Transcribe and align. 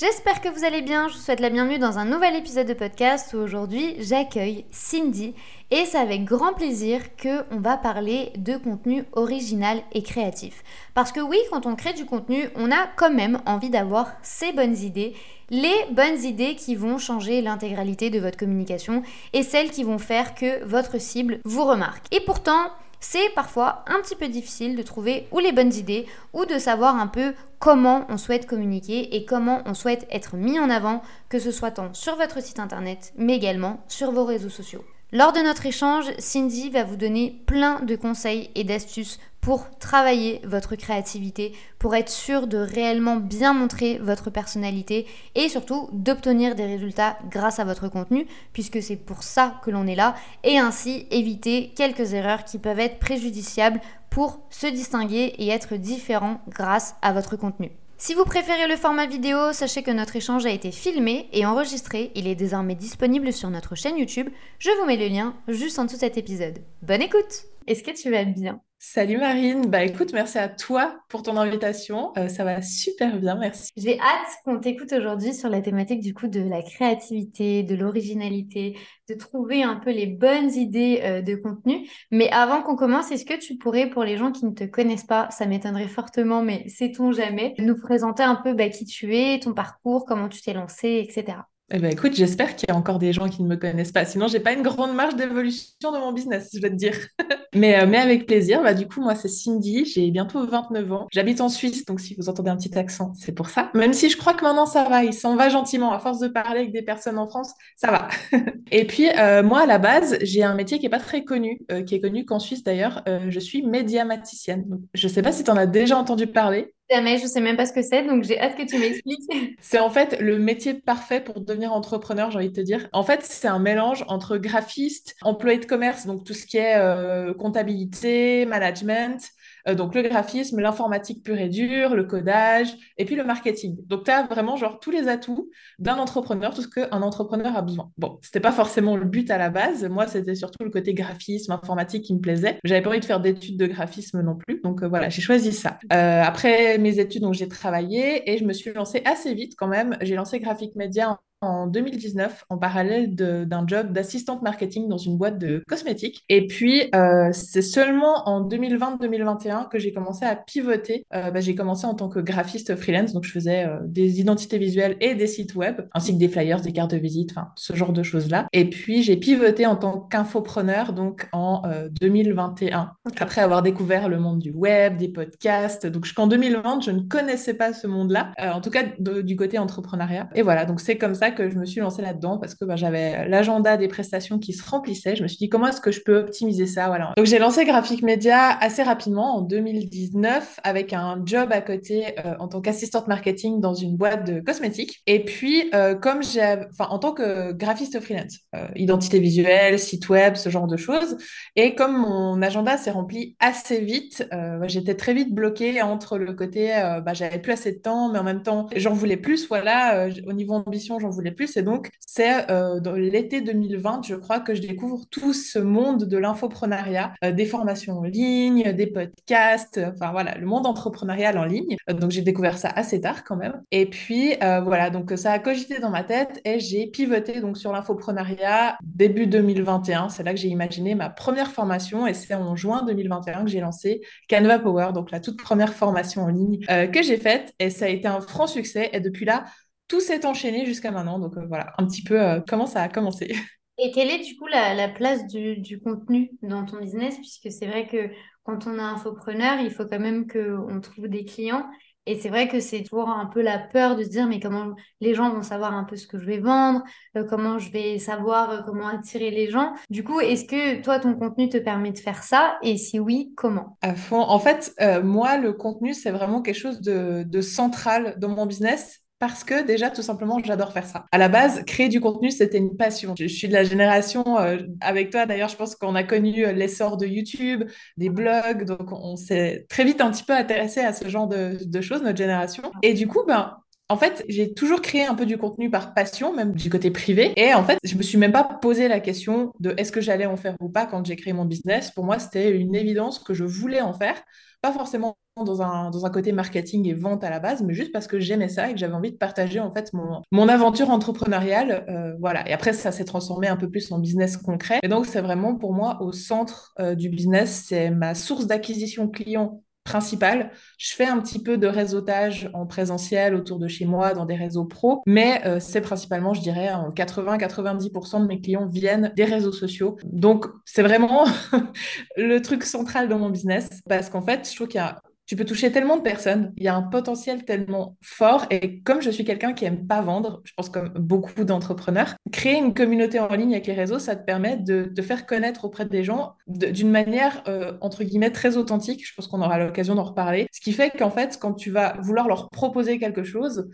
J'espère 0.00 0.40
que 0.40 0.48
vous 0.48 0.64
allez 0.64 0.80
bien, 0.80 1.08
je 1.08 1.14
vous 1.14 1.18
souhaite 1.18 1.40
la 1.40 1.50
bienvenue 1.50 1.80
dans 1.80 1.98
un 1.98 2.04
nouvel 2.04 2.36
épisode 2.36 2.68
de 2.68 2.72
podcast 2.72 3.34
où 3.34 3.38
aujourd'hui 3.38 3.96
j'accueille 3.98 4.64
Cindy 4.70 5.34
et 5.72 5.86
c'est 5.86 5.98
avec 5.98 6.24
grand 6.24 6.52
plaisir 6.52 7.16
que 7.16 7.42
on 7.50 7.58
va 7.58 7.76
parler 7.76 8.30
de 8.36 8.56
contenu 8.56 9.02
original 9.14 9.82
et 9.90 10.04
créatif. 10.04 10.62
Parce 10.94 11.10
que 11.10 11.18
oui, 11.18 11.38
quand 11.50 11.66
on 11.66 11.74
crée 11.74 11.94
du 11.94 12.04
contenu, 12.04 12.48
on 12.54 12.70
a 12.70 12.86
quand 12.94 13.10
même 13.10 13.40
envie 13.44 13.70
d'avoir 13.70 14.12
ces 14.22 14.52
bonnes 14.52 14.76
idées, 14.76 15.14
les 15.50 15.74
bonnes 15.90 16.22
idées 16.22 16.54
qui 16.54 16.76
vont 16.76 16.98
changer 16.98 17.42
l'intégralité 17.42 18.08
de 18.08 18.20
votre 18.20 18.38
communication 18.38 19.02
et 19.32 19.42
celles 19.42 19.72
qui 19.72 19.82
vont 19.82 19.98
faire 19.98 20.36
que 20.36 20.64
votre 20.64 21.00
cible 21.00 21.40
vous 21.44 21.64
remarque. 21.64 22.06
Et 22.14 22.20
pourtant, 22.20 22.70
c'est 23.00 23.32
parfois 23.34 23.84
un 23.86 24.00
petit 24.00 24.16
peu 24.16 24.28
difficile 24.28 24.76
de 24.76 24.82
trouver 24.82 25.28
ou 25.32 25.38
les 25.38 25.52
bonnes 25.52 25.72
idées 25.74 26.06
ou 26.32 26.44
de 26.44 26.58
savoir 26.58 26.96
un 26.96 27.06
peu 27.06 27.34
comment 27.58 28.06
on 28.08 28.16
souhaite 28.16 28.46
communiquer 28.46 29.16
et 29.16 29.24
comment 29.24 29.62
on 29.66 29.74
souhaite 29.74 30.06
être 30.10 30.36
mis 30.36 30.58
en 30.58 30.70
avant, 30.70 31.02
que 31.28 31.38
ce 31.38 31.50
soit 31.50 31.72
tant 31.72 31.94
sur 31.94 32.16
votre 32.16 32.42
site 32.42 32.58
internet 32.58 33.12
mais 33.16 33.36
également 33.36 33.80
sur 33.88 34.12
vos 34.12 34.24
réseaux 34.24 34.48
sociaux. 34.48 34.84
Lors 35.10 35.32
de 35.32 35.40
notre 35.40 35.64
échange, 35.64 36.04
Cindy 36.18 36.68
va 36.68 36.84
vous 36.84 36.96
donner 36.96 37.42
plein 37.46 37.80
de 37.80 37.96
conseils 37.96 38.50
et 38.54 38.62
d'astuces 38.62 39.18
pour 39.40 39.70
travailler 39.78 40.42
votre 40.44 40.76
créativité, 40.76 41.54
pour 41.78 41.94
être 41.94 42.10
sûr 42.10 42.46
de 42.46 42.58
réellement 42.58 43.16
bien 43.16 43.54
montrer 43.54 43.96
votre 44.02 44.28
personnalité 44.28 45.06
et 45.34 45.48
surtout 45.48 45.88
d'obtenir 45.94 46.54
des 46.54 46.66
résultats 46.66 47.16
grâce 47.30 47.58
à 47.58 47.64
votre 47.64 47.88
contenu, 47.88 48.26
puisque 48.52 48.82
c'est 48.82 48.96
pour 48.96 49.22
ça 49.22 49.58
que 49.64 49.70
l'on 49.70 49.86
est 49.86 49.94
là, 49.94 50.14
et 50.44 50.58
ainsi 50.58 51.06
éviter 51.10 51.72
quelques 51.74 52.12
erreurs 52.12 52.44
qui 52.44 52.58
peuvent 52.58 52.78
être 52.78 52.98
préjudiciables 52.98 53.80
pour 54.10 54.40
se 54.50 54.66
distinguer 54.66 55.32
et 55.38 55.48
être 55.48 55.76
différent 55.76 56.42
grâce 56.50 56.96
à 57.00 57.14
votre 57.14 57.36
contenu. 57.36 57.70
Si 58.00 58.14
vous 58.14 58.24
préférez 58.24 58.68
le 58.68 58.76
format 58.76 59.06
vidéo, 59.06 59.52
sachez 59.52 59.82
que 59.82 59.90
notre 59.90 60.14
échange 60.14 60.46
a 60.46 60.50
été 60.50 60.70
filmé 60.70 61.28
et 61.32 61.44
enregistré. 61.44 62.12
Il 62.14 62.28
est 62.28 62.36
désormais 62.36 62.76
disponible 62.76 63.32
sur 63.32 63.50
notre 63.50 63.74
chaîne 63.74 63.98
YouTube. 63.98 64.28
Je 64.60 64.70
vous 64.78 64.86
mets 64.86 64.96
le 64.96 65.08
lien 65.08 65.34
juste 65.48 65.80
en 65.80 65.84
dessous 65.84 65.96
de 65.96 66.00
cet 66.00 66.16
épisode. 66.16 66.60
Bonne 66.82 67.02
écoute 67.02 67.46
Est-ce 67.66 67.82
que 67.82 67.90
tu 67.90 68.08
vas 68.12 68.24
bien? 68.24 68.60
Salut 68.80 69.18
Marine, 69.18 69.66
bah 69.66 69.82
écoute, 69.82 70.12
merci 70.12 70.38
à 70.38 70.48
toi 70.48 71.00
pour 71.08 71.24
ton 71.24 71.36
invitation. 71.36 72.12
Euh, 72.16 72.28
ça 72.28 72.44
va 72.44 72.62
super 72.62 73.18
bien, 73.18 73.34
merci. 73.34 73.72
J'ai 73.76 73.98
hâte 73.98 74.28
qu'on 74.44 74.60
t'écoute 74.60 74.92
aujourd'hui 74.92 75.34
sur 75.34 75.48
la 75.48 75.60
thématique 75.60 76.00
du 76.00 76.14
coup 76.14 76.28
de 76.28 76.38
la 76.38 76.62
créativité, 76.62 77.64
de 77.64 77.74
l'originalité, 77.74 78.78
de 79.08 79.14
trouver 79.14 79.64
un 79.64 79.74
peu 79.74 79.90
les 79.90 80.06
bonnes 80.06 80.52
idées 80.52 81.00
euh, 81.02 81.22
de 81.22 81.34
contenu. 81.34 81.88
Mais 82.12 82.30
avant 82.30 82.62
qu'on 82.62 82.76
commence, 82.76 83.10
est-ce 83.10 83.24
que 83.24 83.36
tu 83.36 83.56
pourrais, 83.56 83.90
pour 83.90 84.04
les 84.04 84.16
gens 84.16 84.30
qui 84.30 84.46
ne 84.46 84.52
te 84.52 84.62
connaissent 84.62 85.06
pas, 85.06 85.28
ça 85.32 85.46
m'étonnerait 85.46 85.88
fortement, 85.88 86.42
mais 86.42 86.68
sait-on 86.68 87.10
jamais, 87.10 87.54
nous 87.58 87.76
présenter 87.76 88.22
un 88.22 88.36
peu 88.36 88.54
bah, 88.54 88.68
qui 88.68 88.84
tu 88.84 89.16
es, 89.16 89.40
ton 89.40 89.54
parcours, 89.54 90.04
comment 90.06 90.28
tu 90.28 90.40
t'es 90.40 90.52
lancé, 90.52 91.04
etc. 91.04 91.38
Eh 91.70 91.78
ben, 91.80 91.92
écoute, 91.92 92.14
j'espère 92.14 92.56
qu'il 92.56 92.66
y 92.70 92.72
a 92.72 92.76
encore 92.76 92.98
des 92.98 93.12
gens 93.12 93.28
qui 93.28 93.42
ne 93.42 93.48
me 93.48 93.56
connaissent 93.56 93.92
pas. 93.92 94.06
Sinon, 94.06 94.26
j'ai 94.26 94.40
pas 94.40 94.52
une 94.52 94.62
grande 94.62 94.94
marge 94.94 95.16
d'évolution 95.16 95.92
de 95.92 95.98
mon 95.98 96.12
business, 96.12 96.48
je 96.54 96.60
vais 96.60 96.70
te 96.70 96.76
dire. 96.76 96.94
mais, 97.54 97.78
euh, 97.78 97.86
mais 97.86 97.98
avec 97.98 98.24
plaisir. 98.24 98.62
Bah, 98.62 98.72
du 98.72 98.88
coup, 98.88 99.02
moi, 99.02 99.14
c'est 99.14 99.28
Cindy. 99.28 99.84
J'ai 99.84 100.10
bientôt 100.10 100.46
29 100.46 100.92
ans. 100.92 101.06
J'habite 101.12 101.42
en 101.42 101.50
Suisse, 101.50 101.84
donc 101.84 102.00
si 102.00 102.14
vous 102.14 102.30
entendez 102.30 102.48
un 102.48 102.56
petit 102.56 102.76
accent, 102.78 103.12
c'est 103.18 103.32
pour 103.32 103.50
ça. 103.50 103.70
Même 103.74 103.92
si 103.92 104.08
je 104.08 104.16
crois 104.16 104.32
que 104.32 104.44
maintenant, 104.44 104.64
ça 104.64 104.88
va. 104.88 105.04
Il 105.04 105.12
s'en 105.12 105.36
va 105.36 105.50
gentiment. 105.50 105.92
À 105.92 105.98
force 105.98 106.20
de 106.20 106.28
parler 106.28 106.60
avec 106.60 106.72
des 106.72 106.82
personnes 106.82 107.18
en 107.18 107.28
France, 107.28 107.52
ça 107.76 107.90
va. 107.90 108.08
Et 108.70 108.86
puis, 108.86 109.10
euh, 109.18 109.42
moi, 109.42 109.60
à 109.60 109.66
la 109.66 109.78
base, 109.78 110.16
j'ai 110.22 110.42
un 110.42 110.54
métier 110.54 110.78
qui 110.78 110.86
est 110.86 110.90
pas 110.90 110.98
très 110.98 111.24
connu, 111.24 111.60
euh, 111.70 111.82
qui 111.82 111.94
est 111.94 112.00
connu 112.00 112.24
qu'en 112.24 112.38
Suisse 112.38 112.64
d'ailleurs. 112.64 113.02
je 113.06 113.40
suis 113.40 113.62
médiamaticienne. 113.62 114.64
Donc, 114.66 114.80
je 114.94 115.06
sais 115.06 115.20
pas 115.20 115.32
si 115.32 115.44
tu 115.44 115.50
en 115.50 115.56
as 115.56 115.66
déjà 115.66 115.98
entendu 115.98 116.26
parler. 116.26 116.72
Jamais, 116.90 117.18
je 117.18 117.26
sais 117.26 117.42
même 117.42 117.56
pas 117.56 117.66
ce 117.66 117.72
que 117.74 117.82
c'est, 117.82 118.02
donc 118.02 118.24
j'ai 118.24 118.40
hâte 118.40 118.56
que 118.56 118.62
tu 118.62 118.78
m'expliques. 118.78 119.20
C'est 119.60 119.78
en 119.78 119.90
fait 119.90 120.18
le 120.20 120.38
métier 120.38 120.72
parfait 120.72 121.20
pour 121.20 121.40
devenir 121.40 121.72
entrepreneur, 121.74 122.30
j'ai 122.30 122.38
envie 122.38 122.48
de 122.48 122.54
te 122.54 122.60
dire. 122.62 122.88
En 122.92 123.02
fait, 123.02 123.22
c'est 123.24 123.46
un 123.48 123.58
mélange 123.58 124.04
entre 124.08 124.38
graphiste, 124.38 125.14
employé 125.20 125.58
de 125.58 125.66
commerce, 125.66 126.06
donc 126.06 126.24
tout 126.24 126.32
ce 126.32 126.46
qui 126.46 126.56
est 126.56 126.76
euh, 126.78 127.34
comptabilité, 127.34 128.46
management, 128.46 129.20
euh, 129.68 129.74
donc 129.74 129.94
le 129.94 130.02
graphisme, 130.02 130.60
l'informatique 130.60 131.22
pure 131.22 131.38
et 131.38 131.48
dure, 131.48 131.94
le 131.94 132.04
codage, 132.04 132.68
et 132.96 133.04
puis 133.04 133.16
le 133.16 133.24
marketing. 133.24 133.76
Donc 133.86 134.04
tu 134.04 134.10
as 134.10 134.24
vraiment 134.24 134.56
genre 134.56 134.80
tous 134.80 134.90
les 134.90 135.08
atouts 135.08 135.50
d'un 135.78 135.96
entrepreneur, 135.96 136.54
tout 136.54 136.62
ce 136.62 136.68
qu'un 136.68 137.02
entrepreneur 137.02 137.56
a 137.56 137.62
besoin. 137.62 137.90
Bon, 137.98 138.18
c'était 138.22 138.40
pas 138.40 138.52
forcément 138.52 138.96
le 138.96 139.04
but 139.04 139.30
à 139.30 139.38
la 139.38 139.50
base. 139.50 139.84
Moi, 139.88 140.06
c'était 140.06 140.34
surtout 140.34 140.64
le 140.64 140.70
côté 140.70 140.94
graphisme, 140.94 141.52
informatique 141.52 142.04
qui 142.04 142.14
me 142.14 142.20
plaisait. 142.20 142.58
J'avais 142.64 142.82
pas 142.82 142.90
envie 142.90 143.00
de 143.00 143.04
faire 143.04 143.20
d'études 143.20 143.58
de 143.58 143.66
graphisme 143.66 144.22
non 144.22 144.36
plus. 144.36 144.60
Donc 144.62 144.82
euh, 144.82 144.88
voilà, 144.88 145.08
j'ai 145.08 145.22
choisi 145.22 145.52
ça. 145.52 145.78
Euh, 145.92 146.22
après 146.22 146.78
mes 146.78 146.98
études, 146.98 147.22
donc 147.22 147.34
j'ai 147.34 147.48
travaillé 147.48 148.30
et 148.30 148.38
je 148.38 148.44
me 148.44 148.52
suis 148.52 148.72
lancée 148.72 149.02
assez 149.04 149.34
vite 149.34 149.54
quand 149.56 149.68
même. 149.68 149.96
J'ai 150.00 150.14
lancé 150.14 150.40
Graphic 150.40 150.74
Media 150.76 151.18
en 151.40 151.66
2019 151.66 152.46
en 152.48 152.58
parallèle 152.58 153.14
d'un 153.14 153.66
job 153.66 153.92
d'assistante 153.92 154.42
marketing 154.42 154.88
dans 154.88 154.98
une 154.98 155.16
boîte 155.16 155.38
de 155.38 155.62
cosmétiques. 155.68 156.24
Et 156.28 156.46
puis, 156.46 156.90
euh, 156.94 157.30
c'est 157.32 157.62
seulement 157.62 158.28
en 158.28 158.46
2020-2021 158.46 159.68
que 159.68 159.78
j'ai 159.78 159.92
commencé 159.92 160.24
à 160.24 160.34
pivoter. 160.36 161.06
Euh, 161.14 161.30
bah, 161.30 161.40
j'ai 161.40 161.54
commencé 161.54 161.86
en 161.86 161.94
tant 161.94 162.08
que 162.08 162.18
graphiste 162.18 162.74
freelance, 162.76 163.12
donc 163.12 163.24
je 163.24 163.32
faisais 163.32 163.66
euh, 163.66 163.78
des 163.84 164.20
identités 164.20 164.58
visuelles 164.58 164.96
et 165.00 165.14
des 165.14 165.26
sites 165.26 165.54
web, 165.54 165.82
ainsi 165.94 166.12
que 166.12 166.18
des 166.18 166.28
flyers, 166.28 166.60
des 166.60 166.72
cartes 166.72 166.90
de 166.90 166.96
visite, 166.96 167.30
enfin, 167.32 167.48
ce 167.56 167.74
genre 167.74 167.92
de 167.92 168.02
choses-là. 168.02 168.46
Et 168.52 168.68
puis, 168.68 169.02
j'ai 169.02 169.16
pivoté 169.16 169.66
en 169.66 169.76
tant 169.76 170.00
qu'infopreneur, 170.00 170.92
donc 170.92 171.28
en 171.32 171.62
2021, 172.00 172.92
après 173.20 173.40
avoir 173.40 173.62
découvert 173.62 174.08
le 174.08 174.18
monde 174.18 174.38
du 174.38 174.50
web, 174.50 174.96
des 174.96 175.08
podcasts. 175.08 175.86
Donc, 175.86 176.04
jusqu'en 176.04 176.26
2020, 176.26 176.80
je 176.80 176.90
ne 176.90 177.00
connaissais 177.00 177.54
pas 177.54 177.72
ce 177.72 177.86
monde-là, 177.86 178.32
en 178.38 178.60
tout 178.60 178.70
cas 178.70 178.84
du 178.98 179.36
côté 179.36 179.58
entrepreneuriat. 179.58 180.28
Et 180.34 180.42
voilà, 180.42 180.64
donc 180.64 180.80
c'est 180.80 180.96
comme 180.96 181.14
ça 181.14 181.27
que 181.30 181.50
je 181.50 181.56
me 181.56 181.64
suis 181.64 181.80
lancée 181.80 182.02
là-dedans 182.02 182.38
parce 182.38 182.54
que 182.54 182.64
bah, 182.64 182.76
j'avais 182.76 183.28
l'agenda 183.28 183.76
des 183.76 183.88
prestations 183.88 184.38
qui 184.38 184.52
se 184.52 184.68
remplissait. 184.68 185.16
Je 185.16 185.22
me 185.22 185.28
suis 185.28 185.38
dit 185.38 185.48
comment 185.48 185.68
est-ce 185.68 185.80
que 185.80 185.90
je 185.90 186.00
peux 186.04 186.18
optimiser 186.18 186.66
ça. 186.66 186.88
Donc 187.16 187.26
j'ai 187.26 187.38
lancé 187.38 187.64
Graphic 187.64 188.02
Media 188.02 188.56
assez 188.58 188.82
rapidement 188.82 189.36
en 189.36 189.42
2019 189.42 190.60
avec 190.64 190.92
un 190.92 191.22
job 191.24 191.50
à 191.52 191.60
côté 191.60 192.18
euh, 192.24 192.34
en 192.38 192.48
tant 192.48 192.60
qu'assistante 192.60 193.08
marketing 193.08 193.60
dans 193.60 193.74
une 193.74 193.96
boîte 193.96 194.26
de 194.26 194.40
cosmétiques. 194.40 195.02
Et 195.06 195.24
puis 195.24 195.70
euh, 195.74 195.94
comme 195.94 196.22
j'ai, 196.22 196.56
enfin 196.70 196.86
en 196.90 196.98
tant 196.98 197.12
que 197.12 197.52
graphiste 197.52 198.00
freelance, 198.00 198.38
euh, 198.54 198.66
identité 198.74 199.18
visuelle, 199.18 199.78
site 199.78 200.08
web, 200.08 200.36
ce 200.36 200.48
genre 200.48 200.66
de 200.66 200.76
choses. 200.76 201.16
Et 201.56 201.74
comme 201.74 201.96
mon 201.98 202.40
agenda 202.42 202.76
s'est 202.76 202.90
rempli 202.90 203.36
assez 203.40 203.80
vite, 203.80 204.26
j'étais 204.64 204.94
très 204.94 205.14
vite 205.14 205.34
bloquée 205.34 205.82
entre 205.82 206.18
le 206.18 206.32
côté 206.32 206.68
bah, 207.04 207.12
j'avais 207.12 207.38
plus 207.38 207.52
assez 207.52 207.72
de 207.72 207.78
temps, 207.78 208.10
mais 208.10 208.18
en 208.18 208.24
même 208.24 208.42
temps 208.42 208.66
j'en 208.74 208.92
voulais 208.92 209.16
plus. 209.16 209.48
Voilà, 209.48 210.08
au 210.26 210.32
niveau 210.32 210.54
ambition 210.54 210.98
j'en 210.98 211.10
voulais 211.10 211.17
plus. 211.30 211.56
Et 211.56 211.62
donc, 211.62 211.90
c'est 212.00 212.50
euh, 212.50 212.80
dans 212.80 212.92
l'été 212.92 213.40
2020, 213.40 214.02
je 214.06 214.14
crois, 214.14 214.40
que 214.40 214.54
je 214.54 214.60
découvre 214.60 215.04
tout 215.10 215.32
ce 215.32 215.58
monde 215.58 216.04
de 216.04 216.18
l'infoprenariat, 216.18 217.14
euh, 217.24 217.32
des 217.32 217.46
formations 217.46 217.98
en 217.98 218.04
ligne, 218.04 218.72
des 218.72 218.86
podcasts, 218.86 219.80
enfin 219.94 220.12
voilà, 220.12 220.36
le 220.36 220.46
monde 220.46 220.66
entrepreneurial 220.66 221.38
en 221.38 221.44
ligne. 221.44 221.76
Euh, 221.90 221.94
donc, 221.94 222.10
j'ai 222.10 222.22
découvert 222.22 222.58
ça 222.58 222.68
assez 222.68 223.00
tard 223.00 223.24
quand 223.24 223.36
même. 223.36 223.62
Et 223.70 223.86
puis, 223.86 224.34
voilà, 224.40 224.90
donc 224.90 225.12
ça 225.16 225.32
a 225.32 225.38
cogité 225.38 225.78
dans 225.78 225.90
ma 225.90 226.02
tête 226.02 226.40
et 226.44 226.58
j'ai 226.60 226.86
pivoté 226.86 227.40
donc 227.40 227.56
sur 227.56 227.72
l'infoprenariat 227.72 228.76
début 228.82 229.26
2021. 229.26 230.08
C'est 230.08 230.22
là 230.22 230.32
que 230.32 230.38
j'ai 230.38 230.48
imaginé 230.48 230.94
ma 230.94 231.10
première 231.10 231.50
formation 231.50 232.06
et 232.06 232.14
c'est 232.14 232.34
en 232.34 232.56
juin 232.56 232.84
2021 232.86 233.44
que 233.44 233.50
j'ai 233.50 233.60
lancé 233.60 234.00
Canva 234.28 234.58
Power, 234.58 234.90
donc 234.94 235.10
la 235.10 235.20
toute 235.20 235.40
première 235.40 235.72
formation 235.72 236.22
en 236.22 236.28
ligne 236.28 236.60
que 236.66 237.02
j'ai 237.02 237.16
faite 237.16 237.52
et 237.58 237.70
ça 237.70 237.86
a 237.86 237.88
été 237.88 238.08
un 238.08 238.20
franc 238.20 238.46
succès. 238.46 238.90
Et 238.92 239.00
depuis 239.00 239.24
là, 239.24 239.44
tout 239.88 240.00
s'est 240.00 240.24
enchaîné 240.26 240.66
jusqu'à 240.66 240.90
maintenant. 240.90 241.18
Donc 241.18 241.36
euh, 241.36 241.46
voilà, 241.48 241.72
un 241.78 241.86
petit 241.86 242.02
peu 242.02 242.20
euh, 242.20 242.40
comment 242.46 242.66
ça 242.66 242.82
a 242.82 242.88
commencé. 242.88 243.34
Et 243.80 243.92
quelle 243.92 244.10
est 244.10 244.24
du 244.24 244.36
coup 244.36 244.48
la, 244.48 244.88
place 244.88 245.24
du, 245.28 245.80
contenu 245.80 246.30
dans 246.42 246.64
ton 246.64 246.78
business? 246.78 247.16
Puisque 247.16 247.52
c'est 247.52 247.66
vrai 247.66 247.86
que 247.86 248.10
quand 248.42 248.66
on 248.66 248.76
est 248.76 248.82
infopreneur, 248.82 249.60
il 249.60 249.70
faut 249.70 249.86
quand 249.86 250.00
même 250.00 250.26
qu'on 250.26 250.80
trouve 250.80 251.06
des 251.06 251.24
clients. 251.24 251.64
Et 252.04 252.18
c'est 252.18 252.28
vrai 252.28 252.48
que 252.48 252.58
c'est 252.58 252.82
toujours 252.82 253.08
un 253.08 253.26
peu 253.26 253.40
la 253.40 253.58
peur 253.58 253.94
de 253.94 254.02
se 254.02 254.08
dire, 254.08 254.26
mais 254.26 254.40
comment 254.40 254.74
les 255.00 255.14
gens 255.14 255.30
vont 255.30 255.42
savoir 255.42 255.74
un 255.74 255.84
peu 255.84 255.94
ce 255.94 256.08
que 256.08 256.18
je 256.18 256.24
vais 256.24 256.40
vendre, 256.40 256.82
euh, 257.16 257.22
comment 257.22 257.60
je 257.60 257.70
vais 257.70 257.98
savoir 258.00 258.64
comment 258.64 258.88
attirer 258.88 259.30
les 259.30 259.48
gens? 259.48 259.74
Du 259.90 260.02
coup, 260.02 260.18
est-ce 260.18 260.46
que 260.46 260.82
toi, 260.82 260.98
ton 260.98 261.14
contenu 261.14 261.48
te 261.48 261.58
permet 261.58 261.92
de 261.92 261.98
faire 261.98 262.24
ça? 262.24 262.58
Et 262.62 262.78
si 262.78 262.98
oui, 262.98 263.32
comment? 263.36 263.78
À 263.82 263.94
fond. 263.94 264.22
En 264.22 264.40
fait, 264.40 264.74
moi, 265.04 265.36
le 265.36 265.52
contenu, 265.52 265.94
c'est 265.94 266.10
vraiment 266.10 266.42
quelque 266.42 266.58
chose 266.58 266.80
de, 266.80 267.22
de 267.24 267.40
central 267.40 268.16
dans 268.18 268.30
mon 268.30 268.46
business 268.46 269.04
parce 269.18 269.44
que 269.44 269.66
déjà, 269.66 269.90
tout 269.90 270.02
simplement, 270.02 270.38
j'adore 270.42 270.72
faire 270.72 270.86
ça. 270.86 271.06
À 271.12 271.18
la 271.18 271.28
base, 271.28 271.64
créer 271.64 271.88
du 271.88 272.00
contenu, 272.00 272.30
c'était 272.30 272.58
une 272.58 272.76
passion. 272.76 273.14
Je, 273.18 273.26
suis 273.26 273.48
de 273.48 273.52
la 273.52 273.64
génération, 273.64 274.38
euh, 274.38 274.58
avec 274.80 275.10
toi 275.10 275.26
d'ailleurs, 275.26 275.48
je 275.48 275.56
pense 275.56 275.74
qu'on 275.74 275.94
a 275.94 276.04
connu 276.04 276.44
euh, 276.44 276.52
l'essor 276.52 276.96
de 276.96 277.06
YouTube, 277.06 277.64
des 277.96 278.10
blogs, 278.10 278.64
donc 278.64 278.92
on 278.92 279.16
s'est 279.16 279.66
très 279.68 279.84
vite 279.84 280.00
un 280.00 280.10
petit 280.10 280.24
peu 280.24 280.32
intéressé 280.32 280.80
à 280.80 280.92
ce 280.92 281.08
genre 281.08 281.26
de, 281.26 281.58
de 281.64 281.80
choses, 281.80 282.02
notre 282.02 282.18
génération. 282.18 282.62
Et 282.82 282.94
du 282.94 283.08
coup, 283.08 283.24
ben, 283.26 283.56
en 283.90 283.96
fait, 283.96 284.24
j'ai 284.28 284.52
toujours 284.52 284.82
créé 284.82 285.06
un 285.06 285.14
peu 285.14 285.24
du 285.24 285.38
contenu 285.38 285.70
par 285.70 285.94
passion, 285.94 286.34
même 286.34 286.52
du 286.52 286.68
côté 286.68 286.90
privé. 286.90 287.32
Et 287.36 287.54
en 287.54 287.64
fait, 287.64 287.78
je 287.84 287.94
me 287.96 288.02
suis 288.02 288.18
même 288.18 288.32
pas 288.32 288.44
posé 288.44 288.86
la 288.86 289.00
question 289.00 289.52
de 289.60 289.74
est-ce 289.78 289.92
que 289.92 290.02
j'allais 290.02 290.26
en 290.26 290.36
faire 290.36 290.56
ou 290.60 290.68
pas 290.68 290.84
quand 290.84 291.06
j'ai 291.06 291.16
créé 291.16 291.32
mon 291.32 291.46
business. 291.46 291.90
Pour 291.90 292.04
moi, 292.04 292.18
c'était 292.18 292.50
une 292.50 292.74
évidence 292.74 293.18
que 293.18 293.32
je 293.32 293.44
voulais 293.44 293.80
en 293.80 293.94
faire. 293.94 294.22
Pas 294.60 294.72
forcément 294.72 295.16
dans 295.36 295.62
un, 295.62 295.90
dans 295.90 296.04
un 296.04 296.10
côté 296.10 296.32
marketing 296.32 296.86
et 296.88 296.94
vente 296.94 297.22
à 297.22 297.30
la 297.30 297.38
base, 297.38 297.62
mais 297.62 297.72
juste 297.72 297.92
parce 297.92 298.08
que 298.08 298.18
j'aimais 298.18 298.48
ça 298.48 298.68
et 298.68 298.72
que 298.72 298.78
j'avais 298.78 298.94
envie 298.94 299.12
de 299.12 299.16
partager 299.16 299.60
en 299.60 299.70
fait 299.70 299.92
mon, 299.92 300.22
mon 300.32 300.48
aventure 300.48 300.90
entrepreneuriale. 300.90 301.86
Euh, 301.88 302.14
voilà. 302.20 302.46
Et 302.48 302.52
après, 302.52 302.72
ça 302.72 302.92
s'est 302.92 303.04
transformé 303.04 303.46
un 303.46 303.56
peu 303.56 303.70
plus 303.70 303.90
en 303.92 304.00
business 304.00 304.36
concret. 304.36 304.80
Et 304.82 304.88
donc, 304.88 305.06
c'est 305.06 305.20
vraiment 305.20 305.54
pour 305.54 305.72
moi 305.72 306.02
au 306.02 306.12
centre 306.12 306.74
euh, 306.80 306.94
du 306.94 307.08
business, 307.08 307.64
c'est 307.68 307.90
ma 307.90 308.14
source 308.14 308.46
d'acquisition 308.46 309.08
client 309.08 309.62
principale. 309.88 310.50
Je 310.76 310.94
fais 310.94 311.06
un 311.06 311.18
petit 311.20 311.42
peu 311.42 311.56
de 311.56 311.66
réseautage 311.66 312.50
en 312.52 312.66
présentiel 312.66 313.34
autour 313.34 313.58
de 313.58 313.68
chez 313.68 313.86
moi 313.86 314.12
dans 314.12 314.26
des 314.26 314.36
réseaux 314.36 314.66
pro, 314.66 315.02
mais 315.06 315.40
euh, 315.46 315.60
c'est 315.60 315.80
principalement, 315.80 316.34
je 316.34 316.42
dirais, 316.42 316.70
80-90% 316.94 318.22
de 318.22 318.26
mes 318.26 318.40
clients 318.40 318.66
viennent 318.66 319.12
des 319.16 319.24
réseaux 319.24 319.52
sociaux. 319.52 319.96
Donc, 320.04 320.46
c'est 320.66 320.82
vraiment 320.82 321.24
le 322.16 322.40
truc 322.40 322.64
central 322.64 323.08
dans 323.08 323.18
mon 323.18 323.30
business 323.30 323.68
parce 323.88 324.10
qu'en 324.10 324.22
fait, 324.22 324.48
je 324.48 324.54
trouve 324.54 324.68
qu'il 324.68 324.78
y 324.78 324.84
a 324.84 325.00
tu 325.28 325.36
peux 325.36 325.44
toucher 325.44 325.70
tellement 325.70 325.98
de 325.98 326.02
personnes, 326.02 326.54
il 326.56 326.62
y 326.62 326.68
a 326.68 326.74
un 326.74 326.82
potentiel 326.82 327.44
tellement 327.44 327.98
fort. 328.02 328.46
Et 328.50 328.80
comme 328.80 329.02
je 329.02 329.10
suis 329.10 329.26
quelqu'un 329.26 329.52
qui 329.52 329.66
aime 329.66 329.86
pas 329.86 330.00
vendre, 330.00 330.40
je 330.44 330.54
pense 330.56 330.70
comme 330.70 330.88
beaucoup 330.88 331.44
d'entrepreneurs, 331.44 332.14
créer 332.32 332.56
une 332.56 332.72
communauté 332.72 333.20
en 333.20 333.34
ligne 333.34 333.52
avec 333.52 333.66
les 333.66 333.74
réseaux, 333.74 333.98
ça 333.98 334.16
te 334.16 334.24
permet 334.24 334.56
de 334.56 334.84
te 334.84 335.02
faire 335.02 335.26
connaître 335.26 335.66
auprès 335.66 335.84
des 335.84 336.02
gens 336.02 336.32
d'une 336.46 336.90
manière, 336.90 337.42
euh, 337.46 337.76
entre 337.82 338.04
guillemets, 338.04 338.30
très 338.30 338.56
authentique. 338.56 339.06
Je 339.06 339.14
pense 339.14 339.26
qu'on 339.26 339.42
aura 339.42 339.58
l'occasion 339.58 339.94
d'en 339.94 340.04
reparler. 340.04 340.48
Ce 340.50 340.62
qui 340.62 340.72
fait 340.72 340.90
qu'en 340.96 341.10
fait, 341.10 341.38
quand 341.38 341.52
tu 341.52 341.70
vas 341.70 341.98
vouloir 342.00 342.26
leur 342.26 342.48
proposer 342.48 342.98
quelque 342.98 343.22
chose, 343.22 343.68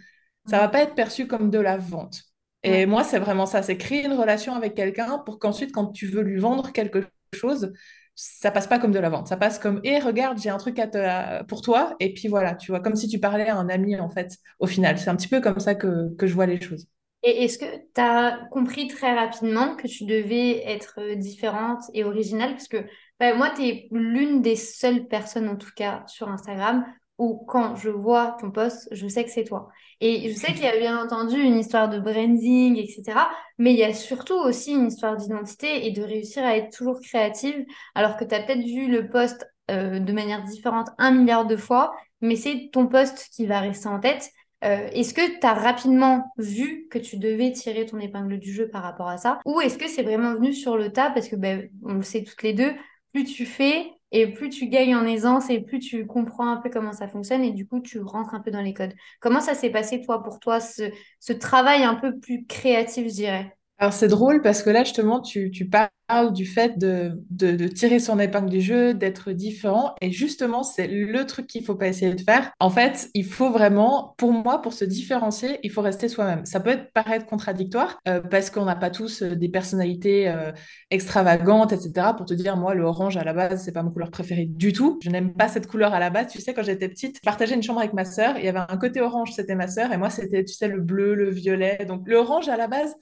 ça 0.51 0.59
va 0.59 0.67
pas 0.67 0.83
être 0.83 0.97
perçu 0.97 1.29
comme 1.29 1.51
de 1.51 1.61
la 1.61 1.77
vente. 1.79 2.21
Et 2.65 2.85
moi, 2.87 3.05
c'est 3.05 3.21
vraiment 3.21 3.47
ça, 3.47 3.63
c'est 3.63 3.77
créer 3.77 4.05
une 4.05 4.15
relation 4.15 4.55
avec 4.55 4.75
quelqu'un 4.75 5.19
pour 5.19 5.39
qu'ensuite, 5.39 5.71
quand 5.71 5.87
tu 5.93 6.07
veux 6.07 6.23
lui 6.23 6.41
vendre 6.41 6.73
quelque 6.73 7.05
chose, 7.33 7.73
ça 8.15 8.51
passe 8.51 8.67
pas 8.67 8.79
comme 8.79 8.93
de 8.93 8.99
la 8.99 9.09
vente. 9.11 9.29
Ça 9.29 9.37
passe 9.37 9.59
comme, 9.59 9.81
et 9.85 9.99
regarde, 9.99 10.39
j'ai 10.39 10.51
un 10.51 10.59
truc 10.59 10.79
à 10.79 10.87
te, 10.87 11.45
pour 11.45 11.63
toi. 11.63 11.97
Et 12.01 12.15
puis 12.15 12.29
voilà, 12.29 12.55
tu 12.55 12.71
vois, 12.73 12.81
comme 12.81 12.97
si 12.97 13.09
tu 13.09 13.19
parlais 13.19 13.49
à 13.49 13.57
un 13.57 13.69
ami, 13.69 13.99
en 13.99 14.09
fait, 14.09 14.37
au 14.59 14.67
final. 14.67 14.99
C'est 14.99 15.11
un 15.11 15.17
petit 15.17 15.29
peu 15.29 15.41
comme 15.41 15.61
ça 15.61 15.75
que, 15.75 16.15
que 16.17 16.27
je 16.27 16.35
vois 16.35 16.47
les 16.47 16.61
choses. 16.61 16.87
Et 17.23 17.45
est-ce 17.45 17.59
que 17.59 17.65
tu 17.65 18.01
as 18.01 18.49
compris 18.51 18.87
très 18.87 19.15
rapidement 19.15 19.77
que 19.77 19.89
tu 19.89 20.05
devais 20.05 20.63
être 20.71 21.01
euh, 21.01 21.15
différente 21.17 21.83
et 21.95 22.05
originale? 22.05 22.51
Parce 22.51 22.69
que 22.69 22.85
bah, 23.19 23.35
moi, 23.35 23.51
tu 23.57 23.63
es 23.63 23.89
l'une 23.93 24.43
des 24.43 24.57
seules 24.57 25.09
personnes, 25.09 25.49
en 25.49 25.57
tout 25.57 25.71
cas, 25.75 26.05
sur 26.07 26.29
Instagram, 26.29 26.85
où 27.19 27.45
quand 27.47 27.77
je 27.77 27.91
vois 27.91 28.37
ton 28.41 28.51
post, 28.51 28.89
je 28.91 29.07
sais 29.07 29.25
que 29.25 29.31
c'est 29.31 29.45
toi. 29.45 29.69
Et 30.01 30.29
je 30.31 30.35
sais 30.35 30.53
qu'il 30.53 30.65
y 30.65 30.69
a 30.69 30.77
bien 30.77 31.03
entendu 31.03 31.41
une 31.41 31.59
histoire 31.59 31.89
de 31.89 31.99
branding, 31.99 32.77
etc. 32.77 33.29
Mais 33.59 33.73
il 33.73 33.79
y 33.79 33.85
a 33.85 33.95
surtout 33.95 34.35
aussi 34.35 34.73
une 34.73 34.89
histoire 34.89 35.17
d'identité 35.17 35.87
et 35.87 35.93
de 35.93 36.03
réussir 36.03 36.45
à 36.45 36.57
être 36.57 36.77
toujours 36.77 37.01
créative, 37.01 37.65
alors 37.95 38.17
que 38.17 38.25
tu 38.25 38.35
as 38.35 38.43
peut-être 38.43 38.65
vu 38.65 38.89
le 38.89 39.09
post 39.09 39.49
euh, 39.71 40.01
de 40.01 40.13
manière 40.13 40.43
différente 40.43 40.89
un 40.99 41.13
milliard 41.13 41.47
de 41.47 41.57
fois, 41.57 41.95
mais 42.21 42.37
c'est 42.37 42.71
ton 42.73 42.87
post 42.87 43.29
qui 43.33 43.47
va 43.47 43.61
rester 43.61 43.89
en 43.89 44.01
tête. 44.01 44.31
Euh, 44.65 44.89
est-ce 44.93 45.13
que 45.15 45.41
tu 45.41 45.47
as 45.47 45.55
rapidement 45.55 46.33
vu 46.39 46.87
que 46.91 46.99
tu 46.99 47.19
devais 47.19 47.53
tirer 47.53 47.85
ton 47.87 47.99
épingle 47.99 48.39
du 48.39 48.53
jeu 48.53 48.69
par 48.69 48.83
rapport 48.83 49.09
à 49.09 49.19
ça? 49.19 49.41
Ou 49.45 49.61
est-ce 49.61 49.79
que 49.79 49.89
c'est 49.89 50.03
vraiment 50.03 50.35
venu 50.35 50.53
sur 50.53 50.77
le 50.77 50.91
tas 50.91 51.11
Parce 51.11 51.29
que, 51.29 51.37
ben, 51.37 51.69
on 51.85 51.95
le 51.95 52.03
sait 52.03 52.25
toutes 52.25 52.43
les 52.43 52.55
deux, 52.55 52.73
plus 53.13 53.25
tu 53.25 53.47
fais, 53.47 53.87
et 54.15 54.33
plus 54.33 54.51
tu 54.51 54.69
gagnes 54.69 54.97
en 54.97 55.07
aisance 55.07 55.51
et 55.51 55.61
plus 55.61 55.81
tu 55.81 56.07
comprends 56.07 56.49
un 56.51 56.57
peu 56.59 56.71
comment 56.71 56.93
ça 56.93 57.09
fonctionne 57.09 57.43
et 57.45 57.53
du 57.53 57.67
coup, 57.67 57.81
tu 57.81 58.01
rentres 58.01 58.35
un 58.35 58.41
peu 58.41 58.51
dans 58.51 58.63
les 58.63 58.75
codes. 58.75 58.95
Comment 59.21 59.41
ça 59.41 59.55
s'est 59.55 59.71
passé, 59.71 60.03
toi, 60.03 60.23
pour 60.23 60.41
toi, 60.41 60.61
ce, 60.61 60.85
ce 61.21 61.33
travail 61.33 61.85
un 61.85 61.97
peu 61.97 62.19
plus 62.21 62.47
créatif, 62.47 63.09
je 63.09 63.13
dirais? 63.15 63.57
Alors 63.79 63.93
c'est 63.93 64.09
drôle 64.09 64.41
parce 64.41 64.63
que 64.63 64.71
là 64.71 64.85
justement 64.85 65.21
tu, 65.21 65.51
tu 65.51 65.69
parles 65.69 66.33
du 66.33 66.47
fait 66.47 66.79
de, 66.79 67.21
de, 67.31 67.67
tirer 67.67 67.99
son 67.99 68.21
épingle 68.21 68.49
du 68.49 68.61
jeu, 68.61 68.95
d'être 68.95 69.33
différent 69.33 69.95
et 70.01 70.13
justement 70.13 70.63
c'est 70.63 70.87
le 70.87 71.27
truc 71.27 71.49
qu'il 71.49 71.65
faut 71.65 71.75
pas 71.75 71.89
essayer 71.89 72.15
de 72.15 72.21
faire. 72.21 72.53
En 72.61 72.71
fait 72.71 73.11
il 73.15 73.25
faut 73.25 73.51
vraiment, 73.51 74.15
pour 74.17 74.33
moi, 74.33 74.63
pour 74.63 74.75
se 74.75 74.85
différencier, 74.85 75.59
il 75.65 75.73
faut 75.73 75.81
rester 75.83 76.09
soi-même. 76.09 76.45
Ça 76.47 76.61
peut 76.61 76.71
être, 76.71 76.93
paraître 76.93 77.27
contradictoire 77.27 77.99
euh, 78.07 78.21
parce 78.21 78.51
qu'on 78.51 78.65
n'a 78.65 78.77
pas 78.77 78.91
tous 78.91 79.23
euh, 79.23 79.35
des 79.35 79.49
personnalités 79.49 80.29
euh, 80.29 80.53
extravagantes, 80.91 81.73
etc. 81.73 82.13
Pour 82.17 82.27
te 82.27 82.35
dire 82.35 82.57
moi 82.57 82.75
le 82.75 82.85
orange 82.85 83.17
à 83.17 83.25
la 83.25 83.33
base 83.33 83.65
c'est 83.65 83.73
pas 83.73 83.83
ma 83.83 83.91
couleur 83.91 84.11
préférée 84.13 84.47
du 84.47 84.73
tout. 84.73 85.01
Je 85.03 85.11
n'aime 85.11 85.35
pas 85.35 85.49
cette 85.49 85.67
couleur 85.67 85.95
à 85.95 85.99
la 85.99 86.11
base. 86.11 86.29
Tu 86.29 86.41
sais 86.41 86.55
quand 86.55 86.63
j'étais 86.63 86.89
petite, 86.89 87.17
je 87.17 87.23
partageais 87.23 87.57
une 87.57 87.63
chambre 87.63 87.81
avec 87.81 87.93
ma 87.93 88.05
sœur. 88.05 88.39
Il 88.39 88.45
y 88.45 88.49
avait 88.49 88.61
un 88.69 88.77
côté 88.77 89.01
orange 89.01 89.33
c'était 89.33 89.57
ma 89.57 89.67
sœur 89.67 89.93
et 89.93 89.97
moi 89.97 90.11
c'était 90.11 90.45
tu 90.45 90.55
sais 90.55 90.69
le 90.69 90.81
bleu, 90.81 91.15
le 91.15 91.31
violet. 91.31 91.85
Donc 91.89 92.07
le 92.07 92.17
orange 92.17 92.49
à 92.49 92.57
la 92.57 92.69
base 92.69 92.95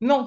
non, 0.00 0.26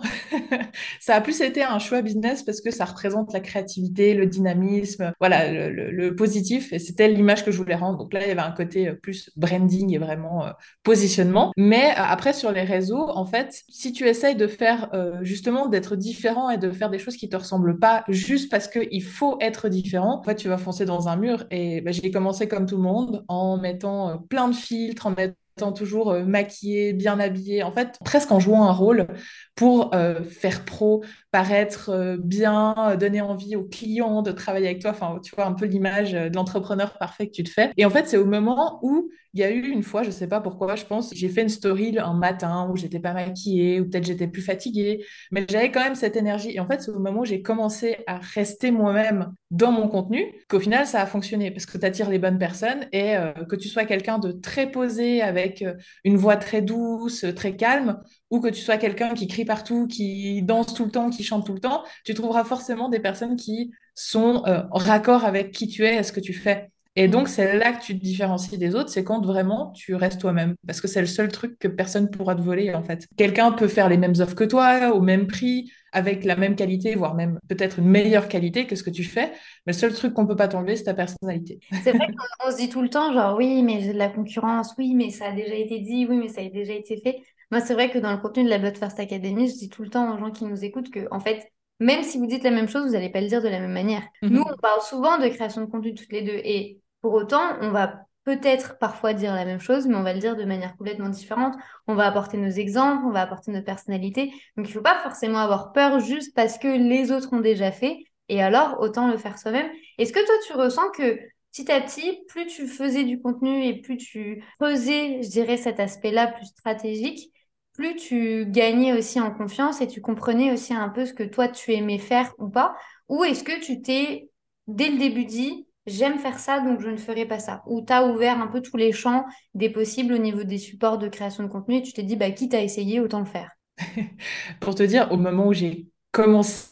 ça 1.00 1.16
a 1.16 1.22
plus 1.22 1.42
été 1.42 1.62
un 1.62 1.78
choix 1.80 2.02
business 2.02 2.44
parce 2.44 2.62
que 2.62 2.72
ça 2.72 2.86
représente 2.86 3.34
la 3.34 3.42
créativité, 3.42 4.14
le 4.14 4.26
dynamisme, 4.26 5.14
voilà, 5.20 5.52
le, 5.70 6.16
positif. 6.16 6.74
Et 6.74 6.80
c'était 6.80 7.08
l'image 7.08 7.46
que 7.46 7.52
je 7.52 7.58
voulais 7.58 7.76
rendre. 7.76 7.98
Donc 7.98 8.14
là, 8.14 8.22
il 8.24 8.28
y 8.28 8.32
avait 8.32 8.42
un 8.42 8.52
côté 8.52 8.88
euh, 8.88 8.96
plus 8.96 9.30
branding 9.36 9.94
et 9.94 9.98
vraiment 9.98 10.46
euh, 10.46 10.52
positionnement. 10.84 11.52
Mais 11.58 11.92
euh, 11.92 11.96
après, 11.98 12.34
sur 12.34 12.52
les 12.52 12.64
réseaux, 12.64 13.10
en 13.10 13.26
fait, 13.26 13.64
si 13.70 13.92
tu 13.92 14.08
essayes 14.08 14.36
de 14.36 14.48
faire 14.48 14.90
justement 15.22 15.68
d'être 15.68 15.96
différent 15.96 16.50
et 16.50 16.58
de 16.58 16.72
faire 16.72 16.90
des 16.90 17.00
choses 17.00 17.18
qui 17.18 17.30
te 17.30 17.36
ressemblent 17.36 17.78
pas 17.78 18.04
juste 18.08 18.50
parce 18.50 18.68
qu'il 18.68 19.04
faut 19.04 19.38
être 19.42 19.70
différent, 19.70 20.20
en 20.20 20.24
fait, 20.24 20.36
tu 20.36 20.48
vas 20.48 20.58
foncer 20.58 20.86
dans 20.86 21.08
un 21.08 21.18
mur. 21.18 21.46
Et 21.52 21.82
bah, 21.82 21.92
j'ai 21.92 22.10
commencé 22.10 22.48
comme 22.48 22.66
tout 22.66 22.78
le 22.78 22.84
monde 22.84 23.26
en 23.28 23.58
mettant 23.58 24.18
plein 24.30 24.48
de 24.48 24.56
filtres, 24.56 25.08
en 25.08 25.12
mettant 25.12 25.36
toujours 25.72 26.12
euh, 26.12 26.24
maquillée, 26.24 26.94
bien 26.94 27.20
habillée, 27.20 27.64
en 27.64 27.72
fait, 27.72 27.98
presque 28.04 28.32
en 28.32 28.40
jouant 28.40 28.64
un 28.66 28.72
rôle 28.72 29.08
pour 29.56 29.94
euh, 29.94 30.24
faire 30.24 30.66
pro, 30.66 31.04
paraître 31.32 31.90
euh, 31.90 32.18
bien, 32.20 32.96
donner 33.00 33.22
envie 33.22 33.56
aux 33.56 33.64
clients 33.64 34.22
de 34.22 34.32
travailler 34.32 34.68
avec 34.68 34.82
toi. 34.82 34.92
Enfin, 34.92 35.20
tu 35.24 35.36
vois 35.36 35.46
un 35.46 35.54
peu 35.54 35.66
l'image 35.66 36.14
de 36.14 36.36
l'entrepreneur 36.36 36.98
parfait 36.98 37.28
que 37.28 37.34
tu 37.34 37.44
te 37.44 37.50
fais. 37.50 37.72
Et 37.78 37.86
en 37.86 37.90
fait, 37.90 38.08
c'est 38.08 38.18
au 38.18 38.26
moment 38.26 38.80
où 38.82 39.10
il 39.38 39.42
y 39.42 39.44
a 39.44 39.52
eu 39.52 39.68
une 39.68 39.84
fois, 39.84 40.02
je 40.02 40.10
sais 40.10 40.28
pas 40.28 40.42
pourquoi, 40.42 40.76
je 40.76 40.86
pense, 40.86 41.14
j'ai 41.14 41.30
fait 41.30 41.44
une 41.44 41.50
story 41.50 41.98
un 42.00 42.14
matin 42.14 42.68
où 42.72 42.76
j'étais 42.76 43.00
pas 43.00 43.14
maquillée, 43.14 43.80
ou 43.80 43.88
peut-être 43.88 44.06
j'étais 44.06 44.28
plus 44.28 44.42
fatiguée, 44.42 45.06
mais 45.32 45.46
j'avais 45.48 45.72
quand 45.72 45.84
même 45.84 45.94
cette 45.94 46.16
énergie. 46.16 46.52
Et 46.56 46.60
en 46.60 46.68
fait, 46.68 46.82
c'est 46.82 46.90
au 46.90 47.00
moment 47.00 47.22
où 47.22 47.26
j'ai 47.26 47.44
commencé 47.44 47.98
à 48.08 48.18
rester 48.18 48.72
moi-même 48.72 49.32
dans 49.52 49.72
mon 49.72 49.88
contenu 49.88 50.26
qu'au 50.50 50.60
final, 50.60 50.88
ça 50.88 51.02
a 51.02 51.06
fonctionné 51.06 51.52
parce 51.52 51.68
que 51.68 51.78
tu 51.78 51.86
attires 51.86 52.10
les 52.10 52.18
bonnes 52.18 52.40
personnes 52.40 52.88
et 52.92 53.16
que 53.48 53.56
tu 53.56 53.68
sois 53.68 53.86
quelqu'un 53.86 54.18
de 54.18 54.32
très 54.32 54.72
posé 54.72 55.22
avec 55.22 55.62
euh, 55.62 55.76
une 56.04 56.18
voix 56.18 56.38
très 56.38 56.62
douce, 56.62 57.26
très 57.36 57.56
calme, 57.56 58.00
ou 58.30 58.40
que 58.40 58.48
tu 58.48 58.62
sois 58.62 58.78
quelqu'un 58.78 59.14
qui 59.14 59.28
crie 59.28 59.46
partout, 59.46 59.88
qui 59.88 60.42
danse 60.42 60.74
tout 60.74 60.86
le 60.86 60.92
temps, 60.92 61.10
qui 61.10 61.24
chante 61.24 61.46
tout 61.46 61.54
le 61.54 61.60
temps, 61.60 61.84
tu 62.06 62.14
trouveras 62.14 62.44
forcément 62.44 62.90
des 62.90 63.00
personnes 63.00 63.36
qui 63.36 63.72
sont 63.96 64.44
euh, 64.46 64.64
en 64.72 64.78
raccord 64.78 65.26
avec 65.26 65.52
qui 65.52 65.68
tu 65.68 65.86
es 65.86 65.98
et 65.98 66.04
ce 66.04 66.12
que 66.12 66.20
tu 66.20 66.34
fais. 66.34 66.70
Et 67.00 67.08
donc, 67.08 67.28
c'est 67.28 67.60
là 67.60 67.74
que 67.74 67.84
tu 67.84 67.96
te 67.96 68.04
différencies 68.04 68.58
des 68.58 68.74
autres, 68.74 68.90
c'est 68.90 69.04
quand 69.04 69.24
vraiment 69.24 69.72
tu 69.74 69.94
restes 69.94 70.20
toi-même. 70.20 70.56
Parce 70.66 70.82
que 70.82 70.88
c'est 70.88 71.00
le 71.00 71.06
seul 71.06 71.28
truc 71.28 71.60
que 71.60 71.68
personne 71.68 72.10
pourra 72.10 72.34
te 72.34 72.42
voler, 72.42 72.74
en 72.74 72.82
fait. 72.82 73.08
Quelqu'un 73.16 73.52
peut 73.52 73.68
faire 73.68 73.88
les 73.88 73.98
mêmes 73.98 74.16
offres 74.20 74.34
que 74.34 74.44
toi, 74.44 74.92
au 74.96 75.00
même 75.00 75.28
prix, 75.28 75.72
avec 75.92 76.26
la 76.26 76.36
même 76.36 76.56
qualité, 76.56 76.96
voire 76.96 77.14
même 77.14 77.40
peut-être 77.48 77.78
une 77.78 77.88
meilleure 77.88 78.28
qualité 78.28 78.66
que 78.66 78.76
ce 78.76 78.82
que 78.82 78.90
tu 78.90 79.04
fais. 79.04 79.32
Mais 79.68 79.74
le 79.74 79.78
seul 79.78 79.94
truc 79.94 80.16
qu'on 80.16 80.26
peut 80.26 80.36
pas 80.36 80.48
t'enlever, 80.48 80.76
c'est 80.76 80.86
ta 80.86 80.96
personnalité. 80.96 81.60
C'est 81.84 81.92
vrai 81.92 82.08
qu'on 82.08 82.52
se 82.52 82.58
dit 82.58 82.70
tout 82.70 82.82
le 82.82 82.90
temps, 82.90 83.14
genre, 83.14 83.38
oui, 83.38 83.62
mais 83.62 83.82
j'ai 83.82 83.94
de 83.94 83.98
la 84.00 84.10
concurrence, 84.10 84.74
oui, 84.80 84.96
mais 84.96 85.12
ça 85.12 85.28
a 85.28 85.32
déjà 85.34 85.54
été 85.54 85.80
dit, 85.80 86.08
oui, 86.10 86.18
mais 86.18 86.30
ça 86.30 86.42
a 86.42 86.50
déjà 86.50 86.74
été 86.74 87.00
fait. 87.04 87.22
Moi, 87.52 87.62
c'est 87.62 87.76
vrai 87.76 87.92
que 87.92 88.00
dans 88.00 88.12
le 88.12 88.18
contenu 88.18 88.44
de 88.44 88.50
la 88.50 88.58
Blood 88.58 88.76
First 88.76 89.00
Academy, 89.00 89.48
je 89.48 89.54
dis 89.54 89.70
tout 89.70 89.84
le 89.84 89.90
temps 89.92 90.16
aux 90.16 90.18
gens 90.18 90.32
qui 90.32 90.46
nous 90.46 90.66
écoutent 90.66 90.90
que, 90.90 91.08
en 91.12 91.20
fait, 91.20 91.46
même 91.80 92.02
si 92.02 92.18
vous 92.18 92.26
dites 92.26 92.44
la 92.44 92.50
même 92.50 92.68
chose, 92.68 92.88
vous 92.88 92.94
n'allez 92.94 93.12
pas 93.12 93.22
le 93.22 93.28
dire 93.28 93.44
de 93.44 93.50
la 93.50 93.60
même 93.60 93.72
manière. 93.72 94.02
Mhm. 94.24 94.32
Nous, 94.32 94.42
on 94.42 94.58
parle 94.58 94.82
souvent 94.82 95.20
de 95.20 95.28
création 95.28 95.62
de 95.62 95.68
contenu 95.68 95.94
toutes 95.94 96.12
les 96.12 96.24
deux. 96.24 96.42
Et 96.44 96.80
pour 97.08 97.14
autant, 97.14 97.56
on 97.62 97.72
va 97.72 98.02
peut-être 98.26 98.78
parfois 98.80 99.14
dire 99.14 99.34
la 99.34 99.46
même 99.46 99.62
chose, 99.62 99.88
mais 99.88 99.96
on 99.96 100.04
va 100.04 100.12
le 100.12 100.20
dire 100.20 100.36
de 100.36 100.44
manière 100.44 100.76
complètement 100.76 101.08
différente. 101.08 101.56
On 101.88 101.96
va 101.96 102.06
apporter 102.06 102.36
nos 102.36 102.50
exemples, 102.50 103.06
on 103.06 103.12
va 103.12 103.22
apporter 103.22 103.50
notre 103.54 103.66
personnalité. 103.66 104.26
Donc, 104.58 104.66
il 104.66 104.68
ne 104.68 104.74
faut 104.74 104.82
pas 104.82 105.00
forcément 105.00 105.38
avoir 105.38 105.72
peur 105.72 106.02
juste 106.02 106.36
parce 106.36 106.58
que 106.58 106.68
les 106.68 107.14
autres 107.14 107.30
ont 107.32 107.40
déjà 107.40 107.72
fait. 107.72 108.00
Et 108.28 108.44
alors, 108.44 108.82
autant 108.82 109.08
le 109.08 109.16
faire 109.16 109.40
soi-même. 109.40 109.70
Est-ce 109.98 110.12
que 110.12 110.20
toi, 110.26 110.36
tu 110.46 110.52
ressens 110.52 110.90
que 110.98 111.18
petit 111.54 111.72
à 111.72 111.80
petit, 111.80 112.20
plus 112.28 112.46
tu 112.48 112.68
faisais 112.68 113.06
du 113.06 113.22
contenu 113.22 113.64
et 113.64 113.80
plus 113.80 113.96
tu 113.96 114.44
faisais, 114.60 115.24
je 115.24 115.30
dirais, 115.30 115.56
cet 115.56 115.80
aspect-là 115.80 116.28
plus 116.28 116.48
stratégique, 116.48 117.32
plus 117.72 117.96
tu 117.96 118.48
gagnais 118.48 118.92
aussi 118.92 119.22
en 119.22 119.32
confiance 119.32 119.80
et 119.80 119.88
tu 119.88 120.02
comprenais 120.02 120.52
aussi 120.52 120.74
un 120.74 120.90
peu 120.90 121.06
ce 121.06 121.14
que 121.14 121.24
toi, 121.24 121.48
tu 121.48 121.72
aimais 121.72 122.00
faire 122.00 122.34
ou 122.38 122.50
pas? 122.50 122.76
Ou 123.08 123.24
est-ce 123.24 123.46
que 123.46 123.64
tu 123.64 123.82
t'es, 123.82 124.30
dès 124.68 124.90
le 124.90 124.98
début, 124.98 125.24
dit, 125.24 125.67
j'aime 125.88 126.20
faire 126.20 126.38
ça, 126.38 126.60
donc 126.60 126.82
je 126.82 126.90
ne 126.90 126.98
ferai 126.98 127.26
pas 127.26 127.40
ça. 127.40 127.64
Ou 127.66 127.82
tu 127.82 127.92
as 127.92 128.06
ouvert 128.06 128.40
un 128.40 128.48
peu 128.48 128.62
tous 128.62 128.78
les 128.78 128.92
champs 128.92 129.26
des 129.56 129.70
possibles 129.70 130.14
au 130.14 130.18
niveau 130.18 130.44
des 130.44 130.58
supports 130.58 130.98
de 130.98 131.08
création 131.08 131.44
de 131.44 131.48
contenu 131.50 131.78
et 131.78 131.82
tu 131.82 131.94
t'es 131.94 132.04
dit, 132.04 132.16
bah, 132.16 132.30
quitte 132.32 132.54
à 132.54 132.62
essayer, 132.62 133.00
autant 133.00 133.20
le 133.20 133.26
faire. 133.26 133.52
Pour 134.60 134.76
te 134.76 134.84
dire, 134.84 135.08
au 135.12 135.18
moment 135.18 135.48
où 135.48 135.54
j'ai 135.54 135.88
commencé 136.12 136.68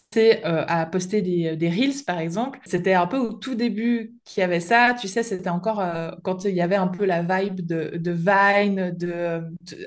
euh, 0.45 0.65
à 0.67 0.85
poster 0.85 1.21
des, 1.21 1.55
des, 1.55 1.69
Reels, 1.69 2.03
par 2.05 2.19
exemple, 2.19 2.59
c'était 2.65 2.93
un 2.93 3.05
peu 3.05 3.17
au 3.17 3.33
tout 3.33 3.55
début 3.55 4.15
qu'il 4.23 4.41
y 4.41 4.43
avait 4.43 4.59
ça. 4.59 4.95
Tu 4.99 5.07
sais, 5.07 5.23
c'était 5.23 5.49
encore 5.49 5.79
euh, 5.81 6.11
quand 6.23 6.45
il 6.45 6.55
y 6.55 6.61
avait 6.61 6.75
un 6.75 6.87
peu 6.87 7.05
la 7.05 7.21
vibe 7.21 7.61
de, 7.65 7.97
de 7.97 8.11
Vine, 8.11 8.91
de, 8.97 9.43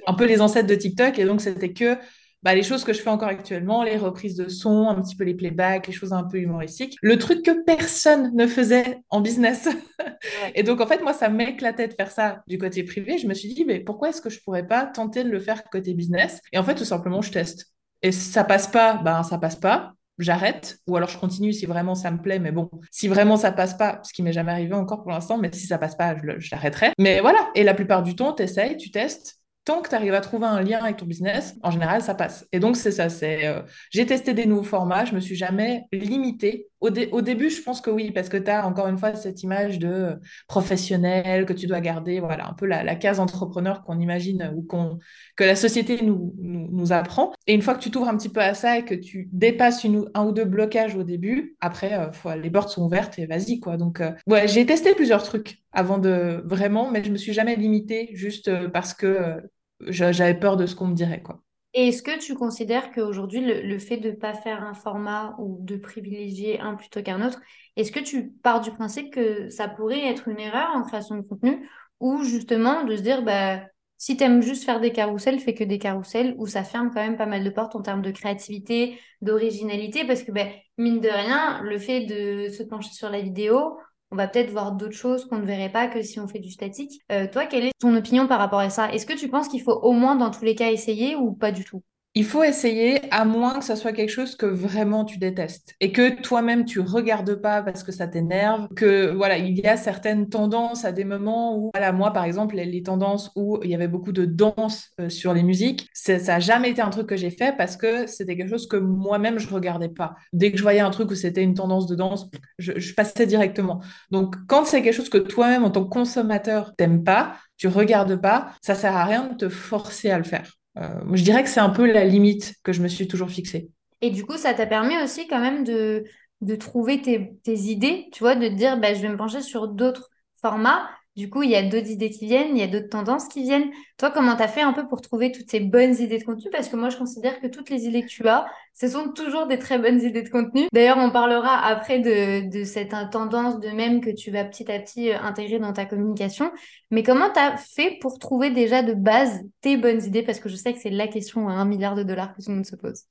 un 0.06 0.14
peu 0.14 0.26
les 0.26 0.40
ancêtres 0.40 0.68
de 0.68 0.74
TikTok. 0.74 1.18
Et 1.18 1.24
donc, 1.24 1.40
c'était 1.40 1.72
que 1.72 1.96
bah, 2.42 2.54
les 2.54 2.62
choses 2.62 2.84
que 2.84 2.92
je 2.92 3.00
fais 3.00 3.10
encore 3.10 3.28
actuellement, 3.28 3.82
les 3.82 3.96
reprises 3.96 4.36
de 4.36 4.48
son, 4.48 4.88
un 4.88 5.00
petit 5.00 5.16
peu 5.16 5.24
les 5.24 5.34
playbacks, 5.34 5.86
les 5.86 5.92
choses 5.92 6.12
un 6.12 6.24
peu 6.24 6.38
humoristiques. 6.38 6.96
Le 7.02 7.18
truc 7.18 7.42
que 7.44 7.64
personne 7.64 8.34
ne 8.34 8.46
faisait 8.46 8.98
en 9.10 9.20
business. 9.20 9.68
et 10.54 10.62
donc, 10.62 10.80
en 10.80 10.86
fait, 10.86 11.02
moi, 11.02 11.12
ça 11.12 11.28
m'éclatait 11.28 11.88
de 11.88 11.94
faire 11.94 12.10
ça 12.10 12.42
du 12.46 12.58
côté 12.58 12.84
privé. 12.84 13.18
Je 13.18 13.26
me 13.26 13.34
suis 13.34 13.52
dit, 13.52 13.64
mais 13.64 13.80
pourquoi 13.80 14.10
est-ce 14.10 14.22
que 14.22 14.30
je 14.30 14.40
pourrais 14.40 14.66
pas 14.66 14.86
tenter 14.86 15.24
de 15.24 15.30
le 15.30 15.40
faire 15.40 15.64
côté 15.64 15.94
business? 15.94 16.40
Et 16.52 16.58
en 16.58 16.64
fait, 16.64 16.76
tout 16.76 16.84
simplement, 16.84 17.22
je 17.22 17.32
teste. 17.32 17.72
Et 18.02 18.12
ça 18.12 18.44
passe 18.44 18.68
pas, 18.68 18.94
ben 18.94 19.22
ça 19.24 19.38
passe 19.38 19.56
pas. 19.56 19.94
J'arrête, 20.18 20.78
ou 20.88 20.96
alors 20.96 21.08
je 21.08 21.18
continue 21.18 21.52
si 21.52 21.64
vraiment 21.66 21.94
ça 21.94 22.10
me 22.10 22.20
plaît. 22.20 22.38
Mais 22.38 22.50
bon, 22.50 22.70
si 22.90 23.06
vraiment 23.06 23.36
ça 23.36 23.52
passe 23.52 23.74
pas, 23.74 24.00
ce 24.02 24.12
qui 24.12 24.22
m'est 24.22 24.32
jamais 24.32 24.50
arrivé 24.50 24.74
encore 24.74 25.02
pour 25.02 25.12
l'instant, 25.12 25.38
mais 25.38 25.50
si 25.52 25.66
ça 25.66 25.78
passe 25.78 25.96
pas, 25.96 26.16
je 26.16 26.50
l'arrêterai. 26.50 26.92
Mais 26.98 27.20
voilà. 27.20 27.50
Et 27.54 27.62
la 27.62 27.74
plupart 27.74 28.02
du 28.02 28.16
temps, 28.16 28.32
tu 28.32 28.42
essayes, 28.42 28.76
tu 28.76 28.90
testes, 28.90 29.38
tant 29.68 29.82
que 29.82 29.90
tu 29.90 29.94
arrives 29.94 30.14
à 30.14 30.22
trouver 30.22 30.46
un 30.46 30.62
lien 30.62 30.78
avec 30.82 30.96
ton 30.96 31.04
business, 31.04 31.54
en 31.62 31.70
général, 31.70 32.00
ça 32.00 32.14
passe. 32.14 32.48
Et 32.52 32.58
donc, 32.58 32.74
c'est 32.74 32.90
ça. 32.90 33.10
C'est, 33.10 33.46
euh, 33.46 33.60
j'ai 33.90 34.06
testé 34.06 34.32
des 34.32 34.46
nouveaux 34.46 34.62
formats, 34.62 35.04
je 35.04 35.14
me 35.14 35.20
suis 35.20 35.36
jamais 35.36 35.84
limitée. 35.92 36.68
Au, 36.80 36.88
au 36.88 37.20
début, 37.20 37.50
je 37.50 37.60
pense 37.60 37.82
que 37.82 37.90
oui, 37.90 38.10
parce 38.10 38.30
que 38.30 38.38
tu 38.38 38.50
as 38.50 38.66
encore 38.66 38.88
une 38.88 38.96
fois 38.96 39.14
cette 39.14 39.42
image 39.42 39.78
de 39.78 40.16
professionnel 40.46 41.44
que 41.44 41.52
tu 41.52 41.66
dois 41.66 41.80
garder, 41.82 42.18
voilà, 42.18 42.48
un 42.48 42.54
peu 42.54 42.64
la, 42.64 42.94
case 42.94 43.20
entrepreneur 43.20 43.82
qu'on 43.82 44.00
imagine 44.00 44.50
ou 44.56 44.62
qu'on, 44.62 45.00
que 45.36 45.44
la 45.44 45.54
société 45.54 46.00
nous, 46.02 46.34
nous, 46.40 46.92
apprend. 46.92 47.34
Et 47.46 47.52
une 47.52 47.60
fois 47.60 47.74
que 47.74 47.82
tu 47.82 47.90
t'ouvres 47.90 48.08
un 48.08 48.16
petit 48.16 48.30
peu 48.30 48.40
à 48.40 48.54
ça 48.54 48.78
et 48.78 48.86
que 48.86 48.94
tu 48.94 49.28
dépasses 49.32 49.84
une, 49.84 50.08
un 50.14 50.24
ou 50.24 50.32
deux 50.32 50.46
blocages 50.46 50.96
au 50.96 51.02
début, 51.02 51.56
après, 51.60 51.92
euh, 51.92 52.36
les 52.36 52.50
portes 52.50 52.70
sont 52.70 52.86
ouvertes 52.86 53.18
et 53.18 53.26
vas-y, 53.26 53.60
quoi. 53.60 53.76
Donc, 53.76 54.00
euh, 54.00 54.12
ouais, 54.26 54.48
j'ai 54.48 54.64
testé 54.64 54.94
plusieurs 54.94 55.24
trucs 55.24 55.58
avant 55.72 55.98
de 55.98 56.42
vraiment, 56.46 56.90
mais 56.90 57.04
je 57.04 57.10
me 57.10 57.18
suis 57.18 57.34
jamais 57.34 57.54
limitée 57.54 58.08
juste 58.14 58.50
parce 58.72 58.94
que 58.94 59.42
j'avais 59.80 60.38
peur 60.38 60.56
de 60.56 60.66
ce 60.66 60.74
qu'on 60.74 60.88
me 60.88 60.94
dirait, 60.94 61.22
quoi. 61.22 61.42
Et 61.74 61.88
est-ce 61.88 62.02
que 62.02 62.18
tu 62.18 62.34
considères 62.34 62.92
qu'aujourd'hui, 62.92 63.40
le, 63.40 63.78
fait 63.78 63.98
de 63.98 64.10
ne 64.10 64.16
pas 64.16 64.32
faire 64.32 64.62
un 64.64 64.74
format 64.74 65.36
ou 65.38 65.58
de 65.60 65.76
privilégier 65.76 66.58
un 66.60 66.74
plutôt 66.74 67.02
qu'un 67.02 67.24
autre, 67.24 67.40
est-ce 67.76 67.92
que 67.92 68.00
tu 68.00 68.30
pars 68.30 68.60
du 68.60 68.70
principe 68.70 69.12
que 69.12 69.50
ça 69.50 69.68
pourrait 69.68 70.06
être 70.06 70.28
une 70.28 70.40
erreur 70.40 70.70
en 70.74 70.82
création 70.82 71.16
de 71.16 71.22
contenu 71.22 71.68
ou 72.00 72.24
justement 72.24 72.84
de 72.84 72.96
se 72.96 73.02
dire, 73.02 73.22
bah, 73.22 73.60
si 73.98 74.16
tu 74.16 74.24
aimes 74.24 74.40
juste 74.40 74.64
faire 74.64 74.80
des 74.80 74.92
carousels, 74.92 75.40
fais 75.40 75.54
que 75.54 75.64
des 75.64 75.78
carousels 75.78 76.34
où 76.38 76.46
ça 76.46 76.64
ferme 76.64 76.88
quand 76.88 77.02
même 77.02 77.16
pas 77.16 77.26
mal 77.26 77.44
de 77.44 77.50
portes 77.50 77.76
en 77.76 77.82
termes 77.82 78.02
de 78.02 78.12
créativité, 78.12 78.98
d'originalité, 79.20 80.06
parce 80.06 80.22
que 80.22 80.32
ben, 80.32 80.48
mine 80.78 81.00
de 81.00 81.08
rien, 81.08 81.60
le 81.62 81.78
fait 81.78 82.06
de 82.06 82.48
se 82.48 82.62
pencher 82.62 82.92
sur 82.92 83.10
la 83.10 83.20
vidéo, 83.20 83.76
on 84.10 84.16
va 84.16 84.28
peut-être 84.28 84.50
voir 84.50 84.72
d'autres 84.72 84.96
choses 84.96 85.26
qu'on 85.26 85.38
ne 85.38 85.46
verrait 85.46 85.72
pas 85.72 85.88
que 85.88 86.02
si 86.02 86.18
on 86.20 86.28
fait 86.28 86.38
du 86.38 86.50
statique. 86.50 87.00
Euh, 87.12 87.26
toi, 87.30 87.46
quelle 87.46 87.66
est 87.66 87.72
ton 87.78 87.94
opinion 87.94 88.26
par 88.26 88.38
rapport 88.38 88.60
à 88.60 88.70
ça? 88.70 88.92
Est-ce 88.92 89.06
que 89.06 89.18
tu 89.18 89.28
penses 89.28 89.48
qu'il 89.48 89.62
faut 89.62 89.78
au 89.82 89.92
moins 89.92 90.16
dans 90.16 90.30
tous 90.30 90.44
les 90.44 90.54
cas 90.54 90.70
essayer 90.70 91.16
ou 91.16 91.32
pas 91.32 91.52
du 91.52 91.64
tout? 91.64 91.82
Il 92.18 92.24
faut 92.24 92.42
essayer, 92.42 93.00
à 93.12 93.24
moins 93.24 93.60
que 93.60 93.64
ça 93.64 93.76
soit 93.76 93.92
quelque 93.92 94.10
chose 94.10 94.34
que 94.34 94.44
vraiment 94.44 95.04
tu 95.04 95.18
détestes 95.18 95.76
et 95.78 95.92
que 95.92 96.20
toi-même 96.20 96.64
tu 96.64 96.80
regardes 96.80 97.36
pas 97.36 97.62
parce 97.62 97.84
que 97.84 97.92
ça 97.92 98.08
t'énerve, 98.08 98.66
que 98.74 99.12
voilà, 99.12 99.38
il 99.38 99.56
y 99.56 99.68
a 99.68 99.76
certaines 99.76 100.28
tendances 100.28 100.84
à 100.84 100.90
des 100.90 101.04
moments 101.04 101.56
où, 101.56 101.70
voilà, 101.72 101.92
moi 101.92 102.12
par 102.12 102.24
exemple, 102.24 102.56
les, 102.56 102.82
tendances 102.82 103.30
où 103.36 103.60
il 103.62 103.70
y 103.70 103.74
avait 103.76 103.86
beaucoup 103.86 104.10
de 104.10 104.24
danse 104.24 104.90
euh, 105.00 105.08
sur 105.08 105.32
les 105.32 105.44
musiques, 105.44 105.88
ça 105.94 106.18
n'a 106.18 106.40
jamais 106.40 106.70
été 106.70 106.82
un 106.82 106.90
truc 106.90 107.06
que 107.06 107.16
j'ai 107.16 107.30
fait 107.30 107.56
parce 107.56 107.76
que 107.76 108.08
c'était 108.08 108.36
quelque 108.36 108.50
chose 108.50 108.66
que 108.66 108.76
moi-même 108.76 109.38
je 109.38 109.46
regardais 109.48 109.88
pas. 109.88 110.16
Dès 110.32 110.50
que 110.50 110.58
je 110.58 110.62
voyais 110.64 110.80
un 110.80 110.90
truc 110.90 111.12
où 111.12 111.14
c'était 111.14 111.44
une 111.44 111.54
tendance 111.54 111.86
de 111.86 111.94
danse, 111.94 112.28
je, 112.58 112.94
passais 112.94 113.26
directement. 113.26 113.80
Donc 114.10 114.34
quand 114.48 114.64
c'est 114.64 114.82
quelque 114.82 114.94
chose 114.94 115.08
que 115.08 115.18
toi-même 115.18 115.62
en 115.62 115.70
tant 115.70 115.84
que 115.84 115.90
consommateur 115.90 116.74
t'aimes 116.74 117.04
pas, 117.04 117.36
tu 117.56 117.68
regardes 117.68 118.20
pas, 118.20 118.50
ça 118.60 118.74
sert 118.74 118.96
à 118.96 119.04
rien 119.04 119.28
de 119.28 119.34
te 119.36 119.48
forcer 119.48 120.10
à 120.10 120.18
le 120.18 120.24
faire. 120.24 120.57
Euh, 120.78 121.00
je 121.12 121.22
dirais 121.22 121.42
que 121.42 121.48
c'est 121.48 121.60
un 121.60 121.70
peu 121.70 121.90
la 121.90 122.04
limite 122.04 122.54
que 122.62 122.72
je 122.72 122.82
me 122.82 122.88
suis 122.88 123.08
toujours 123.08 123.30
fixée. 123.30 123.70
Et 124.00 124.10
du 124.10 124.24
coup, 124.24 124.36
ça 124.36 124.54
t'a 124.54 124.66
permis 124.66 124.96
aussi 125.02 125.26
quand 125.26 125.40
même 125.40 125.64
de, 125.64 126.04
de 126.40 126.54
trouver 126.54 127.02
tes, 127.02 127.36
tes, 127.42 127.56
idées, 127.56 128.08
tu 128.12 128.20
vois, 128.20 128.36
de 128.36 128.48
te 128.48 128.54
dire, 128.54 128.78
bah, 128.78 128.94
je 128.94 129.00
vais 129.02 129.08
me 129.08 129.16
pencher 129.16 129.42
sur 129.42 129.68
d'autres 129.68 130.08
formats 130.40 130.88
du 131.18 131.28
coup, 131.30 131.42
il 131.42 131.50
y 131.50 131.56
a 131.56 131.64
d'autres 131.64 131.90
idées 131.90 132.10
qui 132.10 132.26
viennent, 132.26 132.56
il 132.56 132.60
y 132.60 132.62
a 132.62 132.68
d'autres 132.68 132.90
tendances 132.90 133.26
qui 133.26 133.42
viennent. 133.42 133.72
Toi, 133.96 134.12
comment 134.12 134.36
tu 134.36 134.42
as 134.44 134.46
fait 134.46 134.60
un 134.60 134.72
peu 134.72 134.86
pour 134.86 135.00
trouver 135.00 135.32
toutes 135.32 135.50
ces 135.50 135.58
bonnes 135.58 135.96
idées 135.96 136.18
de 136.18 136.24
contenu? 136.24 136.48
Parce 136.52 136.68
que 136.68 136.76
moi, 136.76 136.90
je 136.90 136.96
considère 136.96 137.40
que 137.40 137.48
toutes 137.48 137.70
les 137.70 137.86
idées 137.86 138.02
que 138.02 138.06
tu 138.06 138.28
as, 138.28 138.46
ce 138.72 138.86
sont 138.86 139.08
toujours 139.08 139.48
des 139.48 139.58
très 139.58 139.80
bonnes 139.80 140.00
idées 140.00 140.22
de 140.22 140.28
contenu. 140.28 140.68
D'ailleurs, 140.72 140.98
on 140.98 141.10
parlera 141.10 141.58
après 141.66 141.98
de, 141.98 142.62
cette 142.62 142.94
tendance 143.10 143.58
de 143.58 143.68
même 143.70 144.00
que 144.00 144.10
tu 144.10 144.30
vas 144.30 144.44
petit 144.44 144.70
à 144.70 144.78
petit 144.78 145.10
euh, 145.10 145.20
intégrer 145.20 145.58
dans 145.58 145.72
ta 145.72 145.86
communication. 145.86 146.52
Mais 146.92 147.02
comment 147.02 147.32
tu 147.32 147.40
as 147.40 147.56
fait 147.56 147.98
pour 148.00 148.20
trouver 148.20 148.50
déjà 148.50 148.84
de 148.84 148.94
base 148.94 149.40
tes 149.60 149.76
bonnes 149.76 150.04
idées? 150.04 150.22
Parce 150.22 150.38
que 150.38 150.48
je 150.48 150.54
sais 150.54 150.72
que 150.72 150.78
c'est 150.78 150.90
la 150.90 151.08
question 151.08 151.48
à 151.48 151.52
un 151.54 151.64
milliard 151.64 151.96
de 151.96 152.04
dollars 152.04 152.32
que 152.32 152.42
tout 152.42 152.50
le 152.50 152.54
monde 152.54 152.66
se 152.66 152.76
pose. 152.76 153.02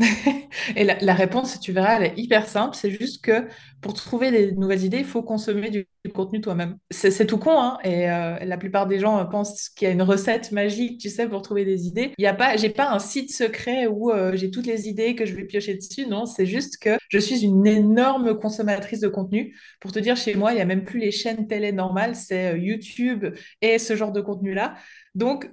Et 0.76 0.84
la, 0.84 1.14
réponse, 1.14 1.60
tu 1.60 1.72
verras, 1.72 1.96
elle 1.96 2.12
est 2.12 2.18
hyper 2.18 2.46
simple. 2.46 2.76
C'est 2.76 2.90
juste 2.90 3.22
que 3.24 3.46
pour 3.80 3.94
trouver 3.94 4.30
des 4.30 4.52
nouvelles 4.52 4.84
idées, 4.84 4.98
il 4.98 5.04
faut 5.04 5.22
consommer 5.22 5.70
du, 5.70 5.86
contenu 6.14 6.40
toi-même. 6.40 6.76
C'est 6.90 7.26
tout 7.26 7.38
con, 7.38 7.58
hein 7.60 7.78
Et 7.84 8.10
euh, 8.10 8.38
la 8.44 8.56
plupart 8.56 8.86
des 8.86 8.98
gens 8.98 9.24
pensent 9.26 9.68
qu'il 9.68 9.86
y 9.86 9.90
a 9.90 9.94
une 9.94 10.02
recette 10.02 10.52
magique, 10.52 11.00
tu 11.00 11.10
sais, 11.10 11.28
pour 11.28 11.42
trouver 11.42 11.64
des 11.64 11.86
idées. 11.86 12.12
Il 12.18 12.22
y 12.22 12.26
a 12.26 12.34
pas, 12.34 12.56
j'ai 12.56 12.70
pas 12.70 12.90
un 12.90 12.98
site 12.98 13.32
secret 13.32 13.86
où 13.86 14.10
euh, 14.10 14.34
j'ai 14.34 14.50
toutes 14.50 14.66
les 14.66 14.88
idées 14.88 15.14
que 15.14 15.26
je 15.26 15.34
vais 15.34 15.44
piocher 15.44 15.74
dessus. 15.74 16.06
Non, 16.06 16.26
c'est 16.26 16.46
juste 16.46 16.78
que 16.78 16.96
je 17.08 17.18
suis 17.18 17.44
une 17.44 17.66
énorme 17.66 18.38
consommatrice 18.38 19.00
de 19.00 19.08
contenu. 19.08 19.56
Pour 19.80 19.92
te 19.92 19.98
dire, 19.98 20.16
chez 20.16 20.34
moi, 20.34 20.52
il 20.52 20.58
y 20.58 20.62
a 20.62 20.66
même 20.66 20.84
plus 20.84 21.00
les 21.00 21.10
chaînes 21.10 21.46
télé 21.46 21.72
normales, 21.72 22.16
c'est 22.16 22.54
euh, 22.54 22.58
YouTube 22.58 23.26
et 23.60 23.78
ce 23.78 23.96
genre 23.96 24.12
de 24.12 24.20
contenu-là. 24.20 24.74
Donc, 25.14 25.50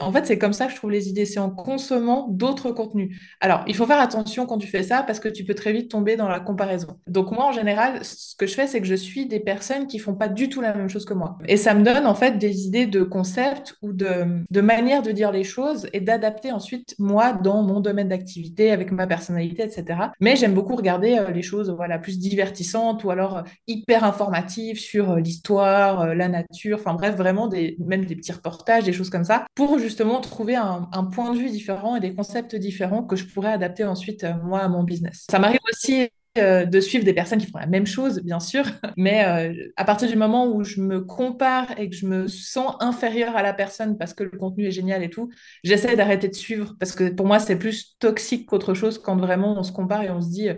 en 0.00 0.12
fait, 0.12 0.26
c'est 0.26 0.38
comme 0.38 0.52
ça 0.52 0.66
que 0.66 0.72
je 0.72 0.76
trouve 0.76 0.90
les 0.90 1.08
idées, 1.08 1.26
c'est 1.26 1.38
en 1.38 1.50
consommant 1.50 2.28
d'autres 2.28 2.72
contenus. 2.72 3.16
Alors, 3.40 3.64
il 3.66 3.74
faut 3.74 3.86
faire 3.86 4.00
attention 4.00 4.46
quand 4.46 4.58
tu 4.58 4.66
fais 4.66 4.82
ça 4.82 5.02
parce 5.02 5.20
que 5.20 5.28
tu 5.28 5.44
peux 5.44 5.54
très 5.54 5.72
vite 5.72 5.90
tomber 5.90 6.16
dans 6.16 6.28
la 6.28 6.40
comparaison. 6.40 6.98
Donc, 7.06 7.30
moi, 7.30 7.46
en 7.46 7.52
général, 7.52 8.04
ce 8.04 8.34
que 8.36 8.46
je 8.46 8.54
fais, 8.54 8.66
c'est 8.66 8.80
que 8.80 8.86
je 8.86 8.94
suis 8.94 9.26
des 9.26 9.40
personnes 9.40 9.86
qui 9.86 9.98
font 9.98 10.14
pas 10.14 10.28
du 10.28 10.48
tout 10.48 10.60
la 10.60 10.74
même 10.74 10.88
chose 10.88 11.04
que 11.04 11.14
moi. 11.14 11.38
Et 11.46 11.56
ça 11.56 11.74
me 11.74 11.84
donne, 11.84 12.06
en 12.06 12.14
fait, 12.14 12.38
des 12.38 12.66
idées 12.66 12.86
de 12.86 13.02
concepts 13.02 13.76
ou 13.82 13.92
de, 13.92 14.42
de 14.50 14.60
manière 14.60 15.02
de 15.02 15.12
dire 15.12 15.30
les 15.30 15.44
choses 15.44 15.88
et 15.92 16.00
d'adapter 16.00 16.50
ensuite, 16.50 16.94
moi, 16.98 17.32
dans 17.32 17.62
mon 17.62 17.80
domaine 17.80 18.08
d'activité, 18.08 18.70
avec 18.72 18.90
ma 18.90 19.06
personnalité, 19.06 19.62
etc. 19.62 20.00
Mais 20.20 20.36
j'aime 20.36 20.54
beaucoup 20.54 20.76
regarder 20.76 21.18
euh, 21.18 21.30
les 21.30 21.42
choses, 21.42 21.70
voilà, 21.70 21.98
plus 21.98 22.18
divertissantes 22.18 23.04
ou 23.04 23.10
alors 23.10 23.38
euh, 23.38 23.42
hyper 23.66 24.04
informatives 24.04 24.78
sur 24.78 25.12
euh, 25.12 25.20
l'histoire, 25.20 26.14
la 26.14 26.28
nature, 26.28 26.78
enfin 26.80 26.94
bref, 26.94 27.16
vraiment 27.16 27.48
des, 27.48 27.76
même 27.78 28.04
des 28.04 28.16
petits 28.16 28.32
reportages, 28.32 28.84
des 28.84 28.92
choses 28.96 29.10
comme 29.10 29.24
ça, 29.24 29.46
pour 29.54 29.78
justement 29.78 30.20
trouver 30.20 30.56
un, 30.56 30.88
point 31.12 31.32
de 31.32 31.38
vue 31.38 31.50
différent 31.50 31.96
et 31.96 32.00
des 32.00 32.14
concepts 32.14 32.56
différents 32.56 33.02
que 33.02 33.16
je 33.16 33.24
pourrais 33.26 33.52
adapter 33.52 33.84
ensuite, 33.84 34.24
euh, 34.24 34.32
moi, 34.42 34.60
à 34.60 34.68
mon 34.68 34.82
business. 34.82 35.26
Ça 35.30 35.38
m'arrive 35.38 35.60
aussi 35.70 36.08
euh, 36.38 36.64
de 36.66 36.80
suivre 36.80 37.04
des 37.04 37.14
personnes 37.14 37.38
qui 37.38 37.46
font 37.46 37.58
la 37.58 37.66
même 37.66 37.86
chose, 37.86 38.20
bien 38.22 38.40
sûr, 38.40 38.64
mais 38.96 39.24
euh, 39.24 39.72
à 39.76 39.84
partir 39.84 40.08
du 40.08 40.16
moment 40.16 40.48
où 40.48 40.64
je 40.64 40.80
me 40.80 41.00
compare 41.00 41.78
et 41.78 41.88
que 41.88 41.96
je 41.96 42.06
me 42.06 42.26
sens 42.28 42.74
inférieure 42.80 43.36
à 43.36 43.42
la 43.42 43.54
personne 43.54 43.96
parce 43.96 44.12
que 44.12 44.24
le 44.24 44.30
contenu 44.30 44.66
est 44.66 44.70
génial 44.70 45.02
et 45.02 45.10
tout, 45.10 45.30
j'essaie 45.64 45.96
d'arrêter 45.96 46.28
de 46.28 46.34
suivre 46.34 46.74
parce 46.78 46.92
que 46.92 47.08
pour 47.10 47.26
moi, 47.26 47.38
c'est 47.38 47.56
plus 47.56 47.96
toxique 47.98 48.46
qu'autre 48.46 48.74
chose 48.74 48.98
quand 48.98 49.16
vraiment 49.16 49.58
on 49.58 49.62
se 49.62 49.72
compare 49.72 50.02
et 50.02 50.10
on 50.10 50.20
se 50.20 50.28
dit 50.28 50.48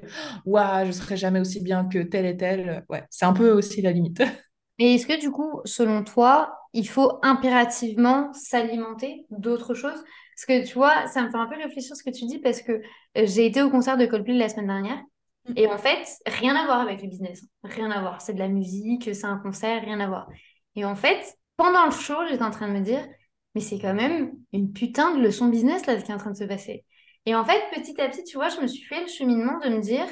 Waouh, 0.47 0.87
je 0.87 0.93
serai 0.93 1.17
jamais 1.17 1.41
aussi 1.41 1.63
bien 1.63 1.85
que 1.85 1.99
tel 1.99 2.27
et 2.27 2.37
tel. 2.37 2.85
Ouais, 2.89 3.05
c'est 3.11 3.27
un 3.27 3.33
peu 3.33 3.53
aussi 3.53 3.83
la 3.83 3.93
limite. 3.93 4.23
Et 4.81 4.95
est-ce 4.95 5.07
que 5.09 5.19
du 5.19 5.33
coup, 5.33 5.61
selon 5.65 6.05
toi, 6.05 6.68
il 6.79 6.89
faut 6.89 7.19
impérativement 7.23 8.33
s'alimenter 8.33 9.27
d'autres 9.31 9.75
choses 9.75 10.01
Parce 10.37 10.47
que 10.47 10.65
tu 10.65 10.75
vois, 10.75 11.09
ça 11.09 11.23
me 11.23 11.31
fait 11.31 11.37
un 11.37 11.47
peu 11.47 11.57
réfléchir 11.57 11.97
ce 11.97 12.05
que 12.05 12.11
tu 12.11 12.25
dis 12.25 12.39
parce 12.39 12.63
que 12.63 12.73
euh, 12.73 12.81
j'ai 13.25 13.47
été 13.47 13.63
au 13.63 13.69
concert 13.69 13.97
de 13.97 14.07
Coldplay 14.07 14.35
la 14.35 14.49
semaine 14.49 14.69
dernière. 14.69 15.03
Et 15.57 15.67
en 15.67 15.79
fait, 15.79 16.07
rien 16.25 16.55
à 16.55 16.67
voir 16.67 16.81
avec 16.81 17.03
le 17.03 17.09
business. 17.09 17.45
Rien 17.65 17.91
à 17.91 18.01
voir. 18.01 18.21
C'est 18.21 18.35
de 18.35 18.39
la 18.39 18.47
musique, 18.47 19.13
c'est 19.13 19.25
un 19.25 19.39
concert, 19.39 19.83
rien 19.83 19.99
à 19.99 20.07
voir. 20.07 20.29
Et 20.77 20.85
en 20.85 20.95
fait, 20.95 21.37
pendant 21.57 21.85
le 21.85 21.91
show, 21.91 22.15
j'étais 22.29 22.45
en 22.45 22.53
train 22.53 22.69
de 22.69 22.75
me 22.75 22.85
dire, 22.85 23.05
mais 23.57 23.61
c'est 23.61 23.81
quand 23.81 23.95
même 23.95 24.31
une 24.53 24.73
putain 24.73 25.17
de 25.17 25.21
leçon 25.21 25.49
business 25.49 25.85
là 25.87 26.01
qui 26.01 26.13
est 26.13 26.15
en 26.15 26.19
train 26.19 26.31
de 26.31 26.37
se 26.37 26.45
passer. 26.45 26.85
Et 27.27 27.35
en 27.35 27.45
fait, 27.45 27.61
petit 27.75 28.01
à 28.01 28.09
petit, 28.09 28.23
tu 28.23 28.37
vois, 28.37 28.51
je 28.51 28.61
me 28.61 28.69
suis 28.69 28.85
fait 28.85 29.01
le 29.01 29.09
cheminement 29.09 29.59
de 29.59 29.71
me 29.71 29.81
dire, 29.81 30.07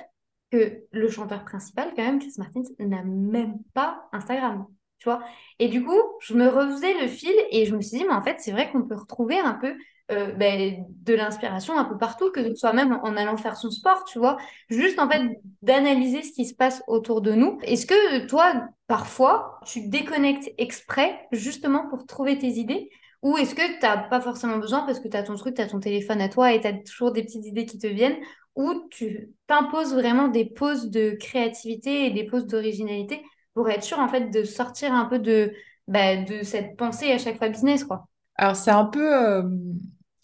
que 0.51 0.85
le 0.91 1.09
chanteur 1.09 1.45
principal, 1.45 1.93
quand 1.97 2.03
même, 2.03 2.19
Chris 2.19 2.35
Martin, 2.39 2.63
n'a 2.79 3.03
même 3.03 3.59
pas 3.75 4.09
Instagram. 4.13 4.67
Tu 4.99 5.09
vois 5.09 5.21
Et 5.59 5.69
du 5.69 5.85
coup, 5.85 6.01
je 6.21 6.35
me 6.35 6.49
refaisais 6.49 6.95
le 7.01 7.09
fil 7.09 7.35
et 7.51 7.67
je 7.67 7.75
me 7.75 7.81
suis 7.83 7.99
dit, 7.99 8.05
mais 8.05 8.15
en 8.15 8.23
fait, 8.23 8.37
c'est 8.41 8.53
vrai 8.53 8.71
qu'on 8.71 8.83
peut 8.83 8.97
retrouver 8.97 9.39
un 9.39 9.55
peu 9.55 9.75
euh, 10.13 10.33
ben, 10.33 10.85
de 10.89 11.15
l'inspiration 11.15 11.77
un 11.77 11.85
peu 11.85 11.99
partout, 11.99 12.31
que 12.31 12.43
ce 12.43 12.55
soit 12.55 12.73
même 12.73 12.99
en 13.03 13.17
allant 13.17 13.37
faire 13.37 13.57
son 13.57 13.71
sport, 13.71 14.05
tu 14.05 14.19
vois. 14.19 14.37
Juste 14.69 14.99
en 15.01 15.11
fait 15.11 15.23
d'analyser 15.63 16.23
ce 16.23 16.33
qui 16.33 16.47
se 16.47 16.55
passe 16.55 16.83
autour 16.87 17.23
de 17.23 17.33
nous. 17.33 17.59
Est-ce 17.63 17.87
que 17.87 18.27
toi, 18.27 18.69
parfois, 18.87 19.59
tu 19.67 19.89
déconnectes 19.89 20.49
exprès 20.59 21.27
justement 21.33 21.89
pour 21.89 22.07
trouver 22.07 22.39
tes 22.39 22.47
idées? 22.47 22.89
Ou 23.23 23.37
est-ce 23.39 23.55
que 23.57 23.67
tu 23.67 23.81
n'as 23.83 23.97
pas 23.99 24.21
forcément 24.21 24.59
besoin 24.59 24.83
parce 24.87 25.01
que 25.01 25.09
tu 25.09 25.17
as 25.17 25.25
ton 25.25 25.35
truc, 25.35 25.57
tu 25.57 25.63
as 25.63 25.67
ton 25.67 25.81
téléphone 25.81 26.21
à 26.21 26.29
toi 26.29 26.53
et 26.53 26.61
tu 26.61 26.69
as 26.69 26.73
toujours 26.73 27.11
des 27.11 27.25
petites 27.25 27.45
idées 27.45 27.67
qui 27.67 27.79
te 27.79 27.89
viennent? 27.89 28.19
Ou 28.55 28.87
tu 28.91 29.31
t'imposes 29.49 29.93
vraiment 29.93 30.29
des 30.29 30.45
pauses 30.45 30.89
de 30.89 31.17
créativité 31.19 32.07
et 32.07 32.11
des 32.11 32.25
pauses 32.25 32.47
d'originalité 32.47 33.23
pour 33.57 33.71
être 33.71 33.83
sûr 33.83 33.99
en 33.99 34.07
fait 34.07 34.31
de 34.31 34.45
sortir 34.45 34.93
un 34.93 35.07
peu 35.07 35.19
de, 35.19 35.51
bah, 35.89 36.17
de 36.17 36.45
cette 36.45 36.77
pensée 36.77 37.11
à 37.11 37.19
chaque 37.19 37.39
fois 37.39 37.49
business 37.49 37.85
quoi 37.85 38.07
Alors 38.37 38.55
c'est 38.55 38.71
un 38.71 38.85
peu, 38.85 39.15
euh, 39.15 39.43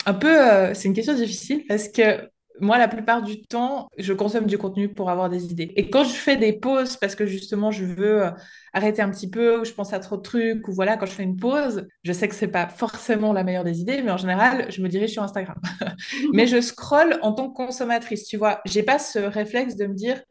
un 0.04 0.14
peu 0.14 0.52
euh, 0.52 0.74
c'est 0.74 0.86
une 0.86 0.94
question 0.94 1.14
difficile 1.14 1.64
parce 1.66 1.88
que 1.88 2.30
moi, 2.60 2.78
la 2.78 2.86
plupart 2.86 3.22
du 3.22 3.42
temps, 3.42 3.88
je 3.98 4.12
consomme 4.12 4.46
du 4.46 4.58
contenu 4.58 4.88
pour 4.88 5.10
avoir 5.10 5.30
des 5.30 5.46
idées. 5.46 5.72
Et 5.76 5.88
quand 5.90 6.04
je 6.04 6.12
fais 6.12 6.36
des 6.36 6.52
pauses, 6.52 6.96
parce 6.96 7.14
que 7.14 7.26
justement, 7.26 7.70
je 7.70 7.84
veux 7.84 8.24
euh, 8.24 8.30
arrêter 8.72 9.02
un 9.02 9.10
petit 9.10 9.30
peu, 9.30 9.60
ou 9.60 9.64
je 9.64 9.72
pense 9.72 9.92
à 9.92 9.98
trop 9.98 10.16
de 10.16 10.22
trucs, 10.22 10.68
ou 10.68 10.72
voilà, 10.72 10.96
quand 10.96 11.06
je 11.06 11.12
fais 11.12 11.22
une 11.22 11.36
pause, 11.38 11.86
je 12.04 12.12
sais 12.12 12.28
que 12.28 12.34
c'est 12.34 12.48
pas 12.48 12.68
forcément 12.68 13.32
la 13.32 13.42
meilleure 13.42 13.64
des 13.64 13.80
idées, 13.80 14.02
mais 14.02 14.10
en 14.10 14.16
général, 14.16 14.66
je 14.70 14.82
me 14.82 14.88
dirige 14.88 15.10
sur 15.10 15.22
Instagram. 15.22 15.56
mais 16.32 16.46
je 16.46 16.60
scrolle 16.60 17.18
en 17.22 17.32
tant 17.32 17.48
que 17.48 17.54
consommatrice, 17.54 18.26
tu 18.26 18.36
vois. 18.36 18.60
J'ai 18.66 18.82
pas 18.82 18.98
ce 18.98 19.18
réflexe 19.18 19.76
de 19.76 19.86
me 19.86 19.94
dire, 19.94 20.22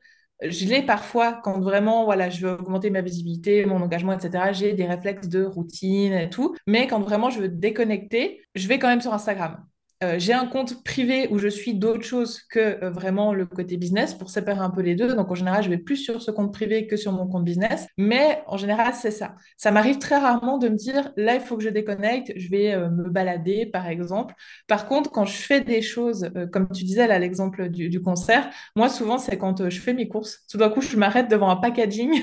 je 0.41 0.65
l'ai 0.65 0.81
parfois 0.83 1.33
quand 1.43 1.59
vraiment, 1.59 2.05
voilà, 2.05 2.29
je 2.29 2.45
veux 2.45 2.53
augmenter 2.53 2.89
ma 2.89 3.01
visibilité, 3.01 3.65
mon 3.65 3.81
engagement, 3.81 4.13
etc. 4.13 4.53
J'ai 4.53 4.73
des 4.73 4.85
réflexes 4.85 5.27
de 5.27 5.43
routine 5.43 6.13
et 6.13 6.29
tout. 6.29 6.55
Mais 6.67 6.87
quand 6.87 7.01
vraiment 7.01 7.29
je 7.29 7.39
veux 7.41 7.49
déconnecter, 7.49 8.41
je 8.55 8.67
vais 8.67 8.79
quand 8.79 8.87
même 8.87 9.01
sur 9.01 9.13
Instagram. 9.13 9.65
Euh, 10.03 10.15
j'ai 10.17 10.33
un 10.33 10.47
compte 10.47 10.83
privé 10.83 11.27
où 11.29 11.37
je 11.37 11.47
suis 11.47 11.75
d'autres 11.75 12.03
choses 12.03 12.41
que 12.49 12.83
euh, 12.83 12.89
vraiment 12.89 13.33
le 13.33 13.45
côté 13.45 13.77
business 13.77 14.15
pour 14.15 14.31
séparer 14.31 14.59
un 14.59 14.71
peu 14.71 14.81
les 14.81 14.95
deux. 14.95 15.13
Donc 15.15 15.29
en 15.29 15.35
général, 15.35 15.63
je 15.63 15.69
vais 15.69 15.77
plus 15.77 15.97
sur 15.97 16.23
ce 16.23 16.31
compte 16.31 16.51
privé 16.51 16.87
que 16.87 16.97
sur 16.97 17.11
mon 17.11 17.27
compte 17.27 17.43
business. 17.43 17.85
Mais 17.97 18.41
en 18.47 18.57
général, 18.57 18.95
c'est 18.95 19.11
ça. 19.11 19.35
Ça 19.57 19.71
m'arrive 19.71 19.99
très 19.99 20.17
rarement 20.17 20.57
de 20.57 20.69
me 20.69 20.75
dire, 20.75 21.11
là, 21.17 21.35
il 21.35 21.41
faut 21.41 21.55
que 21.55 21.63
je 21.63 21.69
déconnecte, 21.69 22.33
je 22.35 22.49
vais 22.49 22.73
euh, 22.73 22.89
me 22.89 23.09
balader, 23.09 23.67
par 23.67 23.87
exemple. 23.87 24.33
Par 24.67 24.87
contre, 24.87 25.11
quand 25.11 25.25
je 25.25 25.37
fais 25.37 25.61
des 25.61 25.83
choses, 25.83 26.31
comme 26.51 26.67
tu 26.71 26.83
disais 26.83 27.05
là, 27.07 27.19
l'exemple 27.19 27.69
du, 27.69 27.89
du, 27.89 28.01
concert, 28.01 28.49
moi, 28.75 28.89
souvent, 28.89 29.19
c'est 29.19 29.37
quand 29.37 29.69
je 29.69 29.79
fais 29.79 29.93
mes 29.93 30.07
courses. 30.07 30.39
Tout 30.49 30.57
d'un 30.57 30.69
coup, 30.69 30.81
je 30.81 30.97
m'arrête 30.97 31.29
devant 31.29 31.49
un 31.49 31.57
packaging 31.57 32.21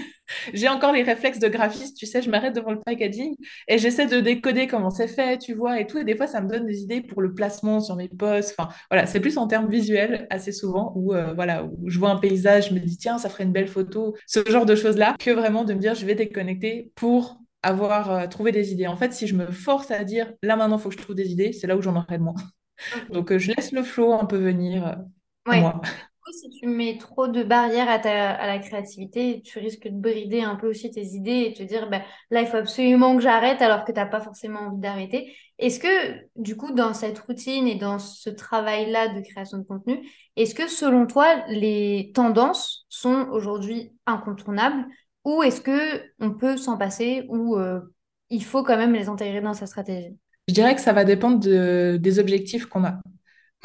j'ai 0.53 0.69
encore 0.69 0.93
les 0.93 1.03
réflexes 1.03 1.39
de 1.39 1.49
graphiste, 1.49 1.97
tu 1.97 2.07
sais, 2.07 2.23
je 2.23 2.31
m'arrête 2.31 2.55
devant 2.55 2.73
le 2.73 2.81
packaging 2.81 3.35
et 3.67 3.79
j'essaie 3.79 4.07
de 4.07 4.21
décoder 4.21 4.67
comment 4.67 4.91
c'est 4.91 5.09
fait, 5.09 5.39
tu 5.39 5.55
vois, 5.55 5.81
et 5.81 5.87
tout. 5.87 5.99
Et 5.99 6.05
des 6.05 6.17
fois, 6.17 6.27
ça 6.27 6.41
me 6.41 6.49
donne 6.49 6.67
des 6.67 6.83
idées 6.83 7.01
pour 7.01 7.23
le 7.23 7.35
placement 7.35 7.81
sur 7.81 7.97
mes 7.97 8.09
posts. 8.09 8.55
Enfin, 8.59 8.71
voilà, 8.91 9.07
c'est 9.07 9.21
plus 9.21 9.39
en 9.39 9.47
termes 9.47 9.69
visuels 9.69 10.27
assez 10.31 10.53
souvent 10.53 10.93
où, 10.97 11.15
euh, 11.15 11.33
voilà, 11.35 11.65
où 11.65 11.89
je 11.89 11.99
vois 11.99 12.11
un 12.11 12.19
paysage, 12.19 12.69
je 12.69 12.75
me 12.75 12.81
dis, 12.81 12.97
tiens, 12.97 13.19
ça 13.19 13.29
ferait 13.29 13.45
une 13.45 13.53
belle 13.53 13.69
photo, 13.69 14.15
ce 14.27 14.41
genre 14.49 14.67
de 14.67 14.75
choses-là, 14.75 15.17
que 15.19 15.31
vraiment 15.31 15.65
de 15.65 15.75
me 15.75 15.81
dire, 15.81 15.95
je 15.95 16.07
vais 16.07 16.15
déconnecter 16.15 16.93
pour 16.95 17.41
avoir 17.63 18.11
euh, 18.11 18.27
trouvé 18.27 18.53
des 18.53 18.73
idées. 18.73 18.87
En 18.87 18.97
fait, 18.97 19.13
si 19.13 19.27
je 19.27 19.35
me 19.35 19.51
force 19.51 19.91
à 19.91 20.05
dire, 20.05 20.33
là 20.43 20.57
maintenant, 20.57 20.79
il 20.79 20.83
faut 20.83 20.89
que 20.91 20.97
je 20.97 21.03
trouve 21.03 21.17
des 21.17 21.33
idées, 21.33 21.53
c'est 21.53 21.67
là 21.67 21.77
où 21.77 21.83
j'en 21.83 21.97
aurai 21.97 22.19
de 22.19 22.23
moins. 22.23 22.35
Donc, 23.13 23.33
euh, 23.33 23.39
je 23.39 23.53
laisse 23.53 23.73
le 23.73 23.83
flow 23.83 24.13
un 24.13 24.25
peu 24.25 24.37
venir. 24.37 24.97
moi 25.47 25.81
si 26.33 26.51
tu 26.51 26.67
mets 26.67 26.99
trop 26.99 27.29
de 27.29 27.43
barrières 27.43 27.89
à, 27.89 28.47
la 28.47 28.59
créativité, 28.59 29.43
tu 29.43 29.59
risques 29.59 29.89
de 29.89 29.99
brider 29.99 30.43
un 30.43 30.57
peu 30.57 30.69
aussi 30.69 30.91
tes 30.91 31.05
idées 31.05 31.47
et 31.47 31.53
te 31.53 31.63
dire, 31.63 31.89
bah, 31.91 32.03
là, 32.31 32.41
il 32.41 32.47
faut 32.47 32.57
absolument 32.57 33.17
que 33.17 33.23
j'arrête 33.23 33.63
alors 33.63 33.85
que 33.85 33.93
tu 33.93 33.99
n'as 33.99 34.07
pas 34.07 34.21
forcément 34.21 34.61
envie 34.61 34.81
d'arrêter. 34.81 35.35
Est-ce 35.59 35.81
que, 35.81 36.21
du 36.37 36.57
coup, 36.57 36.73
dans 36.73 36.95
cette 36.95 37.19
routine 37.19 37.67
et 37.67 37.75
dans 37.75 37.99
ce 37.99 38.31
travail-là 38.31 39.09
de 39.09 39.21
création 39.21 39.59
de 39.59 39.65
contenu, 39.65 40.09
est-ce 40.37 40.55
que, 40.55 40.69
selon 40.69 41.07
toi, 41.07 41.45
les 41.49 42.13
tendances 42.15 42.87
sont 42.89 43.29
aujourd'hui 43.31 43.93
incontournables 44.07 44.87
ou 45.25 45.43
est-ce 45.43 45.61
que 45.61 46.03
on 46.21 46.33
peut 46.33 46.57
s'en 46.57 46.79
passer 46.79 47.27
ou 47.29 47.57
euh, 47.57 47.81
il 48.31 48.45
faut 48.45 48.63
quand 48.63 48.77
même 48.77 48.95
les 48.95 49.09
intégrer 49.09 49.41
dans 49.41 49.55
sa 49.55 49.67
stratégie? 49.67 50.17
Je 50.49 50.55
dirais 50.55 50.75
que 50.75 50.81
ça 50.81 50.93
va 50.93 51.05
dépendre 51.05 51.39
de, 51.39 51.99
des 52.01 52.19
objectifs 52.19 52.67
qu'on 52.67 52.85
a. 52.85 53.01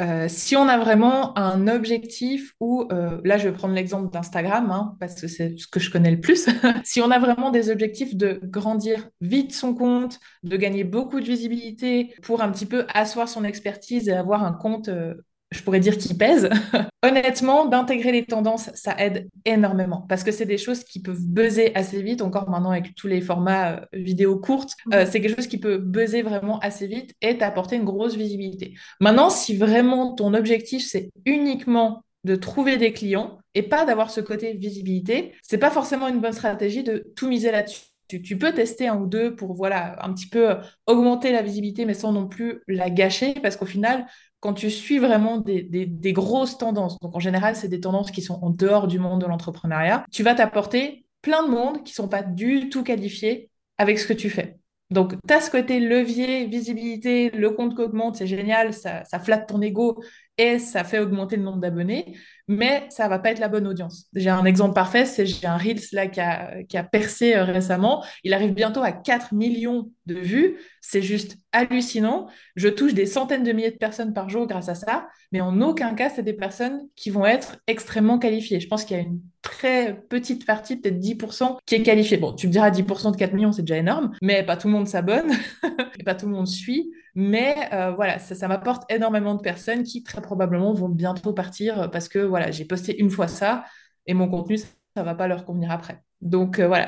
Euh, 0.01 0.27
si 0.27 0.55
on 0.55 0.67
a 0.67 0.77
vraiment 0.79 1.37
un 1.37 1.67
objectif 1.67 2.53
où, 2.59 2.87
euh, 2.91 3.21
là 3.23 3.37
je 3.37 3.47
vais 3.47 3.53
prendre 3.53 3.75
l'exemple 3.75 4.11
d'Instagram, 4.11 4.71
hein, 4.71 4.97
parce 4.99 5.21
que 5.21 5.27
c'est 5.27 5.55
ce 5.59 5.67
que 5.67 5.79
je 5.79 5.91
connais 5.91 6.09
le 6.09 6.19
plus, 6.19 6.47
si 6.83 6.99
on 6.99 7.11
a 7.11 7.19
vraiment 7.19 7.51
des 7.51 7.69
objectifs 7.69 8.15
de 8.15 8.39
grandir 8.43 9.07
vite 9.21 9.53
son 9.53 9.75
compte, 9.75 10.19
de 10.41 10.57
gagner 10.57 10.83
beaucoup 10.83 11.19
de 11.19 11.25
visibilité 11.25 12.15
pour 12.23 12.41
un 12.41 12.51
petit 12.51 12.65
peu 12.65 12.87
asseoir 12.91 13.29
son 13.29 13.43
expertise 13.43 14.09
et 14.09 14.13
avoir 14.13 14.43
un 14.43 14.53
compte 14.53 14.87
euh, 14.87 15.13
je 15.53 15.63
pourrais 15.63 15.79
dire 15.79 15.97
qui 15.97 16.13
pèse. 16.15 16.49
Honnêtement, 17.03 17.65
d'intégrer 17.65 18.11
les 18.11 18.25
tendances, 18.25 18.69
ça 18.73 18.95
aide 18.97 19.29
énormément 19.45 20.05
parce 20.09 20.23
que 20.23 20.31
c'est 20.31 20.45
des 20.45 20.57
choses 20.57 20.83
qui 20.83 21.01
peuvent 21.01 21.21
buzzer 21.21 21.71
assez 21.75 22.01
vite. 22.01 22.21
Encore 22.21 22.49
maintenant 22.49 22.71
avec 22.71 22.95
tous 22.95 23.07
les 23.07 23.21
formats 23.21 23.73
euh, 23.73 23.85
vidéo 23.93 24.39
courtes, 24.39 24.73
euh, 24.93 25.05
c'est 25.09 25.21
quelque 25.21 25.35
chose 25.35 25.47
qui 25.47 25.59
peut 25.59 25.77
buzzer 25.77 26.21
vraiment 26.21 26.59
assez 26.59 26.87
vite 26.87 27.13
et 27.21 27.37
t'apporter 27.37 27.75
une 27.75 27.83
grosse 27.83 28.15
visibilité. 28.15 28.73
Maintenant, 28.99 29.29
si 29.29 29.55
vraiment 29.55 30.13
ton 30.13 30.33
objectif 30.33 30.85
c'est 30.85 31.11
uniquement 31.25 32.03
de 32.23 32.35
trouver 32.35 32.77
des 32.77 32.93
clients 32.93 33.37
et 33.53 33.63
pas 33.63 33.85
d'avoir 33.85 34.09
ce 34.09 34.21
côté 34.21 34.53
visibilité, 34.53 35.33
c'est 35.43 35.57
pas 35.57 35.69
forcément 35.69 36.07
une 36.07 36.21
bonne 36.21 36.33
stratégie 36.33 36.83
de 36.83 37.11
tout 37.15 37.27
miser 37.27 37.51
là-dessus. 37.51 37.81
Tu, 38.07 38.37
peux 38.37 38.53
tester 38.53 38.87
un 38.87 38.97
ou 38.97 39.07
deux 39.07 39.33
pour 39.35 39.55
voilà 39.55 40.03
un 40.05 40.13
petit 40.13 40.27
peu 40.27 40.57
augmenter 40.85 41.31
la 41.31 41.41
visibilité, 41.41 41.85
mais 41.85 41.95
sans 41.95 42.11
non 42.11 42.27
plus 42.27 42.61
la 42.67 42.91
gâcher, 42.91 43.33
parce 43.41 43.57
qu'au 43.57 43.65
final, 43.65 44.05
quand 44.43 44.53
tu 44.53 44.69
suis 44.69 44.99
vraiment 44.99 45.37
des, 45.37 46.13
grosses 46.13 46.57
tendances, 46.57 46.99
donc 46.99 47.15
en 47.15 47.19
général, 47.19 47.55
c'est 47.55 47.69
des 47.69 47.79
tendances 47.79 48.11
qui 48.11 48.21
sont 48.21 48.39
en 48.41 48.49
dehors 48.49 48.87
du 48.87 48.99
monde 48.99 49.21
de 49.21 49.25
l'entrepreneuriat, 49.25 50.05
tu 50.11 50.21
vas 50.21 50.35
t'apporter 50.35 51.05
plein 51.21 51.43
de 51.43 51.49
monde 51.49 51.83
qui 51.85 51.93
sont 51.93 52.09
pas 52.09 52.23
du 52.23 52.67
tout 52.67 52.83
qualifiés 52.83 53.49
avec 53.77 53.97
ce 53.99 54.05
que 54.05 54.11
tu 54.11 54.29
fais. 54.29 54.57
Donc, 54.89 55.13
tu 55.25 55.33
as 55.33 55.39
ce 55.39 55.49
côté 55.49 55.79
levier, 55.79 56.45
visibilité, 56.47 57.29
le 57.29 57.51
compte 57.51 57.73
qui 57.73 57.81
augmente, 57.81 58.17
c'est 58.17 58.27
génial, 58.27 58.73
ça, 58.73 59.05
flatte 59.23 59.47
ton 59.47 59.61
ego 59.61 60.03
et 60.37 60.59
ça 60.59 60.83
fait 60.83 60.99
augmenter 60.99 61.37
le 61.37 61.43
nombre 61.43 61.59
d'abonnés 61.59 62.17
mais 62.47 62.85
ça 62.89 63.07
va 63.07 63.19
pas 63.19 63.31
être 63.31 63.39
la 63.39 63.47
bonne 63.47 63.67
audience. 63.67 64.07
J'ai 64.13 64.29
un 64.29 64.45
exemple 64.45 64.73
parfait, 64.73 65.05
c'est 65.05 65.25
j'ai 65.25 65.47
un 65.47 65.57
Reels 65.57 65.81
là 65.93 66.07
qui 66.07 66.19
a, 66.19 66.63
qui 66.63 66.77
a 66.77 66.83
percé 66.83 67.35
euh, 67.35 67.45
récemment. 67.45 68.03
Il 68.23 68.33
arrive 68.33 68.53
bientôt 68.53 68.83
à 68.83 68.91
4 68.91 69.33
millions 69.33 69.91
de 70.05 70.15
vues. 70.15 70.57
C'est 70.85 71.01
juste 71.01 71.37
hallucinant. 71.53 72.27
Je 72.57 72.67
touche 72.67 72.93
des 72.93 73.05
centaines 73.05 73.43
de 73.43 73.53
milliers 73.53 73.71
de 73.71 73.77
personnes 73.77 74.13
par 74.13 74.29
jour 74.29 74.45
grâce 74.47 74.67
à 74.67 74.75
ça, 74.75 75.07
mais 75.31 75.39
en 75.39 75.61
aucun 75.61 75.95
cas, 75.95 76.09
c'est 76.09 76.23
des 76.23 76.33
personnes 76.33 76.89
qui 76.97 77.09
vont 77.09 77.25
être 77.25 77.55
extrêmement 77.67 78.19
qualifiées. 78.19 78.59
Je 78.59 78.67
pense 78.67 78.83
qu'il 78.83 78.97
y 78.97 78.99
a 78.99 79.03
une 79.03 79.21
très 79.41 80.03
petite 80.09 80.45
partie, 80.45 80.75
peut-être 80.75 80.99
10%, 80.99 81.57
qui 81.65 81.75
est 81.75 81.83
qualifiée. 81.83 82.17
Bon, 82.17 82.33
tu 82.33 82.47
me 82.47 82.51
diras 82.51 82.69
10% 82.69 83.11
de 83.11 83.15
4 83.15 83.33
millions, 83.33 83.53
c'est 83.53 83.61
déjà 83.61 83.77
énorme, 83.77 84.11
mais 84.21 84.43
pas 84.43 84.57
tout 84.57 84.67
le 84.67 84.73
monde 84.73 84.87
s'abonne 84.87 85.31
et 85.99 86.03
pas 86.03 86.15
tout 86.15 86.25
le 86.25 86.33
monde 86.33 86.47
suit. 86.47 86.91
Mais 87.15 87.55
euh, 87.71 87.91
voilà, 87.91 88.19
ça, 88.19 88.47
m'apporte 88.49 88.83
énormément 88.91 89.35
de 89.35 89.41
personnes 89.41 89.83
qui 89.83 90.03
très 90.03 90.21
probablement 90.21 90.73
vont 90.73 90.89
bientôt 90.89 91.31
partir 91.31 91.89
parce 91.91 92.09
que 92.09 92.19
voilà, 92.19 92.51
j'ai 92.51 92.65
posté 92.65 92.99
une 92.99 93.09
fois 93.09 93.29
ça 93.29 93.63
et 94.05 94.13
mon 94.13 94.27
contenu, 94.27 94.57
ça, 94.57 94.67
ne 94.97 95.03
va 95.03 95.15
pas 95.15 95.27
leur 95.27 95.45
convenir 95.45 95.71
après. 95.71 96.03
Donc 96.23 96.59
euh, 96.59 96.67
voilà, 96.67 96.87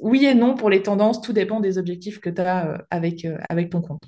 oui 0.00 0.26
et 0.26 0.34
non 0.34 0.54
pour 0.54 0.70
les 0.70 0.82
tendances, 0.82 1.20
tout 1.20 1.32
dépend 1.32 1.58
des 1.58 1.76
objectifs 1.76 2.20
que 2.20 2.30
tu 2.30 2.40
as 2.40 2.70
euh, 2.70 2.78
avec, 2.90 3.26
avec 3.48 3.68
ton 3.70 3.80
compte. 3.80 4.00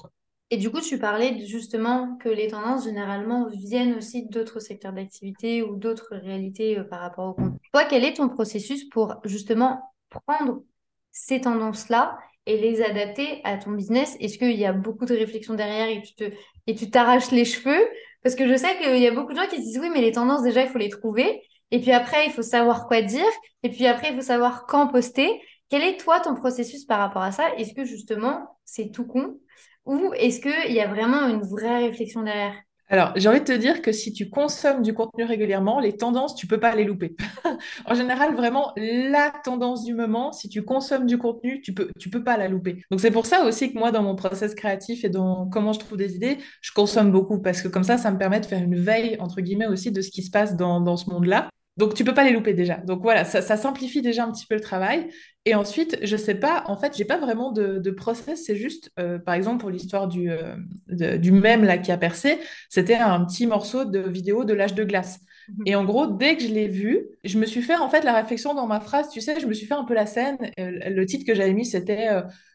Et 0.50 0.56
du 0.56 0.70
coup, 0.70 0.80
tu 0.80 0.98
parlais 0.98 1.44
justement 1.44 2.16
que 2.18 2.28
les 2.28 2.46
tendances, 2.46 2.84
généralement, 2.84 3.48
viennent 3.48 3.94
aussi 3.94 4.26
d'autres 4.28 4.60
secteurs 4.60 4.92
d'activité 4.92 5.64
ou 5.64 5.74
d'autres 5.74 6.14
réalités 6.14 6.80
par 6.88 7.00
rapport 7.00 7.30
au 7.30 7.34
compte. 7.34 7.54
Toi, 7.72 7.84
quel 7.90 8.04
est 8.04 8.14
ton 8.14 8.28
processus 8.28 8.88
pour 8.88 9.16
justement 9.24 9.80
prendre 10.08 10.62
ces 11.10 11.40
tendances-là 11.40 12.16
et 12.46 12.58
les 12.58 12.80
adapter 12.80 13.40
à 13.42 13.56
ton 13.56 13.72
business? 13.72 14.16
Est-ce 14.20 14.38
qu'il 14.38 14.56
y 14.56 14.64
a 14.64 14.72
beaucoup 14.72 15.04
de 15.06 15.14
réflexion 15.16 15.54
derrière 15.54 15.88
et 15.88 16.00
tu 16.02 16.14
te 16.14 16.24
et 16.68 16.76
tu 16.76 16.90
t'arraches 16.90 17.32
les 17.32 17.44
cheveux? 17.44 17.84
Parce 18.22 18.36
que 18.36 18.46
je 18.46 18.56
sais 18.56 18.78
qu'il 18.78 18.98
y 18.98 19.08
a 19.08 19.12
beaucoup 19.12 19.32
de 19.32 19.38
gens 19.38 19.48
qui 19.48 19.60
disent 19.60 19.80
oui, 19.80 19.90
mais 19.92 20.00
les 20.00 20.12
tendances 20.12 20.44
déjà 20.44 20.62
il 20.62 20.68
faut 20.68 20.78
les 20.78 20.90
trouver 20.90 21.42
et 21.70 21.80
puis 21.80 21.92
après 21.92 22.26
il 22.26 22.32
faut 22.32 22.42
savoir 22.42 22.86
quoi 22.86 23.02
dire 23.02 23.24
et 23.62 23.70
puis 23.70 23.86
après 23.86 24.10
il 24.10 24.16
faut 24.16 24.22
savoir 24.22 24.66
quand 24.66 24.88
poster. 24.88 25.40
Quel 25.68 25.82
est 25.82 25.98
toi 25.98 26.20
ton 26.20 26.36
processus 26.36 26.84
par 26.84 27.00
rapport 27.00 27.22
à 27.22 27.32
ça? 27.32 27.52
Est-ce 27.56 27.74
que 27.74 27.84
justement 27.84 28.58
c'est 28.64 28.92
tout 28.92 29.06
con? 29.06 29.38
Ou 29.84 30.12
est-ce 30.14 30.40
qu'il 30.40 30.72
y 30.72 30.80
a 30.80 30.88
vraiment 30.88 31.26
une 31.28 31.42
vraie 31.42 31.86
réflexion 31.86 32.22
derrière? 32.22 32.54
Alors, 32.88 33.12
j'ai 33.16 33.28
envie 33.28 33.40
de 33.40 33.44
te 33.44 33.52
dire 33.52 33.82
que 33.82 33.90
si 33.90 34.12
tu 34.12 34.30
consommes 34.30 34.82
du 34.82 34.94
contenu 34.94 35.24
régulièrement, 35.24 35.80
les 35.80 35.96
tendances, 35.96 36.36
tu 36.36 36.46
peux 36.46 36.60
pas 36.60 36.76
les 36.76 36.84
louper. 36.84 37.16
en 37.86 37.94
général, 37.94 38.36
vraiment, 38.36 38.72
la 38.76 39.32
tendance 39.42 39.82
du 39.82 39.92
moment, 39.92 40.30
si 40.30 40.48
tu 40.48 40.62
consommes 40.62 41.04
du 41.04 41.18
contenu, 41.18 41.60
tu 41.62 41.74
peux, 41.74 41.90
tu 41.98 42.10
peux 42.10 42.22
pas 42.22 42.36
la 42.36 42.46
louper. 42.46 42.84
Donc, 42.92 43.00
c'est 43.00 43.10
pour 43.10 43.26
ça 43.26 43.44
aussi 43.44 43.72
que 43.72 43.78
moi, 43.78 43.90
dans 43.90 44.02
mon 44.02 44.14
process 44.14 44.54
créatif 44.54 45.04
et 45.04 45.08
dans 45.08 45.48
comment 45.48 45.72
je 45.72 45.80
trouve 45.80 45.98
des 45.98 46.14
idées, 46.14 46.38
je 46.60 46.70
consomme 46.72 47.10
beaucoup 47.10 47.40
parce 47.40 47.60
que 47.60 47.66
comme 47.66 47.82
ça, 47.82 47.98
ça 47.98 48.12
me 48.12 48.18
permet 48.18 48.38
de 48.38 48.46
faire 48.46 48.62
une 48.62 48.76
veille, 48.76 49.16
entre 49.18 49.40
guillemets, 49.40 49.66
aussi 49.66 49.90
de 49.90 50.00
ce 50.00 50.10
qui 50.10 50.22
se 50.22 50.30
passe 50.30 50.56
dans, 50.56 50.80
dans 50.80 50.96
ce 50.96 51.10
monde-là. 51.10 51.48
Donc, 51.76 51.94
tu 51.94 52.04
peux 52.04 52.14
pas 52.14 52.24
les 52.24 52.32
louper 52.32 52.54
déjà. 52.54 52.76
Donc, 52.78 53.02
voilà, 53.02 53.24
ça, 53.24 53.56
simplifie 53.56 54.00
déjà 54.02 54.24
un 54.24 54.32
petit 54.32 54.46
peu 54.46 54.54
le 54.54 54.60
travail. 54.60 55.08
Et 55.44 55.54
ensuite, 55.54 55.98
je 56.02 56.16
sais 56.16 56.34
pas, 56.34 56.64
en 56.66 56.76
fait, 56.76 56.96
j'ai 56.96 57.04
pas 57.04 57.18
vraiment 57.18 57.52
de, 57.52 57.78
de 57.78 57.90
process. 57.90 58.44
C'est 58.44 58.56
juste, 58.56 58.90
euh, 58.98 59.18
par 59.18 59.34
exemple, 59.34 59.58
pour 59.60 59.70
l'histoire 59.70 60.08
du, 60.08 60.30
euh, 60.30 60.56
du 61.18 61.32
mème 61.32 61.64
là 61.64 61.78
qui 61.78 61.92
a 61.92 61.98
percé, 61.98 62.38
c'était 62.70 62.96
un 62.96 63.24
petit 63.24 63.46
morceau 63.46 63.84
de 63.84 64.00
vidéo 64.00 64.44
de 64.44 64.54
l'âge 64.54 64.74
de 64.74 64.84
glace. 64.84 65.20
Et 65.64 65.74
en 65.74 65.84
gros, 65.84 66.06
dès 66.06 66.36
que 66.36 66.42
je 66.42 66.48
l'ai 66.48 66.68
vu, 66.68 67.06
je 67.24 67.38
me 67.38 67.46
suis 67.46 67.62
fait 67.62 67.76
en 67.76 67.88
fait 67.88 68.02
la 68.02 68.14
réflexion 68.14 68.54
dans 68.54 68.66
ma 68.66 68.80
phrase, 68.80 69.08
tu 69.10 69.20
sais, 69.20 69.40
je 69.40 69.46
me 69.46 69.54
suis 69.54 69.66
fait 69.66 69.74
un 69.74 69.84
peu 69.84 69.94
la 69.94 70.06
scène. 70.06 70.38
le 70.58 71.04
titre 71.04 71.24
que 71.26 71.34
j'avais 71.34 71.52
mis, 71.52 71.64
c'était 71.64 72.08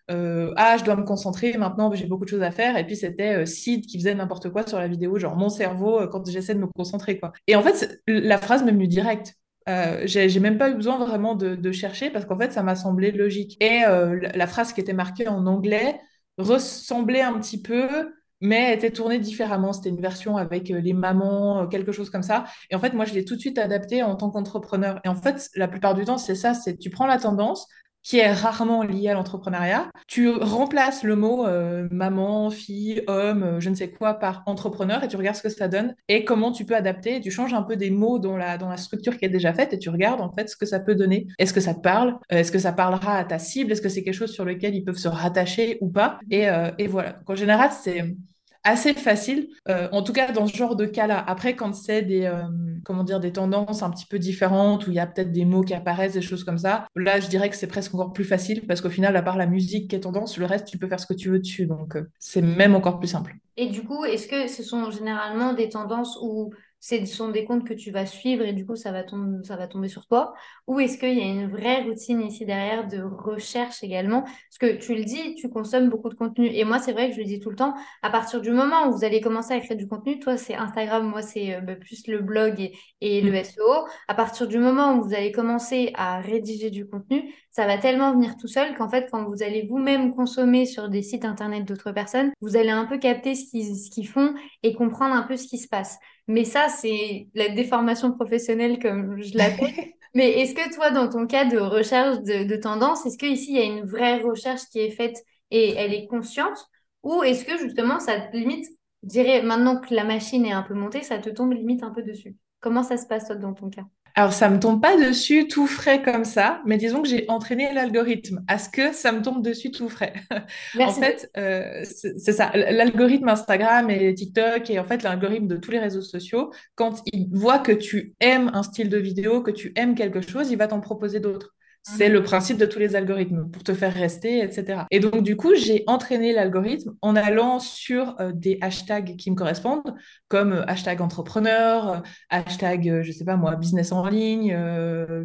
Ah, 0.10 0.78
je 0.78 0.84
dois 0.84 0.96
me 0.96 1.04
concentrer 1.04 1.58
maintenant, 1.58 1.94
j'ai 1.94 2.06
beaucoup 2.06 2.26
de 2.26 2.30
choses 2.30 2.44
à 2.44 2.52
faire. 2.52 2.78
Et 2.78 2.86
puis 2.86 2.96
c'était 2.96 3.46
Sid 3.46 3.86
qui 3.86 3.98
faisait 3.98 4.16
n'importe 4.16 4.50
quoi 4.50 4.66
sur 4.68 4.80
la 4.80 4.88
vidéo, 4.88 5.18
genre 5.20 5.36
mon 5.36 5.50
cerveau 5.50 6.08
quand 6.10 6.30
j'essaie 6.30 6.56
de 6.56 6.60
me 6.60 6.68
concentrer. 6.68 7.20
quoi. 7.20 7.32
Et 7.48 7.56
en 7.56 7.62
fait, 7.62 8.02
la 8.08 8.38
phrase 8.38 8.64
m'est 8.64 8.72
venue 8.72 8.88
direct. 8.88 9.36
Euh, 9.70 10.02
j'ai 10.06 10.40
même 10.40 10.58
pas 10.58 10.70
eu 10.70 10.76
besoin 10.76 10.98
vraiment 10.98 11.36
de, 11.36 11.72
chercher 11.72 12.10
parce 12.10 12.26
qu'en 12.26 12.38
fait, 12.38 12.52
ça 12.52 12.64
m'a 12.64 12.76
semblé 12.76 13.12
logique. 13.12 13.62
Et 13.62 13.84
euh, 13.86 14.20
la, 14.34 14.48
phrase 14.48 14.74
qui 14.74 14.82
était 14.82 14.94
marquée 14.94 15.28
en 15.28 15.46
anglais 15.46 16.00
ressemblait 16.38 17.22
un 17.22 17.40
petit 17.40 17.62
peu, 17.62 18.14
mais 18.42 18.74
était 18.74 18.92
tournée 18.92 19.20
différemment. 19.20 19.74
C'était 19.74 19.90
une 19.90 20.02
version 20.02 20.38
avec 20.38 20.72
euh, 20.72 20.80
les 20.80 20.94
mamans, 20.94 21.68
quelque 21.68 21.92
chose 21.92 22.10
comme 22.10 22.24
ça. 22.24 22.46
Et 22.70 22.76
en 22.76 22.80
fait, 22.80 22.94
moi, 22.94 23.06
je 23.06 23.14
l'ai 23.14 23.26
tout 23.26 23.36
de 23.36 23.40
suite 23.42 23.58
adapté 23.58 24.04
en 24.04 24.16
tant 24.16 24.30
qu'entrepreneur. 24.30 25.00
Et 25.04 25.08
en 25.08 25.16
fait, 25.16 25.50
la 25.56 25.68
plupart 25.68 25.94
du 25.94 26.06
temps, 26.06 26.18
c'est 26.18 26.36
ça, 26.36 26.54
c'est 26.54 26.78
tu 26.78 26.90
prends 26.90 27.06
la 27.08 27.18
tendance, 27.18 27.68
qui 28.04 28.18
est 28.18 28.32
rarement 28.32 28.84
lié 28.84 29.10
à 29.10 29.14
l'entrepreneuriat. 29.14 29.92
Tu 30.08 30.30
remplaces 30.30 31.04
le 31.04 31.16
mot 31.16 31.46
euh, 31.46 31.88
maman, 31.92 32.50
fille, 32.50 33.04
homme, 33.08 33.44
euh, 33.44 33.60
je 33.60 33.70
ne 33.70 33.76
sais 33.76 33.92
quoi 33.92 34.16
par 34.16 34.44
entrepreneur 34.48 35.04
et 35.04 35.08
tu 35.08 35.18
regardes 35.18 35.36
ce 35.36 35.44
que 35.44 35.50
ça 35.50 35.68
donne 35.68 35.96
et 36.08 36.26
comment 36.26 36.52
tu 36.52 36.66
peux 36.66 36.76
adapter. 36.76 37.22
Tu 37.22 37.32
changes 37.32 37.54
un 37.54 37.62
peu 37.62 37.76
des 37.76 37.92
mots 37.92 38.18
dans 38.20 38.38
la, 38.38 38.58
dans 38.58 38.70
la 38.70 38.78
structure 38.78 39.18
qui 39.18 39.26
est 39.26 39.30
déjà 39.30 39.54
faite 39.54 39.74
et 39.74 39.80
tu 39.80 39.90
regardes 39.90 40.22
en 40.22 40.32
fait 40.32 40.50
ce 40.50 40.58
que 40.58 40.66
ça 40.66 40.80
peut 40.80 40.96
donner. 40.96 41.28
Est-ce 41.38 41.54
que 41.54 41.62
ça 41.62 41.74
te 41.74 41.82
parle? 41.82 42.18
Euh, 42.32 42.38
Est-ce 42.38 42.52
que 42.52 42.60
ça 42.60 42.74
parlera 42.74 43.18
à 43.18 43.24
ta 43.24 43.38
cible? 43.38 43.72
Est-ce 43.72 43.82
que 43.82 43.90
c'est 43.90 44.04
quelque 44.04 44.16
chose 44.16 44.32
sur 44.32 44.46
lequel 44.46 44.74
ils 44.76 44.84
peuvent 44.84 44.98
se 44.98 45.08
rattacher 45.08 45.78
ou 45.82 45.90
pas? 45.90 46.20
Et, 46.32 46.48
et 46.78 46.88
voilà. 46.88 47.20
en 47.28 47.36
général, 47.36 47.70
c'est 47.72 48.16
assez 48.64 48.94
facile, 48.94 49.50
euh, 49.70 49.88
en 49.92 50.04
tout 50.04 50.14
cas 50.14 50.32
dans 50.32 50.48
ce 50.48 50.56
genre 50.56 50.76
de 50.76 50.86
cas-là. 50.86 51.24
Après, 51.28 51.56
quand 51.56 51.74
c'est 51.74 52.02
des, 52.02 52.26
euh, 52.26 52.44
comment 52.84 53.04
dire, 53.04 53.20
des 53.20 53.32
tendances 53.32 53.84
un 53.84 53.90
petit 53.90 54.06
peu 54.06 54.20
différentes, 54.20 54.88
où 54.88 54.92
il 54.92 54.96
y 54.96 55.00
a 55.00 55.08
peut-être 55.08 55.32
des 55.32 55.46
mots 55.46 55.62
qui 55.62 55.74
apparaissent, 55.74 56.14
des 56.14 56.22
choses 56.22 56.44
comme 56.44 56.58
ça, 56.58 56.86
là, 56.96 57.20
je 57.20 57.28
dirais 57.28 57.50
que 57.50 57.56
c'est 57.56 57.68
presque 57.68 57.94
encore 57.96 58.14
plus 58.14 58.24
facile, 58.24 58.66
parce 58.68 58.82
qu'au 58.82 58.90
final, 58.90 59.16
à 59.16 59.22
part 59.22 59.38
la 59.38 59.48
musique 59.48 59.90
qui 59.90 59.96
est 59.96 60.02
tendance, 60.02 60.38
le 60.38 60.46
reste, 60.46 60.68
tu 60.68 60.78
peux 60.78 60.88
faire 60.88 61.00
ce 61.00 61.08
que 61.08 61.14
tu 61.14 61.30
veux 61.30 61.40
dessus. 61.40 61.66
Donc, 61.66 61.96
euh, 61.96 62.10
c'est 62.20 62.42
même 62.42 62.76
encore 62.76 63.00
plus 63.00 63.08
simple. 63.08 63.36
Et 63.58 63.68
du 63.68 63.84
coup, 63.84 64.06
est-ce 64.06 64.28
que 64.28 64.48
ce 64.48 64.64
sont 64.64 64.92
généralement 64.92 65.54
des 65.54 65.70
tendances 65.70 66.18
où 66.22 66.52
ce 66.82 67.06
sont 67.06 67.30
des 67.30 67.46
comptes 67.46 67.68
que 67.68 67.76
tu 67.76 67.92
vas 67.92 68.06
suivre 68.08 68.44
et 68.44 68.54
du 68.54 68.66
coup 68.66 68.76
ça 68.76 68.92
va, 68.92 69.04
tomber, 69.04 69.44
ça 69.46 69.56
va 69.56 69.68
tomber 69.68 69.88
sur 69.88 70.08
toi 70.08 70.34
Ou 70.68 70.80
est-ce 70.80 70.98
qu'il 70.98 71.18
y 71.18 71.22
a 71.22 71.26
une 71.26 71.48
vraie 71.48 71.84
routine 71.84 72.22
ici 72.22 72.44
derrière 72.44 72.88
de 72.88 73.02
recherche 73.02 73.84
également? 73.84 74.24
Parce 74.24 74.58
que 74.60 74.78
tu 74.78 74.96
le 74.96 75.04
dis, 75.04 75.36
tu 75.36 75.50
consommes 75.50 75.90
beaucoup 75.90 76.10
de 76.10 76.16
contenu. 76.16 76.48
Et 76.48 76.64
moi, 76.64 76.80
c'est 76.80 76.92
vrai 76.92 77.10
que 77.10 77.16
je 77.16 77.20
le 77.20 77.26
dis 77.26 77.40
tout 77.40 77.52
le 77.52 77.56
temps, 77.56 77.76
à 78.02 78.10
partir 78.10 78.42
du 78.42 78.52
moment 78.52 78.88
où 78.88 78.94
vous 78.94 79.04
allez 79.04 79.22
commencer 79.22 79.54
à 79.54 79.60
créer 79.60 79.78
du 79.78 79.88
contenu, 79.88 80.20
toi 80.20 80.38
c'est 80.38 80.56
Instagram, 80.56 81.08
moi 81.08 81.22
c'est 81.22 81.56
euh, 81.56 81.62
bah, 81.62 81.76
plus 81.76 82.08
le 82.08 82.20
blog 82.20 82.60
et, 82.60 82.74
et 83.00 83.22
le 83.22 83.32
mm. 83.32 83.44
SEO. 83.44 83.88
À 84.08 84.16
partir 84.16 84.48
du 84.48 84.58
moment 84.58 84.96
où 84.96 85.04
vous 85.04 85.14
allez 85.14 85.32
commencer 85.32 85.92
à 85.96 86.20
rédiger 86.20 86.72
du 86.72 86.88
contenu, 86.88 87.32
ça 87.52 87.68
va 87.68 87.78
tellement 87.78 88.14
venir 88.14 88.38
tout 88.38 88.48
seul 88.48 88.76
qu'en 88.78 88.90
fait, 88.90 89.10
quand 89.12 89.26
vous 89.26 89.44
allez 89.44 89.68
vous-même 89.70 90.16
consommer 90.16 90.66
sur 90.66 90.90
des 90.90 91.02
sites 91.02 91.26
internet 91.26 91.66
d'autres 91.66 91.92
personnes, 91.92 92.32
vous 92.40 92.56
allez 92.56 92.70
un 92.70 92.86
peu 92.86 92.98
capter 92.98 93.36
ce 93.36 93.90
qu'ils 93.90 94.08
font 94.08 94.34
et 94.64 94.74
comprendre 94.74 95.14
un 95.14 95.24
peu 95.24 95.36
ce 95.36 95.48
qui 95.48 95.58
se 95.58 95.68
passe. 95.68 96.00
Mais 96.28 96.46
ça, 96.46 96.70
c'est 96.70 97.28
la 97.34 97.50
déformation 97.50 98.14
professionnelle, 98.14 98.80
comme 98.80 99.22
je 99.22 99.38
l'appelle. 99.38 99.74
Mais 100.14 100.42
est-ce 100.42 100.54
que 100.54 100.74
toi, 100.74 100.92
dans 100.92 101.10
ton 101.10 101.26
cas 101.26 101.46
de 101.46 101.58
recherche 101.58 102.22
de, 102.22 102.56
tendance, 102.56 103.06
est-ce 103.06 103.18
qu'ici, 103.18 103.52
il 103.52 103.58
y 103.58 103.62
a 103.62 103.64
une 103.64 103.86
vraie 103.86 104.22
recherche 104.22 104.62
qui 104.72 104.80
est 104.80 104.92
faite 104.92 105.18
et 105.52 105.74
elle 105.76 105.94
est 105.94 106.08
consciente? 106.08 106.70
Ou 107.04 107.24
est-ce 107.24 107.46
que 107.46 107.58
justement, 107.58 108.00
ça 108.00 108.20
te 108.20 108.36
limite, 108.36 108.66
je 109.04 109.10
dirais, 109.10 109.42
maintenant 109.42 109.80
que 109.80 109.94
la 109.94 110.04
machine 110.04 110.46
est 110.46 110.52
un 110.52 110.64
peu 110.64 110.74
montée, 110.74 111.02
ça 111.02 111.18
te 111.18 111.30
tombe 111.30 111.54
limite 111.54 111.84
un 111.84 111.92
peu 111.92 112.04
dessus? 112.04 112.36
Comment 112.60 112.84
ça 112.84 112.98
se 112.98 113.08
passe, 113.08 113.28
toi, 113.28 113.36
dans 113.36 113.54
ton 113.54 113.70
cas? 113.70 113.86
Alors, 114.16 114.34
ça 114.34 114.50
me 114.50 114.60
tombe 114.60 114.82
pas 114.82 114.98
dessus 114.98 115.48
tout 115.48 115.68
frais 115.68 116.02
comme 116.02 116.26
ça, 116.26 116.62
mais 116.66 116.78
disons 116.78 117.02
que 117.02 117.08
j'ai 117.08 117.26
entraîné 117.30 117.74
l'algorithme 117.74 118.44
à 118.48 118.58
ce 118.58 118.70
que 118.70 118.94
ça 118.94 119.12
me 119.12 119.22
tombe 119.22 119.44
dessus 119.44 119.72
tout 119.72 119.90
frais? 119.90 120.14
en 120.80 120.92
fait, 120.92 121.30
euh, 121.38 121.84
c'est 121.84 122.34
ça. 122.34 122.52
L'algorithme 122.54 123.30
Instagram 123.30 123.90
et 123.90 124.14
TikTok 124.14 124.70
et 124.70 124.80
en 124.80 124.84
fait 124.84 125.04
l'algorithme 125.04 125.48
de 125.48 125.58
tous 125.58 125.72
les 125.72 125.80
réseaux 125.80 126.02
sociaux, 126.02 126.52
quand 126.76 127.02
il 127.14 127.30
voit 127.32 127.60
que 127.60 127.72
tu 127.72 128.14
aimes 128.20 128.52
un 128.54 128.64
style 128.64 128.90
de 128.90 128.98
vidéo, 128.98 129.42
que 129.42 129.52
tu 129.52 129.72
aimes 129.76 129.96
quelque 129.96 130.22
chose, 130.22 130.52
il 130.52 130.58
va 130.58 130.68
t'en 130.68 130.82
proposer 130.82 131.20
d'autres. 131.20 131.56
C'est 131.84 132.10
le 132.10 132.22
principe 132.22 132.58
de 132.58 132.68
tous 132.68 132.78
les 132.78 132.96
algorithmes 132.96 133.50
pour 133.50 133.64
te 133.64 133.74
faire 133.74 133.94
rester, 133.94 134.44
etc. 134.44 134.84
Et 134.92 135.00
donc, 135.00 135.24
du 135.24 135.36
coup, 135.36 135.56
j'ai 135.56 135.84
entraîné 135.88 136.32
l'algorithme 136.32 136.96
en 137.02 137.16
allant 137.16 137.60
sur 137.60 138.16
euh, 138.20 138.32
des 138.34 138.60
hashtags 138.62 139.16
qui 139.16 139.32
me 139.32 139.36
correspondent, 139.36 139.96
comme 140.28 140.54
euh, 140.54 140.66
hashtag 140.68 141.02
entrepreneur, 141.02 141.90
euh, 141.90 141.98
hashtag, 142.30 143.02
je 143.02 143.12
sais 143.12 143.26
pas 143.26 143.36
moi, 143.36 143.56
business 143.56 143.92
en 143.92 144.08
ligne, 144.08 144.56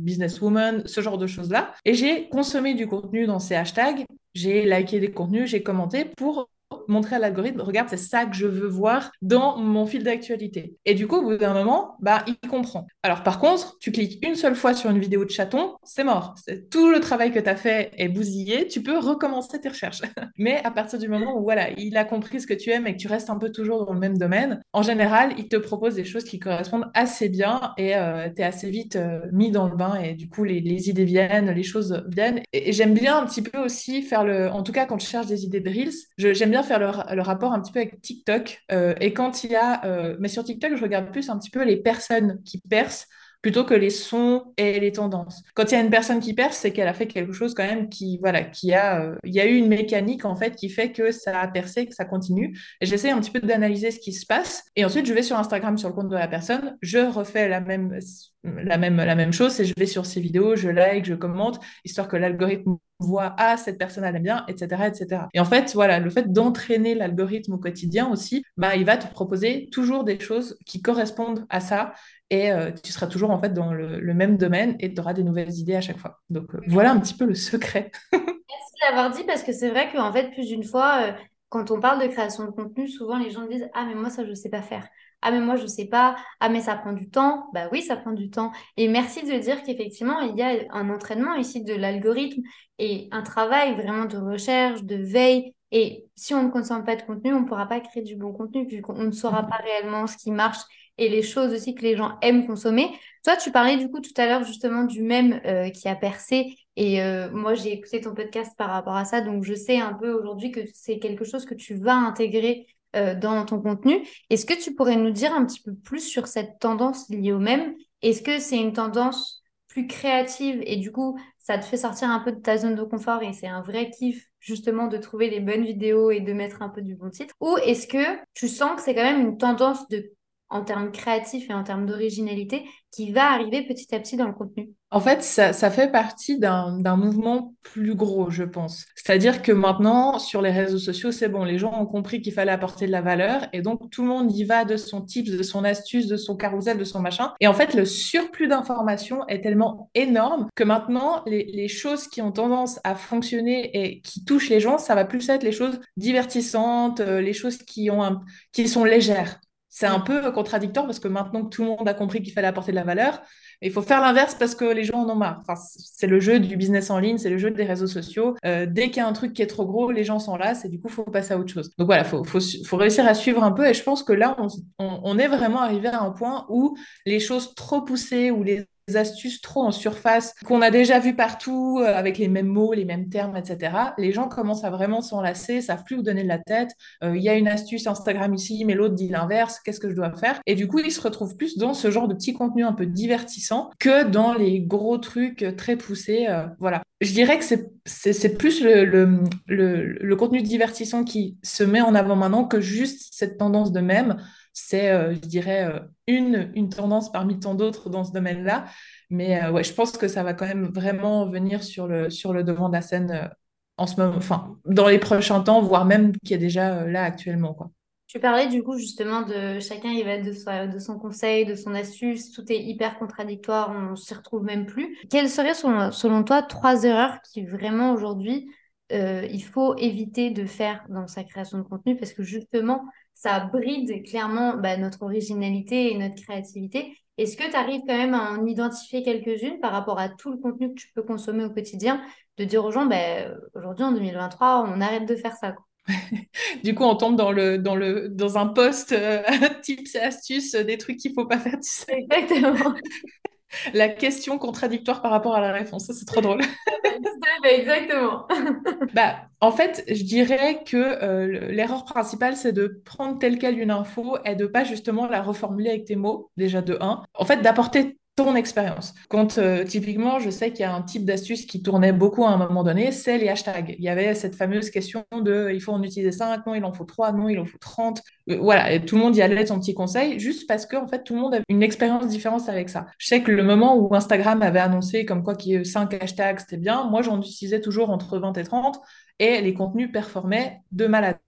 businesswoman, 0.00 0.82
ce 0.86 1.00
genre 1.02 1.18
de 1.18 1.26
choses-là. 1.26 1.72
Et 1.84 1.92
j'ai 1.92 2.28
consommé 2.30 2.74
du 2.74 2.86
contenu 2.86 3.26
dans 3.26 3.38
ces 3.38 3.54
hashtags, 3.54 4.06
j'ai 4.34 4.64
liké 4.64 4.98
des 4.98 5.10
contenus, 5.10 5.50
j'ai 5.50 5.62
commenté 5.62 6.06
pour 6.16 6.48
montrer 6.88 7.16
à 7.16 7.18
l'algorithme, 7.18 7.60
regarde, 7.60 7.88
c'est 7.88 7.96
ça 7.96 8.26
que 8.26 8.34
je 8.34 8.46
veux 8.46 8.68
voir 8.68 9.10
dans 9.22 9.58
mon 9.58 9.86
fil 9.86 10.02
d'actualité. 10.02 10.76
Et 10.84 10.94
du 10.94 11.06
coup, 11.06 11.16
au 11.16 11.22
bout 11.22 11.36
d'un 11.36 11.54
moment, 11.54 11.96
bah, 12.00 12.24
il 12.26 12.36
comprend. 12.48 12.86
Alors 13.02 13.22
par 13.22 13.38
contre, 13.38 13.76
tu 13.80 13.92
cliques 13.92 14.24
une 14.26 14.34
seule 14.34 14.54
fois 14.54 14.74
sur 14.74 14.90
une 14.90 14.98
vidéo 14.98 15.24
de 15.24 15.30
chaton, 15.30 15.76
c'est 15.82 16.04
mort. 16.04 16.34
Tout 16.70 16.90
le 16.90 17.00
travail 17.00 17.32
que 17.32 17.38
tu 17.38 17.48
as 17.48 17.56
fait 17.56 17.90
est 17.96 18.08
bousillé, 18.08 18.66
tu 18.66 18.82
peux 18.82 18.98
recommencer 18.98 19.60
tes 19.60 19.68
recherches. 19.68 20.02
Mais 20.38 20.60
à 20.64 20.70
partir 20.70 20.98
du 20.98 21.08
moment 21.08 21.38
où 21.38 21.42
voilà, 21.42 21.70
il 21.78 21.96
a 21.96 22.04
compris 22.04 22.40
ce 22.40 22.46
que 22.46 22.54
tu 22.54 22.70
aimes 22.70 22.86
et 22.86 22.92
que 22.92 23.00
tu 23.00 23.08
restes 23.08 23.30
un 23.30 23.38
peu 23.38 23.50
toujours 23.50 23.86
dans 23.86 23.92
le 23.92 24.00
même 24.00 24.18
domaine, 24.18 24.60
en 24.72 24.82
général, 24.82 25.34
il 25.38 25.48
te 25.48 25.56
propose 25.56 25.94
des 25.94 26.04
choses 26.04 26.24
qui 26.24 26.38
correspondent 26.38 26.90
assez 26.94 27.28
bien 27.28 27.72
et 27.78 27.96
euh, 27.96 28.28
tu 28.34 28.42
es 28.42 28.44
assez 28.44 28.70
vite 28.70 28.96
euh, 28.96 29.20
mis 29.32 29.50
dans 29.50 29.68
le 29.68 29.76
bain 29.76 30.00
et 30.00 30.14
du 30.14 30.28
coup, 30.28 30.44
les, 30.44 30.88
idées 30.88 31.04
viennent, 31.04 31.50
les 31.50 31.62
choses 31.62 32.04
viennent. 32.08 32.42
Et, 32.52 32.72
j'aime 32.72 32.94
bien 32.94 33.18
un 33.18 33.26
petit 33.26 33.42
peu 33.42 33.58
aussi 33.58 34.02
faire 34.02 34.24
le... 34.24 34.48
En 34.50 34.62
tout 34.62 34.72
cas, 34.72 34.86
quand 34.86 35.00
je 35.00 35.06
cherche 35.06 35.26
des 35.26 35.44
idées 35.44 35.60
de 35.60 35.70
Reels, 35.70 36.34
j'aime 36.34 36.50
bien 36.50 36.62
faire 36.62 36.75
le, 36.78 37.20
rapport 37.22 37.52
un 37.52 37.60
petit 37.60 37.72
peu 37.72 37.80
avec 37.80 38.00
TikTok. 38.00 38.62
Euh, 38.72 38.94
et 39.00 39.12
quand 39.12 39.44
il 39.44 39.50
y 39.50 39.56
a, 39.56 39.84
euh, 39.84 40.16
mais 40.20 40.28
sur 40.28 40.44
TikTok, 40.44 40.76
je 40.76 40.82
regarde 40.82 41.10
plus 41.10 41.28
un 41.30 41.38
petit 41.38 41.50
peu 41.50 41.64
les 41.64 41.76
personnes 41.76 42.42
qui 42.44 42.60
percent 42.60 43.06
plutôt 43.42 43.64
que 43.64 43.74
les 43.74 43.90
sons 43.90 44.52
et 44.56 44.80
les 44.80 44.90
tendances. 44.90 45.42
Quand 45.54 45.70
il 45.70 45.74
y 45.74 45.78
a 45.78 45.80
une 45.80 45.90
personne 45.90 46.18
qui 46.18 46.34
perce, 46.34 46.56
c'est 46.56 46.72
qu'elle 46.72 46.88
a 46.88 46.94
fait 46.94 47.06
quelque 47.06 47.32
chose 47.32 47.54
quand 47.54 47.64
même 47.64 47.88
qui, 47.88 48.18
voilà, 48.18 48.42
qui 48.42 48.72
a, 48.74 49.02
euh, 49.02 49.14
il 49.22 49.32
y 49.32 49.40
a 49.40 49.46
eu 49.46 49.54
une 49.54 49.68
mécanique 49.68 50.24
en 50.24 50.34
fait 50.34 50.56
qui 50.56 50.68
fait 50.68 50.90
que 50.90 51.12
ça 51.12 51.40
a 51.40 51.46
percé, 51.46 51.86
que 51.86 51.94
ça 51.94 52.04
continue. 52.04 52.58
Et 52.80 52.86
j'essaie 52.86 53.10
un 53.10 53.20
petit 53.20 53.30
peu 53.30 53.40
d'analyser 53.40 53.92
ce 53.92 54.00
qui 54.00 54.12
se 54.12 54.26
passe. 54.26 54.64
Et 54.74 54.84
ensuite, 54.84 55.06
je 55.06 55.14
vais 55.14 55.22
sur 55.22 55.38
Instagram 55.38 55.78
sur 55.78 55.88
le 55.88 55.94
compte 55.94 56.08
de 56.08 56.16
la 56.16 56.26
personne, 56.26 56.76
je 56.82 56.98
refais 56.98 57.48
la 57.48 57.60
même, 57.60 57.96
la 58.42 58.78
même, 58.78 58.96
la 58.96 59.14
même 59.14 59.32
chose 59.32 59.60
et 59.60 59.64
je 59.64 59.74
vais 59.78 59.86
sur 59.86 60.06
ses 60.06 60.20
vidéos, 60.20 60.56
je 60.56 60.68
like, 60.68 61.04
je 61.04 61.14
commente, 61.14 61.60
histoire 61.84 62.08
que 62.08 62.16
l'algorithme 62.16 62.78
voit 62.98 63.34
ah 63.38 63.56
cette 63.56 63.78
personne 63.78 64.04
elle 64.04 64.16
aime 64.16 64.22
bien 64.22 64.44
etc 64.48 64.84
etc 64.86 65.22
et 65.34 65.40
en 65.40 65.44
fait 65.44 65.72
voilà 65.74 65.98
le 65.98 66.10
fait 66.10 66.32
d'entraîner 66.32 66.94
l'algorithme 66.94 67.52
au 67.52 67.58
quotidien 67.58 68.08
aussi 68.10 68.44
bah 68.56 68.76
il 68.76 68.84
va 68.84 68.96
te 68.96 69.06
proposer 69.06 69.68
toujours 69.70 70.04
des 70.04 70.18
choses 70.18 70.58
qui 70.64 70.80
correspondent 70.80 71.44
à 71.50 71.60
ça 71.60 71.92
et 72.30 72.50
euh, 72.50 72.72
tu 72.72 72.92
seras 72.92 73.06
toujours 73.06 73.30
en 73.30 73.40
fait 73.40 73.50
dans 73.50 73.72
le, 73.72 74.14
même 74.14 74.36
domaine 74.36 74.76
et 74.80 74.92
tu 74.92 75.00
auras 75.00 75.12
des 75.12 75.22
nouvelles 75.22 75.54
idées 75.54 75.76
à 75.76 75.80
chaque 75.80 75.98
fois. 75.98 76.20
Donc 76.30 76.54
euh, 76.54 76.60
voilà 76.66 76.90
un 76.90 76.98
petit 76.98 77.14
peu 77.14 77.24
le 77.24 77.34
secret. 77.34 77.90
Merci 78.12 78.72
d'avoir 78.82 79.10
dit 79.10 79.24
parce 79.24 79.42
que 79.42 79.52
c'est 79.52 79.70
vrai 79.70 79.90
qu'en 79.92 80.12
fait 80.12 80.30
plus 80.32 80.48
d'une 80.48 80.64
fois 80.64 81.02
euh, 81.02 81.12
quand 81.48 81.70
on 81.70 81.80
parle 81.80 82.02
de 82.02 82.08
création 82.08 82.44
de 82.44 82.50
contenu 82.50 82.88
souvent 82.88 83.18
les 83.18 83.30
gens 83.30 83.46
disent 83.46 83.68
ah 83.74 83.84
mais 83.86 83.94
moi 83.94 84.10
ça 84.10 84.26
je 84.26 84.34
sais 84.34 84.48
pas 84.48 84.62
faire 84.62 84.88
ah 85.22 85.30
mais 85.30 85.40
moi 85.40 85.56
je 85.56 85.66
sais 85.66 85.86
pas, 85.86 86.16
ah 86.40 86.48
mais 86.48 86.60
ça 86.60 86.76
prend 86.76 86.92
du 86.92 87.08
temps, 87.10 87.48
bah 87.52 87.68
oui 87.72 87.82
ça 87.82 87.96
prend 87.96 88.12
du 88.12 88.30
temps. 88.30 88.52
Et 88.76 88.88
merci 88.88 89.22
de 89.24 89.38
dire 89.38 89.62
qu'effectivement 89.62 90.20
il 90.20 90.36
y 90.36 90.42
a 90.42 90.54
un 90.70 90.90
entraînement 90.90 91.34
ici 91.34 91.64
de 91.64 91.74
l'algorithme 91.74 92.42
et 92.78 93.08
un 93.10 93.22
travail 93.22 93.74
vraiment 93.74 94.04
de 94.04 94.18
recherche, 94.18 94.82
de 94.84 94.96
veille. 94.96 95.52
Et 95.72 96.04
si 96.14 96.32
on 96.34 96.44
ne 96.44 96.50
consomme 96.50 96.84
pas 96.84 96.96
de 96.96 97.02
contenu, 97.02 97.34
on 97.34 97.40
ne 97.40 97.46
pourra 97.46 97.66
pas 97.66 97.80
créer 97.80 98.02
du 98.02 98.14
bon 98.16 98.32
contenu 98.32 98.66
puisqu'on 98.66 98.94
ne 99.02 99.10
saura 99.10 99.42
pas 99.42 99.56
réellement 99.56 100.06
ce 100.06 100.16
qui 100.16 100.30
marche 100.30 100.60
et 100.98 101.08
les 101.08 101.22
choses 101.22 101.52
aussi 101.52 101.74
que 101.74 101.82
les 101.82 101.96
gens 101.96 102.16
aiment 102.22 102.46
consommer. 102.46 102.88
Toi, 103.24 103.36
tu 103.36 103.50
parlais 103.50 103.76
du 103.76 103.90
coup 103.90 104.00
tout 104.00 104.14
à 104.16 104.26
l'heure 104.26 104.44
justement 104.44 104.84
du 104.84 105.02
même 105.02 105.40
euh, 105.44 105.70
qui 105.70 105.88
a 105.88 105.96
percé 105.96 106.56
et 106.76 107.02
euh, 107.02 107.30
moi 107.30 107.54
j'ai 107.54 107.72
écouté 107.72 108.00
ton 108.00 108.14
podcast 108.14 108.52
par 108.56 108.70
rapport 108.70 108.96
à 108.96 109.04
ça, 109.04 109.20
donc 109.20 109.44
je 109.44 109.54
sais 109.54 109.78
un 109.78 109.94
peu 109.94 110.12
aujourd'hui 110.12 110.50
que 110.50 110.60
c'est 110.72 110.98
quelque 110.98 111.24
chose 111.24 111.46
que 111.46 111.54
tu 111.54 111.74
vas 111.74 111.94
intégrer 111.94 112.66
euh, 112.96 113.14
dans 113.14 113.44
ton 113.44 113.60
contenu. 113.60 114.06
Est-ce 114.30 114.46
que 114.46 114.54
tu 114.60 114.74
pourrais 114.74 114.96
nous 114.96 115.10
dire 115.10 115.32
un 115.32 115.44
petit 115.44 115.60
peu 115.60 115.74
plus 115.74 116.00
sur 116.00 116.26
cette 116.26 116.58
tendance 116.58 117.08
liée 117.08 117.32
au 117.32 117.38
même? 117.38 117.74
Est-ce 118.02 118.22
que 118.22 118.38
c'est 118.38 118.58
une 118.58 118.72
tendance 118.72 119.42
plus 119.68 119.86
créative 119.86 120.62
et 120.64 120.76
du 120.76 120.90
coup, 120.90 121.18
ça 121.38 121.58
te 121.58 121.64
fait 121.64 121.76
sortir 121.76 122.08
un 122.08 122.20
peu 122.20 122.32
de 122.32 122.40
ta 122.40 122.56
zone 122.56 122.74
de 122.74 122.82
confort 122.82 123.22
et 123.22 123.32
c'est 123.32 123.46
un 123.46 123.60
vrai 123.60 123.90
kiff 123.90 124.26
justement 124.40 124.86
de 124.86 124.96
trouver 124.96 125.28
les 125.28 125.40
bonnes 125.40 125.64
vidéos 125.64 126.10
et 126.10 126.20
de 126.20 126.32
mettre 126.32 126.62
un 126.62 126.68
peu 126.68 126.80
du 126.80 126.94
bon 126.96 127.10
titre? 127.10 127.34
Ou 127.40 127.56
est-ce 127.58 127.86
que 127.86 128.18
tu 128.32 128.48
sens 128.48 128.76
que 128.76 128.82
c'est 128.82 128.94
quand 128.94 129.02
même 129.02 129.20
une 129.20 129.38
tendance 129.38 129.86
de 129.88 130.12
en 130.48 130.62
termes 130.62 130.92
créatifs 130.92 131.50
et 131.50 131.54
en 131.54 131.64
termes 131.64 131.86
d'originalité 131.86 132.64
qui 132.92 133.12
va 133.12 133.30
arriver 133.30 133.66
petit 133.66 133.94
à 133.94 134.00
petit 134.00 134.16
dans 134.16 134.26
le 134.26 134.32
contenu 134.32 134.70
En 134.90 135.00
fait, 135.00 135.22
ça, 135.22 135.52
fait 135.70 135.90
partie 135.90 136.38
d'un 136.38 136.96
mouvement 136.96 137.54
plus 137.62 137.94
gros, 137.94 138.30
je 138.30 138.44
pense. 138.44 138.86
C'est-à-dire 138.94 139.42
que 139.42 139.52
maintenant, 139.52 140.18
sur 140.18 140.40
les 140.40 140.50
réseaux 140.50 140.78
sociaux, 140.78 141.12
c'est 141.12 141.28
bon, 141.28 141.44
les 141.44 141.58
gens 141.58 141.78
ont 141.78 141.84
compris 141.84 142.22
qu'il 142.22 142.32
fallait 142.32 142.52
apporter 142.52 142.86
de 142.86 142.92
la 142.92 143.02
valeur 143.02 143.48
et 143.52 143.60
donc 143.60 143.90
tout 143.90 144.02
le 144.02 144.08
monde 144.08 144.32
y 144.34 144.44
va 144.44 144.64
de 144.64 144.76
son 144.76 145.02
tips, 145.02 145.30
de 145.30 145.42
son 145.42 145.64
astuce, 145.64 146.06
de 146.06 146.16
son 146.16 146.36
carrousel, 146.36 146.78
de 146.78 146.84
son 146.84 147.00
machin. 147.00 147.34
Et 147.40 147.48
en 147.48 147.54
fait, 147.54 147.74
le 147.74 147.84
surplus 147.84 148.48
d'informations 148.48 149.26
est 149.28 149.42
tellement 149.42 149.90
énorme 149.94 150.46
que 150.54 150.64
maintenant, 150.64 151.22
les, 151.26 151.44
les 151.44 151.68
choses 151.68 152.08
qui 152.08 152.22
ont 152.22 152.32
tendance 152.32 152.80
à 152.84 152.94
fonctionner 152.94 153.70
et 153.76 154.00
qui 154.00 154.24
touchent 154.24 154.48
les 154.48 154.60
gens, 154.60 154.78
ça 154.78 154.94
va 154.94 155.04
plus 155.04 155.28
être 155.28 155.42
les 155.42 155.52
choses 155.52 155.80
divertissantes, 155.98 157.00
euh, 157.00 157.20
les 157.20 157.34
choses 157.34 157.58
qui, 157.58 157.90
ont 157.90 158.20
qui 158.52 158.68
sont 158.68 158.84
légères. 158.84 159.38
C'est 159.78 159.84
un 159.84 160.00
peu 160.00 160.32
contradictoire 160.32 160.86
parce 160.86 161.00
que 161.00 161.06
maintenant 161.06 161.44
que 161.44 161.50
tout 161.50 161.62
le 161.62 161.68
monde 161.68 161.86
a 161.86 161.92
compris 161.92 162.22
qu'il 162.22 162.32
fallait 162.32 162.46
apporter 162.46 162.72
de 162.72 162.76
la 162.76 162.82
valeur, 162.82 163.20
il 163.60 163.70
faut 163.70 163.82
faire 163.82 164.00
l'inverse 164.00 164.34
parce 164.34 164.54
que 164.54 164.64
les 164.64 164.84
gens 164.84 165.02
en 165.02 165.10
ont 165.10 165.16
marre. 165.16 165.42
Enfin, 165.42 165.54
c'est 165.54 166.06
le 166.06 166.18
jeu 166.18 166.40
du 166.40 166.56
business 166.56 166.88
en 166.88 166.98
ligne, 166.98 167.18
c'est 167.18 167.28
le 167.28 167.36
jeu 167.36 167.50
des 167.50 167.64
réseaux 167.64 167.86
sociaux. 167.86 168.36
Euh, 168.46 168.64
dès 168.64 168.86
qu'il 168.86 168.96
y 168.96 169.00
a 169.00 169.06
un 169.06 169.12
truc 169.12 169.34
qui 169.34 169.42
est 169.42 169.46
trop 169.46 169.66
gros, 169.66 169.90
les 169.90 170.02
gens 170.02 170.18
sont 170.18 170.38
là, 170.38 170.54
c'est 170.54 170.70
du 170.70 170.80
coup, 170.80 170.88
il 170.88 170.94
faut 170.94 171.04
passer 171.04 171.34
à 171.34 171.38
autre 171.38 171.52
chose. 171.52 171.74
Donc 171.76 171.88
voilà, 171.88 172.04
il 172.04 172.08
faut, 172.08 172.24
faut, 172.24 172.38
faut, 172.40 172.76
réussir 172.78 173.06
à 173.06 173.12
suivre 173.12 173.44
un 173.44 173.52
peu. 173.52 173.66
Et 173.66 173.74
je 173.74 173.82
pense 173.82 174.02
que 174.02 174.14
là, 174.14 174.34
on, 174.38 174.46
on, 174.78 175.00
on 175.04 175.18
est 175.18 175.28
vraiment 175.28 175.60
arrivé 175.60 175.88
à 175.88 176.00
un 176.00 176.10
point 176.10 176.46
où 176.48 176.78
les 177.04 177.20
choses 177.20 177.54
trop 177.54 177.82
poussées, 177.82 178.30
ou 178.30 178.44
les 178.44 178.64
astuces 178.94 179.40
trop 179.40 179.62
en 179.62 179.72
surface 179.72 180.32
qu'on 180.44 180.62
a 180.62 180.70
déjà 180.70 181.00
vu 181.00 181.16
partout 181.16 181.80
euh, 181.80 181.92
avec 181.92 182.18
les 182.18 182.28
mêmes 182.28 182.46
mots, 182.46 182.72
les 182.72 182.84
mêmes 182.84 183.08
termes, 183.08 183.36
etc. 183.36 183.72
Les 183.98 184.12
gens 184.12 184.28
commencent 184.28 184.62
à 184.62 184.70
vraiment 184.70 185.00
s'enlacer, 185.00 185.60
savent 185.60 185.82
plus 185.82 185.96
où 185.96 186.02
donner 186.02 186.22
de 186.22 186.28
la 186.28 186.38
tête. 186.38 186.70
Euh, 187.02 187.16
il 187.16 187.22
y 187.22 187.28
a 187.28 187.34
une 187.34 187.48
astuce 187.48 187.88
Instagram 187.88 188.32
ici, 188.34 188.64
mais 188.64 188.74
l'autre 188.74 188.94
dit 188.94 189.08
l'inverse. 189.08 189.60
Qu'est-ce 189.64 189.80
que 189.80 189.90
je 189.90 189.96
dois 189.96 190.14
faire? 190.14 190.40
Et 190.46 190.54
du 190.54 190.68
coup, 190.68 190.78
ils 190.78 190.92
se 190.92 191.00
retrouvent 191.00 191.36
plus 191.36 191.58
dans 191.58 191.74
ce 191.74 191.90
genre 191.90 192.06
de 192.06 192.14
petits 192.14 192.34
contenus 192.34 192.66
un 192.66 192.72
peu 192.72 192.86
divertissants 192.86 193.70
que 193.80 194.04
dans 194.04 194.34
les 194.34 194.60
gros 194.60 194.98
trucs 194.98 195.44
très 195.56 195.76
poussés. 195.76 196.26
Euh, 196.28 196.46
voilà. 196.60 196.82
Je 197.00 197.12
dirais 197.12 197.38
que 197.38 197.44
c'est 197.84 198.38
plus 198.38 198.62
le, 198.62 198.84
le, 198.84 199.20
le, 199.46 199.82
le 199.82 200.16
contenu 200.16 200.42
divertissant 200.42 201.04
qui 201.04 201.36
se 201.42 201.64
met 201.64 201.80
en 201.80 201.94
avant 201.94 202.16
maintenant 202.16 202.44
que 202.44 202.60
juste 202.60 203.08
cette 203.12 203.36
tendance 203.36 203.72
de 203.72 203.80
même 203.80 204.16
c'est, 204.58 204.90
euh, 204.90 205.12
je 205.12 205.18
dirais, 205.18 205.64
euh, 205.66 205.80
une, 206.06 206.50
une 206.54 206.70
tendance 206.70 207.12
parmi 207.12 207.38
tant 207.38 207.54
d'autres 207.54 207.90
dans 207.90 208.04
ce 208.04 208.12
domaine-là. 208.12 208.64
Mais 209.10 209.44
euh, 209.44 209.50
ouais, 209.50 209.62
je 209.62 209.74
pense 209.74 209.92
que 209.98 210.08
ça 210.08 210.22
va 210.22 210.32
quand 210.32 210.46
même 210.46 210.70
vraiment 210.72 211.28
venir 211.28 211.62
sur 211.62 211.86
le, 211.86 212.08
sur 212.08 212.32
le 212.32 212.42
devant 212.42 212.70
de 212.70 212.72
la 212.72 212.80
scène 212.80 213.30
en 213.76 213.86
ce 213.86 214.00
moment, 214.00 214.16
enfin, 214.16 214.56
dans 214.64 214.88
les 214.88 214.98
prochains 214.98 215.42
temps, 215.42 215.60
voire 215.60 215.84
même 215.84 216.12
qui 216.24 216.32
est 216.32 216.38
déjà 216.38 216.86
là 216.86 217.02
actuellement. 217.02 217.52
Quoi. 217.52 217.70
Tu 218.06 218.18
parlais 218.18 218.48
du 218.48 218.62
coup 218.62 218.78
justement 218.78 219.20
de 219.20 219.60
chacun 219.60 219.90
il 219.90 220.06
va 220.06 220.16
de, 220.16 220.72
de 220.72 220.78
son 220.78 220.98
conseil, 220.98 221.44
de 221.44 221.54
son 221.54 221.74
astuce, 221.74 222.32
tout 222.32 222.50
est 222.50 222.62
hyper 222.62 222.98
contradictoire, 222.98 223.70
on 223.70 223.94
s'y 223.94 224.14
retrouve 224.14 224.42
même 224.42 224.64
plus. 224.64 224.96
Quelles 225.10 225.28
seraient 225.28 225.52
selon 225.52 226.24
toi 226.24 226.40
trois 226.40 226.84
erreurs 226.84 227.20
qui 227.30 227.44
vraiment 227.44 227.92
aujourd'hui 227.92 228.50
il 228.90 229.42
faut 229.42 229.76
éviter 229.76 230.30
de 230.30 230.46
faire 230.46 230.82
dans 230.88 231.06
sa 231.06 231.24
création 231.24 231.58
de 231.58 231.64
contenu? 231.64 231.94
Parce 231.96 232.14
que 232.14 232.22
justement 232.22 232.86
ça 233.16 233.40
bride 233.40 234.04
clairement 234.04 234.56
bah, 234.58 234.76
notre 234.76 235.02
originalité 235.02 235.90
et 235.90 235.98
notre 235.98 236.22
créativité. 236.22 236.94
Est-ce 237.16 237.38
que 237.38 237.48
tu 237.48 237.56
arrives 237.56 237.80
quand 237.88 237.96
même 237.96 238.12
à 238.12 238.30
en 238.32 238.46
identifier 238.46 239.02
quelques-unes 239.02 239.58
par 239.58 239.72
rapport 239.72 239.98
à 239.98 240.10
tout 240.10 240.30
le 240.30 240.36
contenu 240.36 240.68
que 240.68 240.74
tu 240.74 240.92
peux 240.94 241.02
consommer 241.02 241.46
au 241.46 241.50
quotidien, 241.50 242.02
de 242.36 242.44
dire 242.44 242.62
aux 242.62 242.70
gens, 242.70 242.84
bah, 242.84 243.34
aujourd'hui 243.54 243.84
en 243.86 243.92
2023, 243.92 244.66
on 244.68 244.82
arrête 244.82 245.08
de 245.08 245.16
faire 245.16 245.34
ça 245.34 245.54
du 246.64 246.74
coup, 246.74 246.82
on 246.82 246.96
tombe 246.96 247.16
dans, 247.16 247.32
le, 247.32 247.58
dans, 247.58 247.76
le, 247.76 248.08
dans 248.08 248.36
un 248.38 248.48
post 248.48 248.92
euh, 248.92 249.22
tips 249.62 249.94
et 249.94 250.00
astuces, 250.00 250.52
des 250.52 250.76
trucs 250.76 250.98
qu'il 250.98 251.12
ne 251.12 251.14
faut 251.14 251.26
pas 251.26 251.38
faire, 251.38 251.54
tu 251.54 251.70
sais. 251.70 252.06
Exactement. 252.10 252.74
la 253.74 253.88
question 253.88 254.38
contradictoire 254.38 255.02
par 255.02 255.10
rapport 255.10 255.34
à 255.34 255.40
la 255.40 255.52
réponse. 255.52 255.86
Ça, 255.86 255.92
c'est 255.94 256.04
trop 256.04 256.20
drôle. 256.20 256.40
Exactement. 257.44 258.26
bah, 258.94 259.16
en 259.40 259.52
fait, 259.52 259.84
je 259.88 260.02
dirais 260.02 260.62
que 260.64 260.76
euh, 260.76 261.50
l'erreur 261.50 261.84
principale, 261.84 262.36
c'est 262.36 262.52
de 262.52 262.80
prendre 262.84 263.18
telle 263.18 263.38
quelle 263.38 263.58
une 263.58 263.70
info 263.70 264.18
et 264.24 264.34
de 264.34 264.46
pas 264.46 264.64
justement 264.64 265.06
la 265.06 265.22
reformuler 265.22 265.70
avec 265.70 265.84
tes 265.84 265.96
mots, 265.96 266.30
déjà 266.36 266.62
de 266.62 266.76
1. 266.80 267.02
En 267.14 267.24
fait, 267.24 267.42
d'apporter 267.42 267.98
ton 268.16 268.34
expérience. 268.34 268.94
Quand 269.10 269.36
euh, 269.36 269.64
typiquement, 269.64 270.18
je 270.18 270.30
sais 270.30 270.50
qu'il 270.50 270.60
y 270.60 270.64
a 270.64 270.74
un 270.74 270.80
type 270.80 271.04
d'astuce 271.04 271.44
qui 271.44 271.62
tournait 271.62 271.92
beaucoup 271.92 272.24
à 272.24 272.30
un 272.30 272.38
moment 272.38 272.64
donné, 272.64 272.90
c'est 272.90 273.18
les 273.18 273.28
hashtags. 273.28 273.76
Il 273.78 273.84
y 273.84 273.90
avait 273.90 274.14
cette 274.14 274.34
fameuse 274.34 274.70
question 274.70 275.04
de 275.12 275.50
il 275.52 275.60
faut 275.60 275.72
en 275.72 275.82
utiliser 275.82 276.12
5, 276.12 276.46
non, 276.46 276.54
il 276.54 276.64
en 276.64 276.72
faut 276.72 276.84
3, 276.84 277.12
non, 277.12 277.28
il 277.28 277.38
en 277.38 277.44
faut 277.44 277.58
30. 277.58 278.00
Euh, 278.30 278.38
voilà, 278.40 278.72
et 278.72 278.82
tout 278.84 278.96
le 278.96 279.02
monde 279.02 279.14
y 279.16 279.22
allait 279.22 279.44
son 279.44 279.60
petit 279.60 279.74
conseil, 279.74 280.18
juste 280.18 280.48
parce 280.48 280.64
que 280.64 280.76
en 280.76 280.88
fait, 280.88 281.04
tout 281.04 281.14
le 281.14 281.20
monde 281.20 281.34
avait 281.34 281.44
une 281.50 281.62
expérience 281.62 282.08
différente 282.08 282.48
avec 282.48 282.70
ça. 282.70 282.86
Je 282.96 283.06
sais 283.06 283.22
que 283.22 283.30
le 283.30 283.42
moment 283.42 283.76
où 283.76 283.94
Instagram 283.94 284.40
avait 284.40 284.60
annoncé 284.60 285.04
comme 285.04 285.22
quoi 285.22 285.34
qu'il 285.34 285.52
y 285.52 285.54
ait 285.56 285.64
5 285.64 285.92
hashtags, 286.02 286.40
c'était 286.40 286.56
bien, 286.56 286.84
moi 286.84 287.02
j'en 287.02 287.20
utilisais 287.20 287.60
toujours 287.60 287.90
entre 287.90 288.18
20 288.18 288.38
et 288.38 288.44
30, 288.44 288.80
et 289.18 289.42
les 289.42 289.52
contenus 289.52 289.92
performaient 289.92 290.62
de 290.72 290.86
malade. 290.86 291.18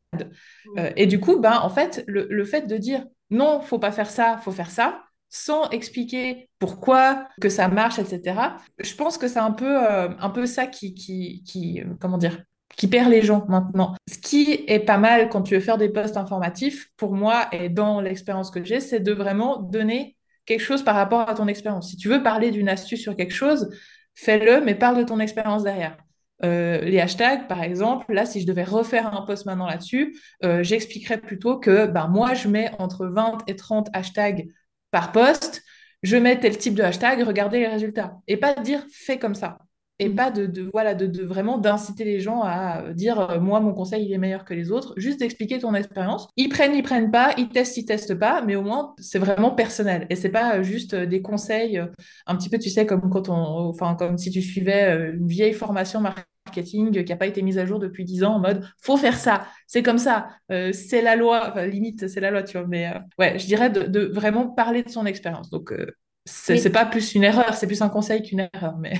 Euh, 0.78 0.90
et 0.96 1.06
du 1.06 1.20
coup, 1.20 1.38
ben, 1.38 1.60
en 1.62 1.68
fait, 1.68 2.02
le, 2.06 2.26
le 2.30 2.44
fait 2.46 2.66
de 2.66 2.78
dire 2.78 3.04
non, 3.30 3.60
faut 3.60 3.78
pas 3.78 3.92
faire 3.92 4.08
ça, 4.08 4.38
faut 4.42 4.52
faire 4.52 4.70
ça, 4.70 5.02
sans 5.30 5.68
expliquer 5.70 6.48
pourquoi, 6.58 7.28
que 7.40 7.48
ça 7.48 7.68
marche, 7.68 7.98
etc. 7.98 8.40
Je 8.78 8.94
pense 8.94 9.18
que 9.18 9.28
c'est 9.28 9.38
un 9.38 9.50
peu, 9.50 9.84
euh, 9.84 10.08
un 10.18 10.30
peu 10.30 10.46
ça 10.46 10.66
qui, 10.66 10.94
qui, 10.94 11.42
qui, 11.44 11.80
euh, 11.80 11.94
comment 12.00 12.18
dire, 12.18 12.42
qui 12.76 12.88
perd 12.88 13.10
les 13.10 13.22
gens 13.22 13.44
maintenant. 13.48 13.94
Ce 14.08 14.18
qui 14.18 14.64
est 14.66 14.80
pas 14.80 14.98
mal 14.98 15.28
quand 15.28 15.42
tu 15.42 15.54
veux 15.54 15.60
faire 15.60 15.78
des 15.78 15.88
posts 15.88 16.16
informatifs, 16.16 16.90
pour 16.96 17.12
moi 17.12 17.48
et 17.52 17.68
dans 17.68 18.00
l'expérience 18.00 18.50
que 18.50 18.64
j'ai, 18.64 18.80
c'est 18.80 19.00
de 19.00 19.12
vraiment 19.12 19.60
donner 19.60 20.16
quelque 20.46 20.60
chose 20.60 20.82
par 20.82 20.94
rapport 20.94 21.28
à 21.28 21.34
ton 21.34 21.46
expérience. 21.46 21.90
Si 21.90 21.96
tu 21.96 22.08
veux 22.08 22.22
parler 22.22 22.50
d'une 22.50 22.68
astuce 22.68 23.00
sur 23.00 23.16
quelque 23.16 23.34
chose, 23.34 23.68
fais-le, 24.14 24.62
mais 24.62 24.74
parle 24.74 24.96
de 24.98 25.02
ton 25.02 25.20
expérience 25.20 25.62
derrière. 25.62 25.98
Euh, 26.44 26.80
les 26.82 27.00
hashtags, 27.00 27.48
par 27.48 27.62
exemple, 27.62 28.14
là, 28.14 28.24
si 28.24 28.40
je 28.40 28.46
devais 28.46 28.62
refaire 28.62 29.12
un 29.12 29.22
post 29.22 29.44
maintenant 29.44 29.66
là-dessus, 29.66 30.16
j'expliquerais 30.60 31.18
plutôt 31.18 31.58
que 31.58 31.86
ben, 31.86 32.06
moi, 32.06 32.32
je 32.34 32.48
mets 32.48 32.70
entre 32.78 33.06
20 33.06 33.38
et 33.48 33.56
30 33.56 33.88
hashtags 33.92 34.48
par 34.90 35.12
poste, 35.12 35.62
je 36.02 36.16
mets 36.16 36.38
tel 36.38 36.56
type 36.56 36.74
de 36.74 36.82
hashtag, 36.82 37.22
regardez 37.22 37.60
les 37.60 37.68
résultats. 37.68 38.16
Et 38.26 38.36
pas 38.36 38.54
dire 38.54 38.84
fais 38.90 39.18
comme 39.18 39.34
ça. 39.34 39.58
Et 40.00 40.08
mm. 40.08 40.14
pas 40.14 40.30
de, 40.30 40.70
voilà, 40.72 40.94
de, 40.94 41.24
vraiment 41.24 41.58
d'inciter 41.58 42.04
les 42.04 42.20
gens 42.20 42.42
à 42.42 42.92
dire 42.92 43.18
euh, 43.18 43.40
moi, 43.40 43.60
mon 43.60 43.74
conseil, 43.74 44.04
il 44.04 44.12
est 44.12 44.18
meilleur 44.18 44.44
que 44.44 44.54
les 44.54 44.70
autres. 44.70 44.94
Juste 44.96 45.20
d'expliquer 45.20 45.58
ton 45.58 45.74
expérience. 45.74 46.28
Ils 46.36 46.48
prennent, 46.48 46.74
ils 46.74 46.82
prennent 46.82 47.10
pas, 47.10 47.34
ils 47.36 47.48
testent, 47.48 47.76
ils 47.76 47.84
testent 47.84 48.14
pas, 48.14 48.42
mais 48.42 48.56
au 48.56 48.62
moins, 48.62 48.94
c'est 48.98 49.18
vraiment 49.18 49.50
personnel. 49.50 50.06
Et 50.10 50.16
c'est 50.16 50.28
pas 50.28 50.62
juste 50.62 50.94
des 50.94 51.22
conseils, 51.22 51.78
euh, 51.78 51.86
un 52.26 52.36
petit 52.36 52.48
peu, 52.48 52.58
tu 52.58 52.70
sais, 52.70 52.86
comme 52.86 53.10
quand 53.10 53.28
on, 53.28 53.34
enfin, 53.34 53.94
comme 53.96 54.18
si 54.18 54.30
tu 54.30 54.42
suivais 54.42 54.84
euh, 54.84 55.12
une 55.14 55.26
vieille 55.26 55.52
formation 55.52 56.00
marketing 56.00 56.24
marketing 56.48 57.04
qui 57.04 57.12
n'a 57.12 57.16
pas 57.16 57.26
été 57.26 57.42
mise 57.42 57.58
à 57.58 57.66
jour 57.66 57.78
depuis 57.78 58.04
10 58.04 58.24
ans 58.24 58.34
en 58.34 58.38
mode 58.38 58.64
faut 58.80 58.96
faire 58.96 59.18
ça, 59.18 59.46
c'est 59.66 59.82
comme 59.82 59.98
ça, 59.98 60.28
euh, 60.50 60.72
c'est 60.72 61.02
la 61.02 61.16
loi, 61.16 61.50
enfin, 61.50 61.66
limite 61.66 62.08
c'est 62.08 62.20
la 62.20 62.30
loi, 62.30 62.42
tu 62.42 62.58
vois. 62.58 62.66
Mais 62.66 62.88
euh, 62.88 62.98
ouais, 63.18 63.38
je 63.38 63.46
dirais 63.46 63.70
de, 63.70 64.00
vraiment 64.06 64.48
parler 64.48 64.82
de 64.82 64.88
son 64.88 65.06
expérience. 65.06 65.50
Donc 65.50 65.72
euh, 65.72 65.86
c'est 66.24 66.70
pas 66.70 66.86
plus 66.86 67.14
une 67.14 67.24
erreur, 67.24 67.54
c'est 67.54 67.66
plus 67.66 67.82
un 67.82 67.88
conseil 67.88 68.22
qu'une 68.22 68.48
erreur. 68.52 68.76
Mais... 68.78 68.94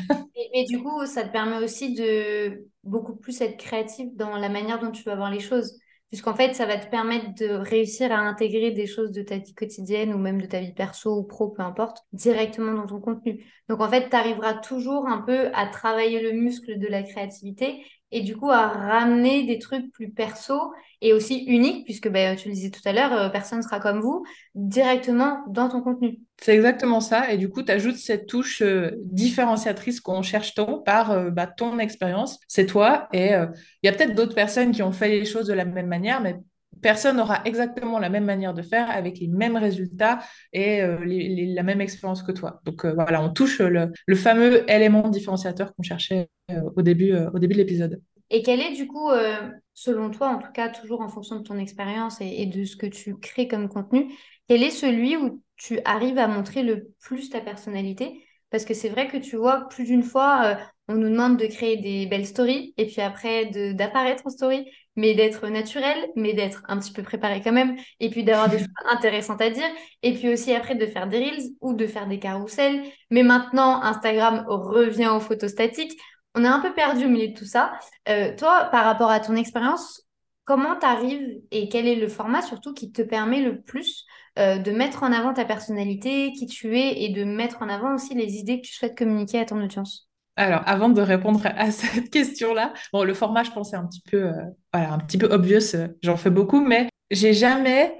du 0.68 0.82
coup, 0.82 1.06
ça 1.06 1.24
te 1.24 1.32
permet 1.32 1.62
aussi 1.62 1.94
de 1.94 2.64
beaucoup 2.84 3.16
plus 3.16 3.40
être 3.40 3.56
créatif 3.56 4.08
dans 4.14 4.37
la 4.37 4.48
manière 4.48 4.78
dont 4.78 4.90
tu 4.90 5.02
vas 5.04 5.16
voir 5.16 5.30
les 5.30 5.40
choses 5.40 5.78
puisqu'en 6.08 6.34
fait, 6.34 6.54
ça 6.54 6.66
va 6.66 6.78
te 6.78 6.88
permettre 6.90 7.34
de 7.34 7.48
réussir 7.48 8.12
à 8.12 8.18
intégrer 8.18 8.70
des 8.70 8.86
choses 8.86 9.12
de 9.12 9.22
ta 9.22 9.38
vie 9.38 9.54
quotidienne 9.54 10.14
ou 10.14 10.18
même 10.18 10.40
de 10.40 10.46
ta 10.46 10.60
vie 10.60 10.72
perso 10.72 11.18
ou 11.18 11.24
pro, 11.24 11.50
peu 11.50 11.62
importe, 11.62 11.98
directement 12.12 12.72
dans 12.72 12.86
ton 12.86 13.00
contenu. 13.00 13.44
Donc 13.68 13.80
en 13.80 13.88
fait, 13.88 14.08
tu 14.08 14.16
arriveras 14.16 14.54
toujours 14.54 15.06
un 15.06 15.22
peu 15.22 15.50
à 15.54 15.66
travailler 15.66 16.20
le 16.20 16.32
muscle 16.32 16.78
de 16.78 16.86
la 16.86 17.02
créativité 17.02 17.84
et 18.10 18.22
du 18.22 18.36
coup 18.36 18.50
à 18.50 18.68
ramener 18.68 19.44
des 19.44 19.58
trucs 19.58 19.90
plus 19.92 20.10
perso 20.10 20.72
et 21.00 21.12
aussi 21.12 21.44
uniques, 21.44 21.84
puisque 21.84 22.08
ben, 22.08 22.34
tu 22.36 22.48
le 22.48 22.54
disais 22.54 22.70
tout 22.70 22.80
à 22.84 22.92
l'heure, 22.92 23.12
euh, 23.12 23.28
personne 23.28 23.58
ne 23.58 23.62
sera 23.62 23.78
comme 23.78 24.00
vous, 24.00 24.24
directement 24.54 25.44
dans 25.48 25.68
ton 25.68 25.80
contenu. 25.80 26.18
C'est 26.40 26.54
exactement 26.54 27.00
ça. 27.00 27.32
Et 27.32 27.38
du 27.38 27.48
coup, 27.48 27.62
tu 27.62 27.70
ajoutes 27.70 27.96
cette 27.96 28.26
touche 28.26 28.62
euh, 28.62 28.90
différenciatrice 29.04 30.00
qu'on 30.00 30.22
cherche 30.22 30.54
tant 30.54 30.78
par 30.78 31.12
euh, 31.12 31.30
bah, 31.30 31.46
ton 31.46 31.78
expérience. 31.78 32.40
C'est 32.48 32.66
toi. 32.66 33.08
Et 33.12 33.30
il 33.30 33.86
y 33.86 33.88
a 33.88 33.92
peut-être 33.92 34.14
d'autres 34.14 34.34
personnes 34.34 34.72
qui 34.72 34.82
ont 34.82 34.92
fait 34.92 35.08
les 35.08 35.24
choses 35.24 35.46
de 35.46 35.52
la 35.54 35.64
même 35.64 35.86
manière, 35.86 36.20
mais 36.20 36.36
personne 36.80 37.16
n'aura 37.16 37.42
exactement 37.44 37.98
la 37.98 38.08
même 38.08 38.24
manière 38.24 38.54
de 38.54 38.62
faire 38.62 38.90
avec 38.90 39.18
les 39.18 39.28
mêmes 39.28 39.56
résultats 39.56 40.18
et 40.52 40.80
la 40.82 41.62
même 41.62 41.80
expérience 41.80 42.22
que 42.22 42.32
toi. 42.32 42.60
Donc 42.64 42.84
voilà, 42.86 43.22
on 43.22 43.30
touche 43.30 43.60
le, 43.60 43.92
le 44.06 44.16
fameux 44.16 44.70
élément 44.70 45.08
différenciateur 45.08 45.74
qu'on 45.74 45.82
cherchait 45.82 46.28
au, 46.74 46.82
début, 46.82 47.12
de 47.12 47.46
l'épisode. 47.54 48.00
Et 48.30 48.42
quel 48.42 48.60
est 48.60 48.72
du 48.72 48.86
coup, 48.86 49.10
euh, 49.10 49.50
selon 49.74 50.10
toi, 50.10 50.28
en 50.28 50.38
tout 50.38 50.52
cas 50.52 50.68
toujours 50.68 51.00
en 51.00 51.08
fonction 51.08 51.36
de 51.36 51.42
ton 51.42 51.56
expérience 51.56 52.20
et, 52.20 52.46
de 52.46 52.64
ce 52.64 52.76
que 52.76 52.86
tu 52.86 53.16
crées 53.16 53.48
comme 53.48 53.68
contenu, 53.68 54.12
quel 54.48 54.62
est 54.62 54.70
celui 54.70 55.16
où 55.16 55.42
tu 55.56 55.80
arrives 55.84 56.18
à 56.18 56.28
montrer 56.28 56.62
le 56.62 56.90
plus 57.00 57.30
ta 57.30 57.40
personnalité 57.40 58.22
Parce 58.50 58.64
que 58.64 58.74
c'est 58.74 58.88
vrai 58.88 59.08
que 59.08 59.16
tu 59.18 59.37
vois, 59.37 59.68
plus 59.68 59.84
d'une 59.84 60.02
fois, 60.02 60.42
euh, 60.44 60.54
on 60.88 60.94
nous 60.94 61.11
demande 61.11 61.37
de 61.37 61.46
créer 61.46 61.76
des 61.76 62.06
belles 62.06 62.26
stories 62.26 62.72
et 62.76 62.87
puis 62.87 63.00
après 63.00 63.46
d'apparaître 63.74 64.26
en 64.26 64.30
story. 64.30 64.66
mais 64.96 65.14
d'être 65.14 65.46
naturel, 65.48 65.96
mais 66.16 66.32
d'être 66.32 66.62
un 66.66 66.78
petit 66.78 66.92
peu 66.92 67.02
préparé 67.02 67.40
quand 67.40 67.52
même, 67.52 67.76
et 68.00 68.11
puis 68.11 68.24
d'avoir 68.24 68.48
des 68.48 68.58
choses 68.58 68.68
intéressantes 68.90 69.40
à 69.40 69.50
dire, 69.50 69.68
et 70.02 70.12
puis 70.14 70.28
aussi 70.32 70.52
après 70.52 70.74
de 70.74 70.87
faire 70.87 71.06
des 71.08 71.18
reels 71.18 71.50
ou 71.61 71.72
de 71.74 71.87
faire 71.87 72.08
des 72.08 72.18
carousels. 72.18 72.82
Mais 73.11 73.22
maintenant, 73.22 73.80
Instagram 73.82 74.44
revient 74.48 75.08
aux 75.08 75.20
photos 75.20 75.52
statiques. 75.52 75.92
On 76.34 76.42
est 76.44 76.48
un 76.48 76.61
peu 76.61 76.72
perdu 76.74 77.04
au 77.04 77.08
milieu 77.08 77.28
de 77.28 77.38
tout 77.38 77.44
ça. 77.44 77.78
Euh, 78.08 78.34
toi, 78.37 78.68
par 78.72 78.84
rapport 78.84 79.11
à 79.11 79.20
ton 79.20 79.37
expérience, 79.37 80.02
comment 80.44 80.76
tu 80.76 80.87
arrives 80.87 81.42
et 81.50 81.68
quel 81.68 81.87
est 81.87 81.94
le 81.96 82.08
format 82.08 82.42
surtout 82.42 82.72
qui 82.74 82.90
te 82.90 83.02
permet 83.02 83.40
le 83.42 83.61
plus 83.61 84.06
euh, 84.38 84.59
de 84.59 84.70
mettre 84.70 85.03
en 85.03 85.12
avant 85.12 85.33
ta 85.33 85.44
personnalité, 85.44 86.33
qui 86.33 86.46
tu 86.46 86.79
es, 86.79 87.03
et 87.03 87.09
de 87.09 87.24
mettre 87.24 87.62
en 87.62 87.68
avant 87.68 87.94
aussi 87.94 88.14
les 88.14 88.37
idées 88.37 88.61
que 88.61 88.66
tu 88.66 88.72
souhaites 88.72 88.96
communiquer 88.96 89.40
à 89.40 89.44
ton 89.44 89.62
audience 89.62 90.07
alors, 90.40 90.62
avant 90.66 90.88
de 90.88 91.01
répondre 91.01 91.40
à 91.44 91.70
cette 91.72 92.11
question-là, 92.11 92.72
bon, 92.92 93.03
le 93.03 93.12
format, 93.12 93.42
je 93.42 93.51
pense, 93.51 93.72
est 93.72 93.77
un 93.77 93.87
petit 93.87 94.03
peu, 94.09 94.29
euh, 94.29 94.44
voilà, 94.72 94.92
un 94.92 94.98
petit 94.98 95.18
peu 95.18 95.27
obvious. 95.27 95.74
Euh, 95.74 95.88
j'en 96.01 96.16
fais 96.16 96.31
beaucoup, 96.31 96.61
mais 96.61 96.88
j'ai 97.11 97.33
jamais 97.33 97.92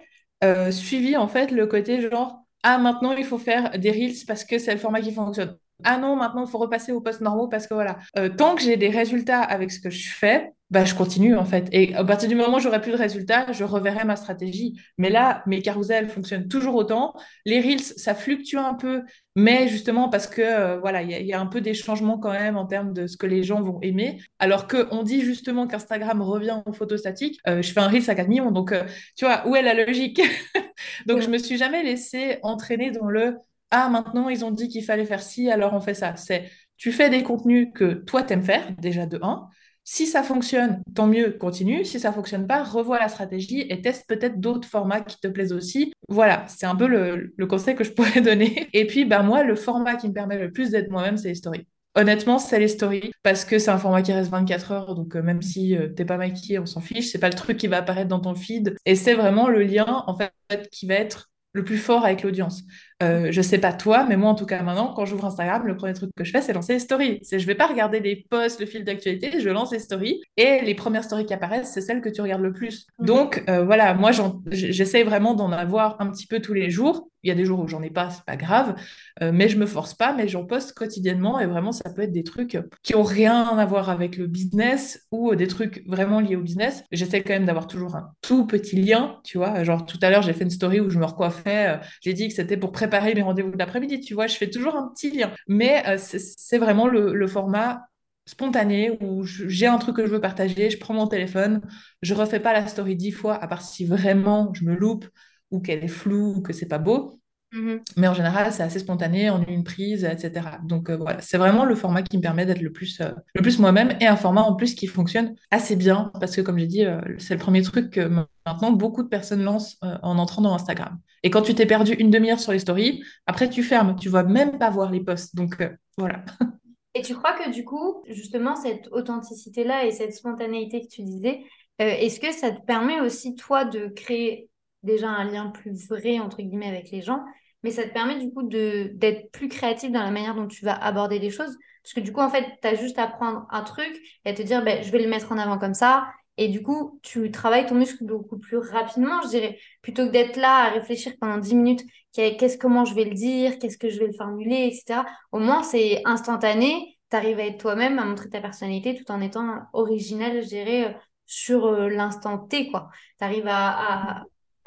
suivi 0.71 1.17
en 1.17 1.27
fait 1.27 1.51
le 1.51 1.67
côté 1.67 2.01
genre 2.01 2.45
ah 2.63 2.79
maintenant 2.79 3.11
il 3.11 3.25
faut 3.25 3.39
faire 3.39 3.77
des 3.77 3.91
reels 3.91 4.25
parce 4.25 4.45
que 4.45 4.61
c'est 4.61 4.73
le 4.73 4.79
format 4.79 5.01
qui 5.01 5.13
fonctionne. 5.13 5.57
Ah 5.83 5.99
non, 5.99 6.15
maintenant 6.15 6.45
il 6.45 6.49
faut 6.49 6.59
repasser 6.59 6.93
aux 6.93 7.01
posts 7.01 7.23
normaux 7.23 7.49
parce 7.49 7.67
que 7.67 7.75
voilà. 7.75 7.99
tant 8.37 8.55
que 8.55 8.63
j'ai 8.63 8.77
des 8.77 8.89
résultats 8.89 9.43
avec 9.43 9.73
ce 9.73 9.81
que 9.81 9.91
je 9.91 10.09
fais, 10.11 10.53
bah, 10.71 10.85
je 10.85 10.95
continue 10.95 11.35
en 11.35 11.47
fait. 11.47 11.69
Et 11.73 11.95
à 11.95 12.05
partir 12.05 12.29
du 12.29 12.35
moment 12.35 12.59
où 12.59 12.61
j'aurai 12.61 12.81
plus 12.83 12.93
de 12.93 12.97
résultats, 12.97 13.51
je 13.53 13.65
reverrai 13.65 14.05
ma 14.05 14.17
stratégie. 14.17 14.79
Mais 14.99 15.09
là, 15.09 15.43
mes 15.47 15.63
carousels 15.63 16.11
fonctionnent 16.11 16.47
toujours 16.47 16.75
autant. 16.75 17.15
Les 17.47 17.61
reels, 17.61 17.81
ça 17.81 18.15
fluctue 18.15 18.57
un 18.57 18.75
peu, 18.75 19.03
mais 19.35 19.69
justement 19.69 20.11
parce 20.11 20.27
que 20.27 20.43
euh, 20.43 20.79
voilà, 20.79 21.03
il 21.03 21.27
y, 21.27 21.33
a 21.33 21.41
un 21.41 21.47
peu 21.47 21.63
des 21.63 21.73
changements 21.73 22.19
quand 22.19 22.33
même 22.33 22.59
en 22.59 22.67
termes 22.67 22.93
de 22.93 23.07
ce 23.07 23.17
que 23.17 23.27
les 23.27 23.43
gens 23.43 23.63
vont 23.63 23.81
aimer. 23.81 24.21
Alors 24.39 24.69
qu'on 24.69 25.03
dit 25.03 25.23
justement 25.23 25.67
qu'Instagram 25.67 26.21
revient 26.21 26.63
aux 26.67 26.73
photos 26.75 27.01
statiques. 27.01 27.41
Euh, 27.49 27.63
je 27.63 27.73
fais 27.73 27.81
un 27.81 27.89
reels 27.89 28.11
à 28.11 28.15
4 28.15 28.29
millions, 28.29 28.51
donc 28.51 28.73
euh, 28.73 28.85
tu 29.17 29.25
vois, 29.25 29.47
où 29.49 29.57
est 29.57 29.63
la 29.63 29.73
logique? 29.75 30.21
Donc 31.07 31.21
je 31.23 31.29
me 31.29 31.39
suis 31.39 31.57
jamais 31.57 31.83
laissée 31.83 32.39
entraîner 32.43 32.91
dans 32.91 33.07
le 33.09 33.37
ah 33.71 33.89
maintenant 33.89 34.29
ils 34.29 34.45
ont 34.45 34.51
dit 34.51 34.69
qu'il 34.69 34.85
fallait 34.85 35.05
faire 35.05 35.23
ci, 35.23 35.51
alors 35.51 35.75
on 35.75 35.81
fait 35.81 35.95
ça. 35.95 36.15
C'est 36.17 36.51
tu 36.77 36.93
fais 36.93 37.11
des 37.11 37.23
contenus 37.23 37.69
que 37.75 37.95
toi 37.95 38.23
t'aimes 38.23 38.45
faire 38.45 38.73
déjà 38.79 39.07
de 39.07 39.19
1 39.23 39.49
si 39.91 40.07
ça 40.07 40.23
fonctionne, 40.23 40.83
tant 40.95 41.07
mieux, 41.07 41.31
continue. 41.31 41.83
Si 41.83 41.99
ça 41.99 42.13
fonctionne 42.13 42.47
pas, 42.47 42.63
revois 42.63 42.99
la 42.99 43.09
stratégie 43.09 43.63
et 43.71 43.81
teste 43.81 44.07
peut-être 44.07 44.39
d'autres 44.39 44.69
formats 44.69 45.01
qui 45.01 45.19
te 45.19 45.29
plaisent 45.29 45.55
aussi. 45.55 45.95
Voilà, 46.11 46.45
c'est 46.47 46.67
un 46.67 46.77
peu 46.77 46.87
le, 46.87 47.47
conseil 47.47 47.75
que 47.75 47.85
je 47.85 47.93
pourrais 47.95 48.21
donner. 48.21 48.69
Et 48.75 48.87
puis, 48.87 49.07
ben 49.07 49.23
moi, 49.23 49.45
le 49.45 49.55
format 49.55 49.97
qui 49.97 50.07
me 50.09 50.13
permet 50.13 50.39
le 50.39 50.53
plus 50.53 50.69
d'être 50.69 50.91
moi-même, 50.91 51.17
c'est 51.17 51.29
les 51.29 51.37
stories. 51.37 51.67
Honnêtement, 51.95 52.39
c'est 52.39 52.59
les 52.59 52.69
stories 52.69 53.13
parce 53.23 53.47
que 53.47 53.59
c'est 53.59 53.71
un 53.71 53.79
format 53.79 54.03
qui 54.03 54.13
reste 54.13 54.31
24 54.31 54.73
heures. 54.73 54.95
Donc, 54.95 55.17
euh, 55.17 55.23
même 55.23 55.41
si 55.41 55.75
euh, 55.75 55.89
t'es 55.89 56.05
pas 56.05 56.19
maquillé, 56.19 56.59
on 56.59 56.67
s'en 56.67 56.83
fiche. 56.83 57.11
C'est 57.11 57.19
pas 57.19 57.31
le 57.31 57.35
truc 57.35 57.57
qui 57.57 57.67
va 57.67 57.79
apparaître 57.79 58.09
dans 58.09 58.21
ton 58.21 58.35
feed. 58.35 58.77
Et 58.85 58.95
c'est 58.95 59.15
vraiment 59.15 59.49
le 59.49 59.63
lien, 59.63 60.05
en 60.07 60.15
fait, 60.15 60.69
qui 60.71 60.87
va 60.87 60.97
être 60.97 61.31
le 61.55 61.65
plus 61.65 61.79
fort 61.79 62.05
avec 62.05 62.23
l'audience. 62.23 62.63
Euh, 63.01 63.29
je 63.31 63.43
sais 63.43 63.59
pas 63.59 63.73
toi, 63.73 64.05
mais 64.09 64.17
moi 64.17 64.31
en 64.31 64.35
tout 64.35 64.47
cas 64.47 64.61
maintenant, 64.63 64.93
quand 64.93 65.05
j'ouvre 65.05 65.25
Instagram, 65.25 65.65
le 65.67 65.77
premier 65.77 65.93
truc 65.95 66.11
que 66.17 66.25
je 66.25 66.33
fais, 66.33 66.43
c'est 66.43 66.53
lancer 66.53 66.73
les 66.73 66.79
stories. 66.81 67.21
C'est 67.23 67.39
je 67.39 67.47
vais 67.47 67.55
pas 67.55 67.69
regarder 67.69 68.01
les 68.01 68.27
posts, 68.29 68.59
le 68.59 68.67
fil 68.67 68.85
d'actualité, 68.85 69.39
je 69.39 69.49
lance 69.51 69.71
les 69.71 69.79
stories 69.79 70.21
et 70.37 70.63
les 70.63 70.75
premières 70.75 71.05
stories 71.05 71.25
qui 71.25 71.33
apparaissent, 71.33 71.73
c'est 71.73 71.81
celles 71.81 72.01
que 72.01 72.09
tu 72.09 72.21
regardes 72.23 72.43
le 72.43 72.53
plus. 72.53 72.89
Mhm. 72.99 73.07
Donc 73.07 73.45
euh, 73.49 73.65
voilà, 73.65 73.95
moi 73.95 74.11
j'essaie 74.51 75.05
vraiment 75.05 75.35
d'en 75.35 75.53
avoir 75.53 76.01
un 76.01 76.11
petit 76.11 76.27
peu 76.27 76.41
tous 76.41 76.55
les 76.55 76.71
jours. 76.71 77.09
Il 77.25 77.29
y 77.29 77.33
a 77.33 77.35
des 77.35 77.45
jours 77.45 77.59
où 77.59 77.67
j'en 77.67 77.83
ai 77.83 77.91
pas, 77.91 78.11
c'est 78.11 78.25
pas 78.25 78.37
grave, 78.37 78.77
euh, 79.23 79.33
mais 79.33 79.49
je 79.49 79.59
me 79.59 79.67
force 79.67 79.93
pas, 79.93 80.15
mais 80.15 80.29
j'en 80.29 80.45
poste 80.45 80.73
quotidiennement 80.73 81.41
et 81.41 81.47
vraiment 81.47 81.73
ça 81.73 81.91
peut 81.91 82.03
être 82.03 82.13
des 82.13 82.23
trucs 82.23 82.57
qui 82.85 82.95
ont 82.95 83.03
rien 83.03 83.59
à 83.59 83.67
voir 83.67 83.91
avec 83.91 84.17
le 84.17 84.29
business 84.29 85.05
ou 85.11 85.35
des 85.35 85.49
trucs 85.49 85.85
vraiment 85.89 86.21
liés 86.21 86.37
au 86.37 86.43
business. 86.43 86.85
J'essaie 86.93 87.23
quand 87.23 87.33
même 87.33 87.45
d'avoir 87.45 87.67
toujours 87.67 87.97
un 87.97 88.11
tout 88.23 88.47
petit 88.47 88.77
lien, 88.77 89.19
tu 89.25 89.37
vois. 89.37 89.65
Genre 89.65 89.85
tout 89.85 89.99
à 90.01 90.11
l'heure 90.11 90.23
j'ai 90.23 90.33
fait 90.33 90.45
une 90.45 90.51
story 90.51 90.79
où 90.79 90.91
je 90.91 90.99
me 90.99 91.05
recoiffais, 91.05 91.81
j'ai 92.03 92.13
dit 92.13 92.29
que 92.29 92.35
c'était 92.35 92.57
pour 92.57 92.71
préparer 92.71 92.88
préparer 92.89 93.15
mes 93.15 93.23
rendez-vous 93.23 93.51
de 93.51 93.59
l'après-midi, 93.59 94.01
tu 94.01 94.15
vois, 94.15 94.27
je 94.27 94.37
fais 94.37 94.49
toujours 94.49 94.75
un 94.77 94.89
petit 94.89 95.11
lien. 95.11 95.31
Mais 95.47 95.87
euh, 95.87 95.99
c'est 95.99 96.59
vraiment 96.59 96.89
le, 96.89 97.27
format 97.27 97.83
spontané 98.25 98.97
où 99.03 99.25
j'ai 99.25 99.67
un 99.67 99.79
truc 99.79 99.97
que 99.97 100.07
je 100.07 100.11
veux 100.11 100.21
partager, 100.21 100.71
je 100.71 100.79
prends 100.79 100.95
mon 100.95 101.07
téléphone, 101.07 101.61
je 102.03 102.15
refais 102.15 102.41
pas 102.41 102.53
la 102.53 102.67
story 102.67 102.97
dix 102.97 103.13
fois, 103.13 103.35
à 103.35 103.47
part 103.47 103.63
si 103.63 103.85
vraiment 103.85 104.53
je 104.55 104.65
me 104.65 104.75
loupe 104.75 105.07
ou 105.51 105.61
qu'elle 105.61 105.85
est 105.85 105.89
floue 105.89 106.37
ou 106.37 106.43
que 106.43 106.53
c'est 106.53 106.69
pas 106.69 106.79
beau. 106.79 107.21
Mm-hmm. 107.53 107.81
Mais 107.97 108.09
en 108.09 108.15
général, 108.15 108.53
c'est 108.53 108.63
assez 108.63 108.79
spontané, 108.79 109.31
en 109.31 109.43
une 109.45 109.65
prise, 109.65 110.05
etc. 110.05 110.47
Donc 110.65 110.91
euh, 110.91 110.97
voilà, 110.97 111.21
c'est 111.21 111.39
vraiment 111.39 111.65
le 111.65 111.75
format 111.75 112.03
qui 112.03 112.17
me 112.19 112.23
permet 112.23 112.45
d'être 112.45 112.61
le 112.61 112.73
plus, 112.73 113.01
euh, 113.01 113.11
le 113.35 113.43
plus 113.43 113.59
moi-même 113.59 113.97
et 114.01 114.07
un 114.07 114.17
format 114.17 114.43
en 114.43 114.55
plus 114.55 114.75
qui 114.75 114.87
fonctionne 114.87 115.35
assez 115.51 115.77
bien 115.77 116.11
parce 116.21 116.37
que, 116.37 116.41
comme 116.41 116.59
j'ai 116.59 116.67
dit, 116.67 116.85
c'est 117.19 117.35
le 117.35 117.41
premier 117.41 117.63
truc 117.63 117.91
que 117.91 118.27
maintenant 118.47 118.73
beaucoup 118.73 119.03
de 119.03 119.09
personnes 119.09 119.43
lancent 119.43 119.79
en 119.81 120.19
entrant 120.19 120.43
dans 120.43 120.55
Instagram. 120.55 120.99
Et 121.23 121.31
quand 121.31 121.43
tu 121.43 121.55
t'es 121.55 121.67
perdu 121.67 121.95
une 121.95 122.11
demi-heure 122.11 122.41
sur 122.41 122.53
les 122.53 122.59
stories, 122.59 123.03
après 123.27 123.51
tu 123.51 123.63
fermes, 123.63 123.97
tu 123.97 124.09
vas 124.09 124.23
même 124.23 124.59
pas 124.59 124.71
voir 124.71 124.91
les 124.91 125.01
posts. 125.01 125.35
Donc 125.35 125.61
euh, 125.61 125.71
voilà. 125.97 126.25
Et 126.95 127.03
tu 127.03 127.15
crois 127.15 127.33
que 127.35 127.51
du 127.51 127.65
coup, 127.65 128.03
justement, 128.09 128.57
cette 128.57 128.89
authenticité-là 128.91 129.85
et 129.85 129.93
cette 129.93 130.15
spontanéité 130.15 130.81
que 130.81 130.89
tu 130.89 131.03
disais, 131.03 131.45
euh, 131.81 131.85
est-ce 131.85 132.19
que 132.19 132.33
ça 132.33 132.51
te 132.51 132.65
permet 132.65 133.01
aussi, 133.01 133.37
toi, 133.37 133.65
de 133.65 133.89
créer 133.89 134.49
déjà 134.83 135.09
un 135.09 135.25
lien 135.25 135.49
plus 135.49 135.89
vrai, 135.89 136.19
entre 136.19 136.39
guillemets, 136.39 136.69
avec 136.69 136.91
les 136.91 137.03
gens, 137.03 137.25
mais 137.63 137.71
ça 137.71 137.85
te 137.85 137.93
permet 137.93 138.19
du 138.19 138.33
coup 138.33 138.43
d'être 138.45 139.31
plus 139.33 139.49
créatif 139.49 139.91
dans 139.91 140.03
la 140.03 140.11
manière 140.11 140.35
dont 140.35 140.47
tu 140.47 140.65
vas 140.65 140.75
aborder 140.75 141.19
les 141.19 141.31
choses. 141.31 141.57
Parce 141.83 141.95
que 141.95 142.01
du 142.01 142.13
coup, 142.13 142.21
en 142.21 142.31
fait, 142.31 142.45
tu 142.63 142.69
as 142.69 142.75
juste 142.75 142.99
à 142.99 143.07
prendre 143.07 143.47
un 143.51 143.63
truc 143.63 143.99
et 144.25 144.31
à 144.31 144.35
te 144.35 144.43
dire, 144.43 144.63
ben, 144.63 144.83
je 144.83 144.91
vais 144.91 144.99
le 144.99 145.09
mettre 145.09 145.33
en 145.33 145.39
avant 145.39 145.59
comme 145.59 145.75
ça, 145.75 146.07
et 146.39 146.49
du 146.49 146.63
coup, 146.63 147.01
tu 147.03 147.33
travailles 147.33 147.67
ton 147.67 147.75
muscle 147.75 148.05
beaucoup 148.05 148.39
plus 148.39 148.59
rapidement, 148.59 149.21
je 149.23 149.29
dirais, 149.29 149.59
plutôt 149.83 150.07
que 150.07 150.13
d'être 150.13 150.37
là 150.37 150.67
à 150.67 150.71
réfléchir 150.71 151.15
pendant 151.21 151.39
10 151.39 151.57
minutes, 151.57 151.83
qu'est-ce, 152.13 152.57
comment 152.57 152.85
je 152.85 152.95
vais 152.95 153.05
le 153.05 153.15
dire, 153.15 153.59
qu'est-ce 153.59 153.77
que 153.77 153.91
je 153.91 153.99
vais 153.99 154.07
le 154.07 154.13
formuler, 154.13 154.69
etc. 154.69 155.05
Au 155.33 155.41
moins, 155.41 155.65
c'est 155.65 156.01
instantané, 156.05 156.97
tu 157.11 157.17
arrives 157.17 157.41
à 157.41 157.47
être 157.47 157.59
toi-même, 157.59 157.99
à 157.99 158.05
montrer 158.05 158.29
ta 158.31 158.41
personnalité 158.41 158.95
tout 158.95 159.11
en 159.11 159.21
étant 159.21 159.63
original, 159.73 160.41
je 160.43 160.47
dirais, 160.47 160.97
sur 161.27 161.67
euh, 161.67 161.89
l'instant 161.89 162.39
T, 162.39 162.71
quoi. 162.71 162.89
Tu 163.19 163.25
arrives 163.25 163.49
à, 163.49 164.23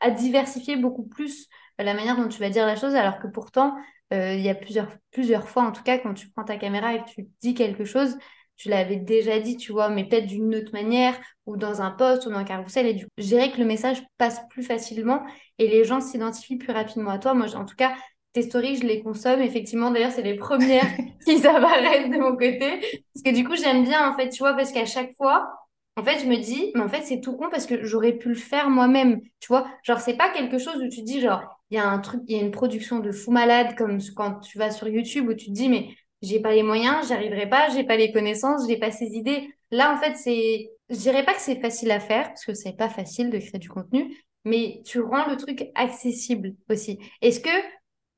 diversifier 0.09 0.75
beaucoup 0.75 1.03
plus 1.03 1.47
euh, 1.79 1.83
la 1.83 1.93
manière 1.93 2.17
dont 2.17 2.27
tu 2.27 2.39
vas 2.39 2.49
dire 2.49 2.65
la 2.65 2.75
chose, 2.75 2.95
alors 2.95 3.19
que 3.19 3.27
pourtant, 3.27 3.75
euh, 4.13 4.33
il 4.33 4.41
y 4.41 4.49
a 4.49 4.55
plusieurs, 4.55 4.89
plusieurs 5.11 5.47
fois, 5.47 5.63
en 5.63 5.71
tout 5.71 5.83
cas, 5.83 5.97
quand 5.99 6.13
tu 6.13 6.29
prends 6.29 6.43
ta 6.43 6.57
caméra 6.57 6.95
et 6.95 7.03
que 7.03 7.09
tu 7.09 7.27
dis 7.41 7.53
quelque 7.53 7.85
chose, 7.85 8.17
tu 8.57 8.69
l'avais 8.69 8.97
déjà 8.97 9.39
dit, 9.39 9.57
tu 9.57 9.71
vois, 9.71 9.89
mais 9.89 10.07
peut-être 10.07 10.27
d'une 10.27 10.55
autre 10.55 10.71
manière, 10.73 11.19
ou 11.45 11.57
dans 11.57 11.81
un 11.81 11.91
post, 11.91 12.25
ou 12.25 12.29
dans 12.29 12.37
un 12.37 12.43
carrousel, 12.43 12.85
et 12.87 12.93
du 12.93 13.05
coup, 13.05 13.11
dirais 13.17 13.51
que 13.51 13.57
le 13.57 13.65
message 13.65 14.03
passe 14.17 14.41
plus 14.49 14.63
facilement 14.63 15.23
et 15.57 15.67
les 15.67 15.83
gens 15.83 16.01
s'identifient 16.01 16.57
plus 16.57 16.71
rapidement 16.71 17.11
à 17.11 17.19
toi. 17.19 17.33
Moi, 17.33 17.47
en 17.55 17.65
tout 17.65 17.75
cas, 17.75 17.95
tes 18.33 18.43
stories, 18.43 18.77
je 18.77 18.83
les 18.85 19.01
consomme. 19.01 19.41
Effectivement, 19.41 19.91
d'ailleurs, 19.91 20.11
c'est 20.11 20.21
les 20.21 20.35
premières 20.35 20.85
qui 21.25 21.45
apparaissent 21.45 22.09
de 22.09 22.17
mon 22.17 22.33
côté. 22.33 23.01
Parce 23.13 23.23
que 23.25 23.33
du 23.33 23.43
coup, 23.43 23.55
j'aime 23.55 23.83
bien, 23.83 24.09
en 24.09 24.15
fait, 24.15 24.29
tu 24.29 24.39
vois, 24.39 24.53
parce 24.53 24.71
qu'à 24.71 24.85
chaque 24.85 25.15
fois, 25.17 25.60
en 26.01 26.03
fait, 26.03 26.19
je 26.19 26.25
me 26.25 26.37
dis, 26.37 26.71
mais 26.73 26.81
en 26.81 26.89
fait, 26.89 27.03
c'est 27.03 27.21
tout 27.21 27.35
con 27.37 27.49
parce 27.51 27.67
que 27.67 27.83
j'aurais 27.85 28.13
pu 28.13 28.29
le 28.29 28.35
faire 28.35 28.69
moi-même. 28.69 29.21
Tu 29.39 29.47
vois, 29.47 29.67
genre, 29.83 29.99
c'est 29.99 30.17
pas 30.17 30.31
quelque 30.31 30.57
chose 30.57 30.77
où 30.77 30.89
tu 30.89 31.03
dis, 31.03 31.21
genre, 31.21 31.43
il 31.69 31.75
y 31.75 31.79
a 31.79 31.87
un 31.87 31.99
truc, 31.99 32.21
il 32.27 32.35
y 32.35 32.39
a 32.39 32.43
une 32.43 32.51
production 32.51 32.99
de 32.99 33.11
fou 33.11 33.31
malade, 33.31 33.75
comme 33.77 33.99
quand 34.15 34.39
tu 34.39 34.57
vas 34.57 34.71
sur 34.71 34.87
YouTube 34.87 35.27
où 35.29 35.33
tu 35.35 35.47
te 35.47 35.51
dis, 35.51 35.69
mais 35.69 35.89
j'ai 36.23 36.39
pas 36.39 36.53
les 36.53 36.63
moyens, 36.63 37.07
j'arriverai 37.07 37.47
pas, 37.47 37.69
j'ai 37.69 37.83
pas 37.83 37.97
les 37.97 38.11
connaissances, 38.11 38.67
j'ai 38.67 38.77
pas 38.77 38.89
ces 38.91 39.09
idées. 39.15 39.47
Là, 39.69 39.93
en 39.93 39.97
fait, 39.97 40.15
c'est, 40.17 40.71
je 40.89 40.95
dirais 40.97 41.23
pas 41.23 41.33
que 41.35 41.41
c'est 41.41 41.61
facile 41.61 41.91
à 41.91 41.99
faire 41.99 42.29
parce 42.29 42.45
que 42.45 42.53
c'est 42.55 42.75
pas 42.75 42.89
facile 42.89 43.29
de 43.29 43.37
créer 43.37 43.59
du 43.59 43.69
contenu, 43.69 44.17
mais 44.43 44.81
tu 44.85 45.01
rends 45.01 45.27
le 45.29 45.37
truc 45.37 45.69
accessible 45.75 46.55
aussi. 46.69 46.97
Est-ce 47.21 47.39
que 47.39 47.49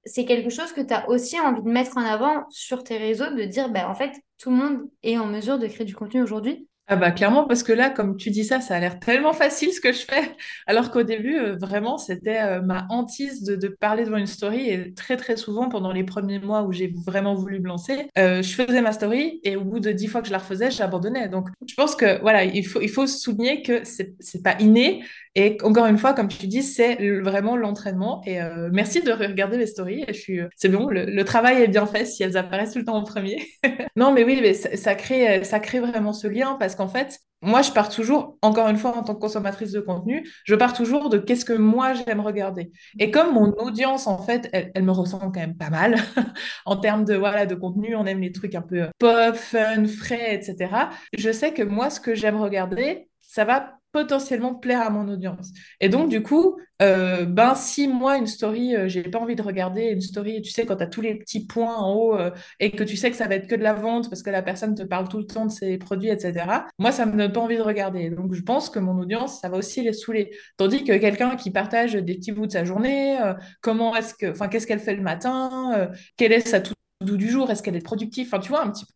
c'est 0.05 0.25
quelque 0.25 0.49
chose 0.49 0.71
que 0.73 0.81
tu 0.81 0.93
as 0.93 1.09
aussi 1.09 1.39
envie 1.39 1.61
de 1.63 1.69
mettre 1.69 1.97
en 1.97 2.01
avant 2.05 2.45
sur 2.49 2.83
tes 2.83 2.97
réseaux, 2.97 3.29
de 3.35 3.43
dire, 3.43 3.69
ben, 3.69 3.87
en 3.87 3.95
fait, 3.95 4.13
tout 4.37 4.51
le 4.51 4.55
monde 4.57 4.89
est 5.03 5.17
en 5.17 5.25
mesure 5.25 5.59
de 5.59 5.67
créer 5.67 5.85
du 5.85 5.95
contenu 5.95 6.21
aujourd'hui? 6.21 6.67
Ah 6.87 6.97
bah 6.97 7.11
clairement 7.11 7.45
parce 7.45 7.63
que 7.63 7.71
là 7.71 7.89
comme 7.89 8.17
tu 8.17 8.29
dis 8.29 8.43
ça 8.43 8.59
ça 8.59 8.75
a 8.75 8.79
l'air 8.79 8.99
tellement 8.99 9.31
facile 9.31 9.71
ce 9.71 9.79
que 9.79 9.93
je 9.93 9.99
fais. 9.99 10.35
Alors 10.67 10.91
qu'au 10.91 11.03
début 11.03 11.37
euh, 11.37 11.55
vraiment 11.55 11.97
c'était 11.97 12.41
euh, 12.41 12.61
ma 12.61 12.85
hantise 12.89 13.43
de, 13.43 13.67
parler 13.69 14.03
devant 14.03 14.17
une 14.17 14.27
story. 14.27 14.69
Et 14.69 14.93
très 14.93 15.15
très 15.15 15.37
souvent 15.37 15.69
pendant 15.69 15.93
les 15.93 16.03
premiers 16.03 16.39
mois 16.39 16.63
où 16.63 16.73
j'ai 16.73 16.93
vraiment 17.05 17.35
voulu 17.35 17.61
me 17.61 17.67
lancer 17.69 18.09
euh, 18.17 18.41
je 18.41 18.53
faisais 18.53 18.81
ma 18.81 18.91
story 18.91 19.39
et 19.43 19.55
au 19.55 19.63
bout 19.63 19.79
de 19.79 19.91
dix 19.93 20.07
fois 20.07 20.21
que 20.21 20.27
je 20.27 20.33
la 20.33 20.39
refaisais 20.39 20.71
j'abandonnais 20.71 21.29
donc 21.29 21.47
je 21.65 21.73
pense 21.73 21.95
que 21.95 22.19
voilà 22.21 22.43
il 22.43 22.67
faut 22.67 22.81
il 22.81 22.89
faut 22.89 23.07
souligner 23.07 23.61
que 23.61 23.85
c'est 23.85 24.15
c'est 24.19 24.43
pas 24.43 24.55
inné 24.59 25.03
et 25.35 25.57
encore 25.63 25.87
une 25.87 25.97
fois 25.97 26.13
comme 26.13 26.27
tu 26.27 26.47
dis 26.47 26.63
c'est 26.63 27.19
vraiment 27.21 27.55
l'entraînement 27.55 28.21
et 28.25 28.39
merci 28.71 29.01
de 29.01 29.11
regarder 29.11 29.57
mes 29.57 29.65
stories 29.65 30.05
suis 30.13 30.39
c'est 30.55 30.69
bon 30.69 30.87
le, 30.87 31.23
travail 31.23 31.61
est 31.61 31.67
bien 31.67 31.85
fait 31.85 32.05
si 32.05 32.23
elles 32.23 32.37
apparaissent 32.37 32.73
tout 32.73 32.79
le 32.79 32.85
temps 32.85 32.95
en 32.95 33.03
premier 33.03 33.45
non 33.95 34.11
mais 34.11 34.23
oui 34.23 34.39
mais 34.41 34.53
ça, 34.53 34.95
crée 34.95 35.43
ça 35.43 35.59
crée 35.59 35.79
vraiment 35.79 36.13
ce 36.13 36.27
lien 36.27 36.55
parce 36.59 36.75
qu'en 36.75 36.87
fait, 36.87 37.19
moi, 37.43 37.61
je 37.61 37.71
pars 37.71 37.89
toujours, 37.89 38.37
encore 38.41 38.69
une 38.69 38.77
fois, 38.77 38.95
en 38.97 39.03
tant 39.03 39.15
que 39.15 39.19
consommatrice 39.19 39.73
de 39.73 39.81
contenu, 39.81 40.25
je 40.45 40.55
pars 40.55 40.71
toujours 40.71 41.09
de 41.09 41.17
qu'est-ce 41.17 41.43
que 41.43 41.51
moi 41.51 41.93
j'aime 41.93 42.21
regarder. 42.21 42.71
Et 42.99 43.11
comme 43.11 43.33
mon 43.33 43.51
audience, 43.57 44.07
en 44.07 44.17
fait, 44.17 44.49
elle, 44.53 44.83
me 44.83 44.91
ressemble 44.91 45.33
quand 45.33 45.41
même 45.41 45.57
pas 45.57 45.69
mal 45.69 45.95
en 46.65 46.77
termes 46.77 47.03
de, 47.03 47.15
voilà, 47.15 47.45
de 47.45 47.53
contenu, 47.53 47.95
on 47.95 48.05
aime 48.05 48.21
les 48.21 48.31
trucs 48.31 48.55
un 48.55 48.61
peu 48.61 48.87
pop, 48.97 49.35
fun, 49.35 49.85
frais, 49.85 50.35
etc. 50.35 50.73
Je 51.17 51.31
sais 51.33 51.53
que 51.53 51.63
moi, 51.63 51.89
ce 51.89 51.99
que 51.99 52.15
j'aime 52.15 52.37
regarder, 52.37 53.09
ça 53.19 53.43
va 53.43 53.73
potentiellement 53.93 54.55
plaire 54.55 54.81
à 54.81 54.89
mon 54.89 55.07
audience. 55.07 55.51
Et 55.79 55.87
donc, 55.87 56.09
du 56.09 56.23
coup, 56.23 56.57
euh, 56.81 57.25
ben, 57.25 57.53
si 57.55 57.87
moi, 57.87 58.17
une 58.17 58.25
story, 58.27 58.75
euh, 58.75 58.87
j'ai 58.89 59.03
pas 59.03 59.19
envie 59.19 59.35
de 59.35 59.41
regarder 59.43 59.83
une 59.83 60.01
story, 60.01 60.41
tu 60.41 60.51
sais, 60.51 60.65
quand 60.65 60.77
tu 60.77 60.83
as 60.83 60.87
tous 60.87 61.01
les 61.01 61.15
petits 61.15 61.45
points 61.45 61.75
en 61.77 61.93
haut 61.93 62.17
euh, 62.17 62.31
et 62.59 62.71
que 62.71 62.83
tu 62.83 62.97
sais 62.97 63.11
que 63.11 63.15
ça 63.15 63.27
va 63.27 63.35
être 63.35 63.47
que 63.47 63.55
de 63.55 63.61
la 63.61 63.73
vente 63.73 64.09
parce 64.09 64.23
que 64.23 64.31
la 64.31 64.41
personne 64.41 64.73
te 64.73 64.81
parle 64.81 65.07
tout 65.07 65.19
le 65.19 65.27
temps 65.27 65.45
de 65.45 65.51
ses 65.51 65.77
produits, 65.77 66.09
etc., 66.09 66.33
moi, 66.79 66.91
ça 66.91 67.05
me 67.05 67.15
donne 67.15 67.31
pas 67.31 67.41
envie 67.41 67.57
de 67.57 67.61
regarder. 67.61 68.09
Donc, 68.09 68.33
je 68.33 68.41
pense 68.41 68.69
que 68.71 68.79
mon 68.79 68.97
audience, 68.99 69.39
ça 69.39 69.49
va 69.49 69.57
aussi 69.57 69.83
les 69.83 69.93
saouler. 69.93 70.31
Tandis 70.57 70.83
que 70.83 70.97
quelqu'un 70.97 71.35
qui 71.35 71.51
partage 71.51 71.93
des 71.93 72.15
petits 72.15 72.31
bouts 72.31 72.47
de 72.47 72.51
sa 72.51 72.65
journée, 72.65 73.17
comment 73.61 73.95
est-ce 73.95 74.15
que, 74.15 74.31
enfin, 74.31 74.47
qu'est-ce 74.47 74.65
qu'elle 74.65 74.79
fait 74.79 74.95
le 74.95 75.03
matin, 75.03 75.89
quelle 76.17 76.33
est 76.33 76.47
sa 76.47 76.59
toute 77.03 77.17
du 77.17 77.29
jour 77.29 77.49
Est-ce 77.49 77.63
qu'elle 77.63 77.75
est 77.75 77.81
productive? 77.81 78.29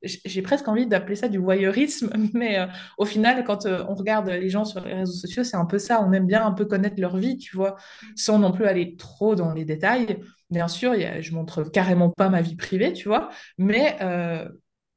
J'ai 0.02 0.42
presque 0.42 0.68
envie 0.68 0.88
d'appeler 0.88 1.16
ça 1.16 1.28
du 1.28 1.38
voyeurisme, 1.38 2.12
mais 2.34 2.60
euh, 2.60 2.66
au 2.98 3.06
final, 3.06 3.44
quand 3.44 3.66
euh, 3.66 3.84
on 3.88 3.96
regarde 3.96 4.30
les 4.30 4.50
gens 4.50 4.66
sur 4.66 4.84
les 4.86 4.94
réseaux 4.94 5.14
sociaux, 5.14 5.44
c'est 5.44 5.58
un 5.58 5.66
peu 5.66 5.80
ça. 5.80 6.04
On 6.04 6.12
aime 6.14 6.26
bien 6.26 6.46
un 6.46 6.52
peu 6.52 6.66
connaître 6.66 7.00
leur 7.00 7.18
vie, 7.18 7.38
tu 7.38 7.56
vois, 7.56 7.76
sans 8.16 8.40
non 8.40 8.52
plus 8.52 8.66
aller 8.66 8.96
trop 8.96 9.36
dans 9.36 9.54
les 9.54 9.66
détails. 9.66 10.20
Bien 10.50 10.68
sûr, 10.68 10.94
je 11.20 11.34
montre 11.34 11.64
carrément 11.64 12.10
pas 12.10 12.30
ma 12.30 12.42
vie 12.42 12.56
privée, 12.56 12.94
tu 12.94 13.08
vois, 13.08 13.30
mais 13.58 13.98
euh... 14.02 14.48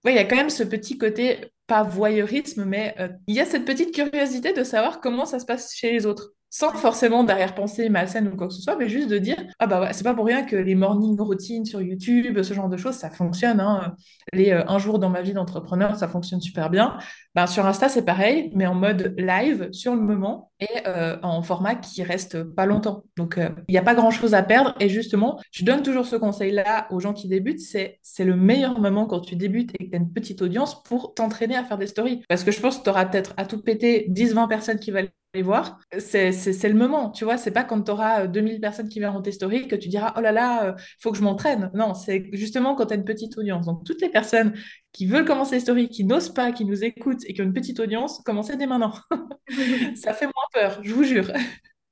il 0.05 0.15
y 0.15 0.19
a 0.19 0.25
quand 0.25 0.37
même 0.37 0.51
ce 0.51 0.63
petit 0.63 0.97
côté, 0.97 1.53
pas 1.67 1.83
voyeurisme, 1.83 2.65
mais 2.65 2.95
il 3.27 3.35
y 3.35 3.41
a 3.41 3.45
cette 3.45 3.65
petite 3.65 3.93
curiosité 3.95 4.53
de 4.53 4.63
savoir 4.63 5.01
comment 5.01 5.25
ça 5.25 5.41
se 5.41 5.47
passe 5.47 5.75
chez 5.75 5.91
les 5.93 6.07
autres 6.07 6.35
sans 6.51 6.73
forcément 6.73 7.23
derrière-penser 7.23 7.89
malsaine 7.89 8.29
ou 8.29 8.37
quoi 8.37 8.49
que 8.49 8.55
ce 8.55 8.61
soit, 8.61 8.77
mais 8.77 8.89
juste 8.89 9.09
de 9.09 9.19
dire 9.19 9.37
ah 9.61 9.67
bah 9.69 9.81
ouais, 9.81 9.93
c'est 9.93 10.03
pas 10.03 10.15
pour 10.15 10.27
rien 10.27 10.43
que 10.43 10.57
les 10.57 10.75
morning 10.75 11.19
routines 11.19 11.65
sur 11.65 11.81
YouTube, 11.81 12.43
ce 12.43 12.53
genre 12.55 12.69
de 12.69 12.77
choses, 12.77 12.97
ça 12.97 13.09
fonctionne. 13.09 13.61
Hein. 13.61 13.95
Les 14.33 14.51
euh, 14.51 14.65
un 14.67 14.79
jour 14.79 14.99
dans 14.99 15.11
ma 15.11 15.23
vie 15.23 15.33
d'entrepreneur, 15.33 15.97
ça 15.97 16.09
fonctionne 16.09 16.41
super 16.41 16.69
bien. 16.69 16.99
Ben, 17.37 17.47
sur 17.47 17.65
Insta, 17.65 17.89
c'est 17.89 18.05
pareil, 18.05 18.51
mais 18.55 18.67
en 18.67 18.75
mode 18.75 19.15
live 19.17 19.69
sur 19.71 19.95
le 19.95 20.01
moment 20.01 20.51
et 20.59 20.67
euh, 20.89 21.17
en 21.23 21.41
format 21.43 21.77
qui 21.77 22.03
reste 22.03 22.43
pas 22.43 22.67
longtemps. 22.67 23.05
Donc 23.17 23.39
euh, 23.39 23.51
il 23.69 23.73
n'y 23.73 23.79
a 23.79 23.83
pas 23.83 23.95
grand-chose 23.95 24.35
à 24.35 24.43
perdre. 24.43 24.75
Et 24.81 24.89
justement, 24.89 25.41
je 25.53 25.65
donne 25.65 25.83
toujours 25.83 26.07
ce 26.07 26.17
conseil-là 26.17 26.89
aux 26.91 26.99
gens 26.99 27.13
qui 27.13 27.29
débutent, 27.29 27.61
c'est 27.61 28.01
c'est 28.03 28.25
le 28.25 28.35
meilleur 28.35 28.81
moment 28.81 29.07
quand 29.07 29.21
tu 29.21 29.37
débutes 29.37 29.71
et 29.79 29.85
que 29.85 29.91
tu 29.91 29.97
as 29.97 29.99
une 29.99 30.13
petite 30.13 30.43
audience 30.43 30.83
pour 30.83 31.15
t'entraîner 31.15 31.57
à 31.57 31.63
faire 31.63 31.79
des 31.79 31.87
stories. 31.87 32.23
Parce 32.29 32.43
que 32.43 32.51
je 32.51 32.61
pense 32.61 32.79
que 32.79 32.83
tu 32.85 32.91
auras 32.91 33.07
peut-être 33.07 33.35
à 33.37 33.47
tout 33.47 33.63
péter 33.63 34.07
10-20 34.11 34.49
personnes 34.49 34.81
qui 34.81 34.91
veulent 34.91 35.11
les 35.35 35.43
voir, 35.43 35.79
c'est 35.99 36.33
le 36.33 36.75
moment, 36.75 37.11
tu 37.11 37.25
vois, 37.25 37.37
c'est 37.37 37.53
pas 37.53 37.63
quand 37.63 37.83
tu 37.83 37.91
auras 37.91 38.27
2000 38.27 38.61
personnes 38.61 38.89
qui 38.89 38.99
verront 38.99 39.23
tes 39.23 39.31
stories 39.31 39.69
que 39.69 39.77
tu 39.77 39.89
diras, 39.89 40.13
oh 40.17 40.21
là 40.21 40.33
là, 40.33 40.65
il 40.65 40.69
euh, 40.71 40.73
faut 41.01 41.13
que 41.13 41.19
je 41.19 41.23
m'entraîne. 41.23 41.71
Non, 41.73 41.95
c'est 41.95 42.29
justement 42.33 42.75
quand 42.75 42.87
tu 42.87 42.95
as 42.95 42.97
une 42.97 43.05
petite 43.05 43.39
audience. 43.39 43.67
Donc, 43.67 43.85
toutes 43.85 44.01
les 44.01 44.09
personnes 44.09 44.55
qui 44.93 45.07
veulent 45.07 45.25
commencer 45.25 45.57
les 45.57 45.61
stories, 45.61 45.89
qui 45.89 46.05
n'osent 46.05 46.35
pas, 46.35 46.51
qui 46.51 46.65
nous 46.65 46.83
écoutent 46.83 47.25
et 47.27 47.33
qui 47.33 47.41
ont 47.43 47.45
une 47.45 47.53
petite 47.53 47.79
audience, 47.79 48.21
commencez 48.25 48.57
dès 48.57 48.67
maintenant. 48.67 48.93
Ça 49.95 50.15
fait 50.15 50.27
moins 50.27 50.49
peur, 50.53 50.81
je 50.83 50.93
vous 50.93 51.05
jure. 51.05 51.31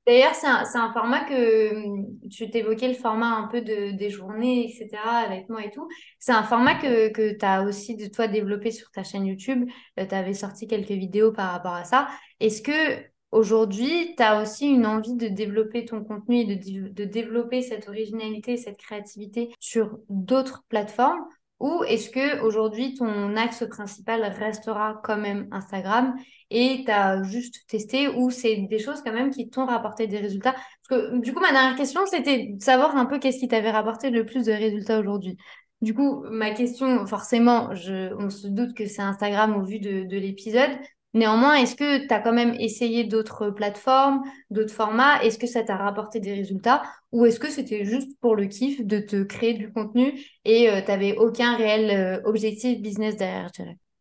D'ailleurs, 0.05 0.33
c'est 0.33 0.47
un, 0.47 0.63
un, 0.73 0.91
format 0.91 1.23
que 1.25 1.75
hum, 1.75 2.07
tu 2.31 2.49
t'évoquais 2.49 2.87
le 2.87 2.95
format 2.95 3.27
un 3.27 3.47
peu 3.47 3.61
de, 3.61 3.91
des 3.91 4.09
journées, 4.09 4.65
etc., 4.65 4.89
avec 5.05 5.47
moi 5.49 5.63
et 5.63 5.69
tout. 5.69 5.87
C'est 6.17 6.31
un 6.31 6.41
format 6.41 6.75
que, 6.75 7.09
que 7.09 7.37
tu 7.37 7.45
as 7.45 7.61
aussi 7.61 7.95
de 7.95 8.07
toi 8.07 8.27
développé 8.27 8.71
sur 8.71 8.89
ta 8.89 9.03
chaîne 9.03 9.27
YouTube. 9.27 9.69
Euh, 9.99 10.05
tu 10.07 10.15
avais 10.15 10.33
sorti 10.33 10.67
quelques 10.67 10.89
vidéos 10.89 11.31
par 11.31 11.51
rapport 11.51 11.75
à 11.75 11.83
ça. 11.83 12.07
Est-ce 12.39 12.63
que 12.63 13.03
Aujourd'hui, 13.31 14.15
tu 14.17 14.23
as 14.23 14.41
aussi 14.41 14.67
une 14.67 14.87
envie 14.87 15.15
de 15.15 15.27
développer 15.27 15.85
ton 15.85 16.03
contenu 16.03 16.37
et 16.37 16.55
de, 16.55 17.03
développer 17.03 17.61
cette 17.61 17.87
originalité, 17.87 18.57
cette 18.57 18.77
créativité 18.77 19.53
sur 19.59 19.99
d'autres 20.09 20.63
plateformes? 20.67 21.23
Ou 21.59 21.83
est-ce 21.83 22.09
que 22.09 22.41
aujourd'hui 22.41 22.95
ton 22.95 23.35
axe 23.35 23.65
principal 23.69 24.23
restera 24.23 25.01
quand 25.03 25.17
même 25.17 25.47
Instagram 25.51 26.15
et 26.49 26.83
tu 26.85 26.91
as 26.91 27.21
juste 27.23 27.67
testé 27.67 28.07
ou 28.07 28.31
c'est 28.31 28.55
des 28.69 28.79
choses 28.79 29.01
quand 29.03 29.11
même 29.11 29.29
qui 29.29 29.49
t'ont 29.49 29.65
rapporté 29.65 30.07
des 30.07 30.19
résultats? 30.19 30.53
Parce 30.53 31.01
que 31.01 31.19
du 31.19 31.33
coup, 31.33 31.41
ma 31.41 31.51
dernière 31.51 31.75
question, 31.75 32.05
c'était 32.05 32.53
de 32.53 32.63
savoir 32.63 32.95
un 32.95 33.05
peu 33.05 33.19
qu'est-ce 33.19 33.39
qui 33.39 33.49
t'avait 33.49 33.71
rapporté 33.71 34.09
le 34.09 34.25
plus 34.25 34.45
de 34.45 34.53
résultats 34.53 34.99
aujourd'hui. 34.99 35.37
Du 35.81 35.93
coup, 35.93 36.23
ma 36.31 36.51
question, 36.51 37.05
forcément, 37.05 37.69
on 37.71 38.29
se 38.29 38.47
doute 38.47 38.73
que 38.73 38.85
c'est 38.85 39.01
Instagram 39.01 39.55
au 39.57 39.63
vu 39.63 39.79
de 39.79 40.17
l'épisode, 40.17 40.71
Néanmoins, 41.13 41.55
est-ce 41.55 41.75
que 41.75 42.05
tu 42.07 42.13
as 42.13 42.19
quand 42.19 42.33
même 42.33 42.55
essayé 42.59 43.03
d'autres 43.03 43.49
plateformes, 43.49 44.21
d'autres 44.51 44.73
formats? 44.73 45.21
Est-ce 45.23 45.39
que 45.39 45.47
ça 45.47 45.63
t'a 45.63 45.75
rapporté 45.75 46.19
des 46.19 46.33
résultats? 46.33 46.83
Ou 47.11 47.25
est-ce 47.25 47.39
que 47.39 47.49
c'était 47.49 47.83
juste 47.83 48.11
pour 48.21 48.35
le 48.35 48.45
kiff 48.45 48.85
de 48.85 48.99
te 48.99 49.23
créer 49.23 49.53
du 49.53 49.71
contenu 49.71 50.13
et 50.45 50.69
euh, 50.69 50.81
tu 50.81 50.87
n'avais 50.87 51.17
aucun 51.17 51.55
réel 51.55 51.89
euh, 51.89 52.21
objectif 52.25 52.79
business 52.81 53.17
derrière, 53.17 53.49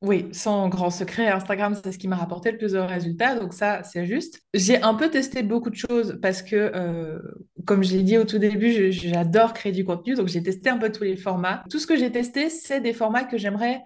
oui, 0.01 0.29
sans 0.31 0.69
grand 0.69 0.91
secret, 0.91 1.27
Instagram, 1.27 1.75
c'est 1.75 1.91
ce 1.91 1.99
qui 1.99 2.07
m'a 2.07 2.15
rapporté 2.15 2.53
le 2.53 2.59
plus 2.59 2.73
de 2.73 2.79
résultats, 2.79 3.35
donc 3.35 3.53
ça, 3.53 3.83
c'est 3.83 4.07
juste. 4.07 4.41
J'ai 4.55 4.81
un 4.81 4.95
peu 4.95 5.11
testé 5.11 5.43
beaucoup 5.43 5.71
de 5.71 5.75
choses 5.75 6.21
parce 6.23 6.43
que, 6.43 6.55
euh, 6.55 7.19
comme 7.67 7.83
je 7.83 7.97
l'ai 7.97 8.05
dit 8.05 8.17
au 8.17 8.23
tout 8.23 8.39
début, 8.39 8.93
j'adore 8.93 9.55
créer 9.55 9.73
du 9.73 9.85
contenu, 9.85 10.15
donc 10.15 10.29
j'ai 10.29 10.41
testé 10.41 10.71
un 10.71 10.79
peu 10.79 10.93
tous 10.93 11.03
les 11.03 11.17
formats. 11.17 11.65
Tout 11.69 11.81
ce 11.81 11.87
que 11.89 11.97
j'ai 11.97 12.13
testé, 12.13 12.49
c'est 12.49 12.81
des 12.81 12.93
formats 12.93 13.25
que 13.25 13.39
j'aimerais 13.39 13.83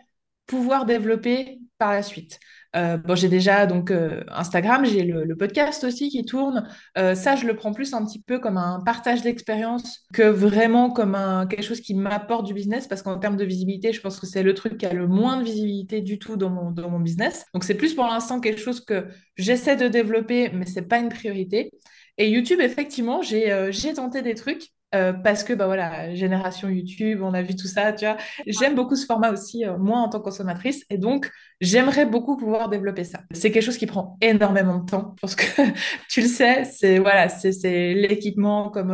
pouvoir 0.46 0.84
développer 0.84 1.60
par 1.78 1.92
la 1.92 2.02
suite. 2.02 2.38
Euh, 2.74 2.96
bon, 2.96 3.14
j'ai 3.14 3.28
déjà 3.28 3.66
donc 3.66 3.90
euh, 3.90 4.22
Instagram, 4.28 4.84
j'ai 4.86 5.02
le, 5.02 5.36
podcast 5.36 5.84
aussi 5.84 6.08
qui 6.08 6.24
tourne. 6.24 6.68
Euh, 6.96 7.14
ça, 7.14 7.36
je 7.36 7.46
le 7.46 7.54
prends 7.54 7.72
plus 7.72 7.92
un 7.92 8.04
petit 8.04 8.20
peu 8.20 8.38
comme 8.38 8.56
un 8.56 8.80
partage 8.80 9.22
d'expérience 9.22 10.06
que 10.14 10.22
vraiment 10.22 10.90
comme 10.90 11.14
un, 11.14 11.46
quelque 11.46 11.64
chose 11.64 11.80
qui 11.80 11.94
m'apporte 11.94 12.46
du 12.46 12.54
business 12.54 12.86
parce 12.86 13.02
qu'en 13.02 13.18
termes 13.18 13.36
de 13.36 13.44
visibilité, 13.44 13.92
je 13.92 14.00
pense 14.00 14.18
que 14.18 14.26
c'est 14.26 14.42
le 14.42 14.54
truc 14.54 14.78
qui 14.78 14.86
a 14.86 14.92
le 14.92 15.06
moins 15.06 15.36
de 15.36 15.44
visibilité 15.44 16.00
du 16.00 16.18
tout 16.18 16.36
dans 16.36 16.50
mon, 16.50 17.00
business. 17.00 17.46
Donc, 17.52 17.64
c'est 17.64 17.74
plus 17.74 17.94
pour 17.94 18.04
l'instant 18.04 18.40
quelque 18.40 18.60
chose 18.60 18.84
que 18.84 19.06
j'essaie 19.36 19.76
de 19.76 19.88
développer, 19.88 20.50
mais 20.50 20.66
c'est 20.66 20.82
pas 20.82 20.98
une 20.98 21.08
priorité. 21.08 21.72
Et 22.16 22.30
YouTube, 22.30 22.60
effectivement, 22.60 23.22
j'ai 23.22 23.92
tenté 23.94 24.22
des 24.22 24.34
trucs. 24.34 24.72
Euh, 24.94 25.12
parce 25.12 25.42
que 25.42 25.54
bah 25.54 25.66
voilà, 25.66 26.14
génération 26.14 26.68
YouTube, 26.68 27.20
on 27.22 27.32
a 27.32 27.42
vu 27.42 27.56
tout 27.56 27.66
ça, 27.66 27.92
tu 27.92 28.04
vois. 28.04 28.16
J'aime 28.46 28.74
beaucoup 28.74 28.94
ce 28.94 29.06
format 29.06 29.32
aussi, 29.32 29.64
euh, 29.64 29.78
moi 29.78 29.98
en 29.98 30.08
tant 30.08 30.18
que 30.18 30.24
consommatrice, 30.24 30.84
et 30.90 30.98
donc 30.98 31.30
j'aimerais 31.62 32.04
beaucoup 32.04 32.36
pouvoir 32.36 32.68
développer 32.68 33.04
ça. 33.04 33.20
C'est 33.32 33.50
quelque 33.50 33.64
chose 33.64 33.78
qui 33.78 33.86
prend 33.86 34.18
énormément 34.20 34.78
de 34.78 34.90
temps, 34.90 35.14
parce 35.20 35.34
que 35.34 35.44
tu 36.10 36.20
le 36.20 36.26
sais, 36.26 36.64
c'est 36.64 36.98
voilà, 36.98 37.28
c'est 37.30 37.94
l'équipement 37.94 38.68
comme 38.68 38.90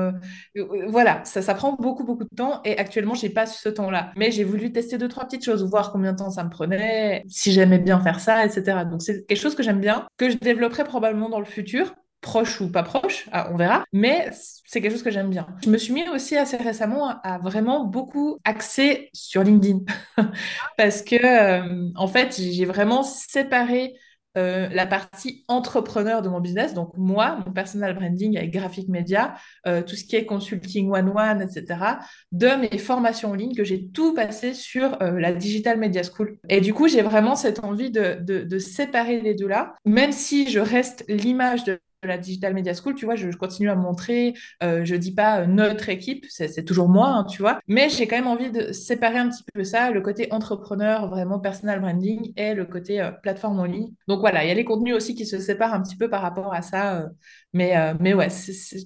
euh, 0.56 0.86
voilà, 0.88 1.22
ça, 1.24 1.42
ça 1.42 1.54
prend 1.54 1.72
beaucoup 1.74 2.04
beaucoup 2.04 2.24
de 2.24 2.36
temps, 2.36 2.60
et 2.64 2.78
actuellement 2.78 3.14
j'ai 3.14 3.30
pas 3.30 3.46
ce 3.46 3.68
temps-là. 3.68 4.12
Mais 4.16 4.30
j'ai 4.30 4.44
voulu 4.44 4.72
tester 4.72 4.98
deux 4.98 5.08
trois 5.08 5.24
petites 5.24 5.44
choses, 5.44 5.64
voir 5.68 5.90
combien 5.90 6.12
de 6.12 6.18
temps 6.18 6.30
ça 6.30 6.44
me 6.44 6.50
prenait, 6.50 7.24
si 7.28 7.52
j'aimais 7.52 7.78
bien 7.78 7.98
faire 8.00 8.20
ça, 8.20 8.44
etc. 8.46 8.84
Donc 8.88 9.02
c'est 9.02 9.26
quelque 9.26 9.40
chose 9.40 9.56
que 9.56 9.64
j'aime 9.64 9.80
bien, 9.80 10.06
que 10.16 10.30
je 10.30 10.36
développerai 10.36 10.84
probablement 10.84 11.28
dans 11.28 11.40
le 11.40 11.44
futur 11.44 11.92
proche 12.20 12.60
ou 12.60 12.70
pas 12.70 12.82
proche, 12.82 13.28
ah, 13.32 13.50
on 13.52 13.56
verra, 13.56 13.84
mais 13.92 14.30
c'est 14.32 14.80
quelque 14.80 14.92
chose 14.92 15.02
que 15.02 15.10
j'aime 15.10 15.30
bien. 15.30 15.46
Je 15.62 15.70
me 15.70 15.78
suis 15.78 15.92
mis 15.92 16.08
aussi 16.08 16.36
assez 16.36 16.56
récemment 16.56 17.20
à 17.22 17.38
vraiment 17.38 17.84
beaucoup 17.84 18.38
axer 18.44 19.10
sur 19.12 19.42
LinkedIn 19.42 19.80
parce 20.76 21.02
que 21.02 21.16
euh, 21.16 21.90
en 21.94 22.08
fait, 22.08 22.36
j'ai 22.36 22.64
vraiment 22.64 23.02
séparé 23.02 23.94
euh, 24.36 24.68
la 24.70 24.86
partie 24.86 25.44
entrepreneur 25.48 26.20
de 26.22 26.28
mon 26.28 26.40
business, 26.40 26.74
donc 26.74 26.90
moi, 26.96 27.42
mon 27.46 27.52
personal 27.52 27.94
branding 27.94 28.36
avec 28.36 28.52
graphique 28.52 28.88
média, 28.88 29.34
euh, 29.66 29.82
tout 29.82 29.96
ce 29.96 30.04
qui 30.04 30.16
est 30.16 30.26
consulting 30.26 30.90
one-one, 30.92 31.40
etc., 31.40 31.98
de 32.32 32.48
mes 32.48 32.78
formations 32.78 33.30
en 33.30 33.34
ligne 33.34 33.54
que 33.54 33.64
j'ai 33.64 33.88
tout 33.88 34.14
passé 34.14 34.54
sur 34.54 34.96
la 35.00 35.32
Digital 35.32 35.78
Media 35.78 36.02
School. 36.02 36.38
Et 36.48 36.60
du 36.60 36.74
coup, 36.74 36.88
j'ai 36.88 37.02
vraiment 37.02 37.36
cette 37.36 37.64
envie 37.64 37.90
de, 37.90 38.18
de, 38.20 38.42
de 38.42 38.58
séparer 38.58 39.20
les 39.20 39.34
deux 39.34 39.48
là, 39.48 39.74
même 39.84 40.12
si 40.12 40.50
je 40.50 40.60
reste 40.60 41.04
l'image 41.08 41.64
de 41.64 41.80
la 42.02 42.18
Digital 42.18 42.54
Media 42.54 42.74
School, 42.74 42.94
tu 42.94 43.04
vois, 43.04 43.16
je, 43.16 43.30
continue 43.36 43.70
à 43.70 43.74
montrer, 43.74 44.34
euh, 44.62 44.84
je 44.84 44.94
dis 44.94 45.12
pas 45.12 45.40
euh, 45.40 45.46
notre 45.46 45.88
équipe, 45.88 46.26
c'est 46.28 46.64
toujours 46.64 46.88
moi, 46.88 47.08
hein, 47.08 47.24
tu 47.24 47.42
vois, 47.42 47.58
mais 47.66 47.88
j'ai 47.88 48.06
quand 48.06 48.16
même 48.16 48.28
envie 48.28 48.50
de 48.50 48.72
séparer 48.72 49.18
un 49.18 49.28
petit 49.28 49.42
peu 49.52 49.64
ça, 49.64 49.90
le 49.90 50.00
côté 50.00 50.28
entrepreneur, 50.32 51.08
vraiment 51.08 51.40
personal 51.40 51.80
branding, 51.80 52.32
et 52.36 52.54
le 52.54 52.64
côté 52.64 53.00
euh, 53.00 53.10
plateforme 53.10 53.58
en 53.58 53.64
ligne. 53.64 53.90
Donc 54.06 54.20
voilà, 54.20 54.44
il 54.44 54.48
y 54.48 54.50
a 54.50 54.54
les 54.54 54.64
contenus 54.64 54.94
aussi 54.94 55.14
qui 55.14 55.26
se 55.26 55.38
séparent 55.38 55.74
un 55.74 55.82
petit 55.82 55.96
peu 55.96 56.08
par 56.08 56.22
rapport 56.22 56.54
à 56.54 56.62
ça, 56.62 57.00
euh, 57.00 57.08
mais, 57.52 57.74
mais 57.98 58.12
ouais, 58.12 58.28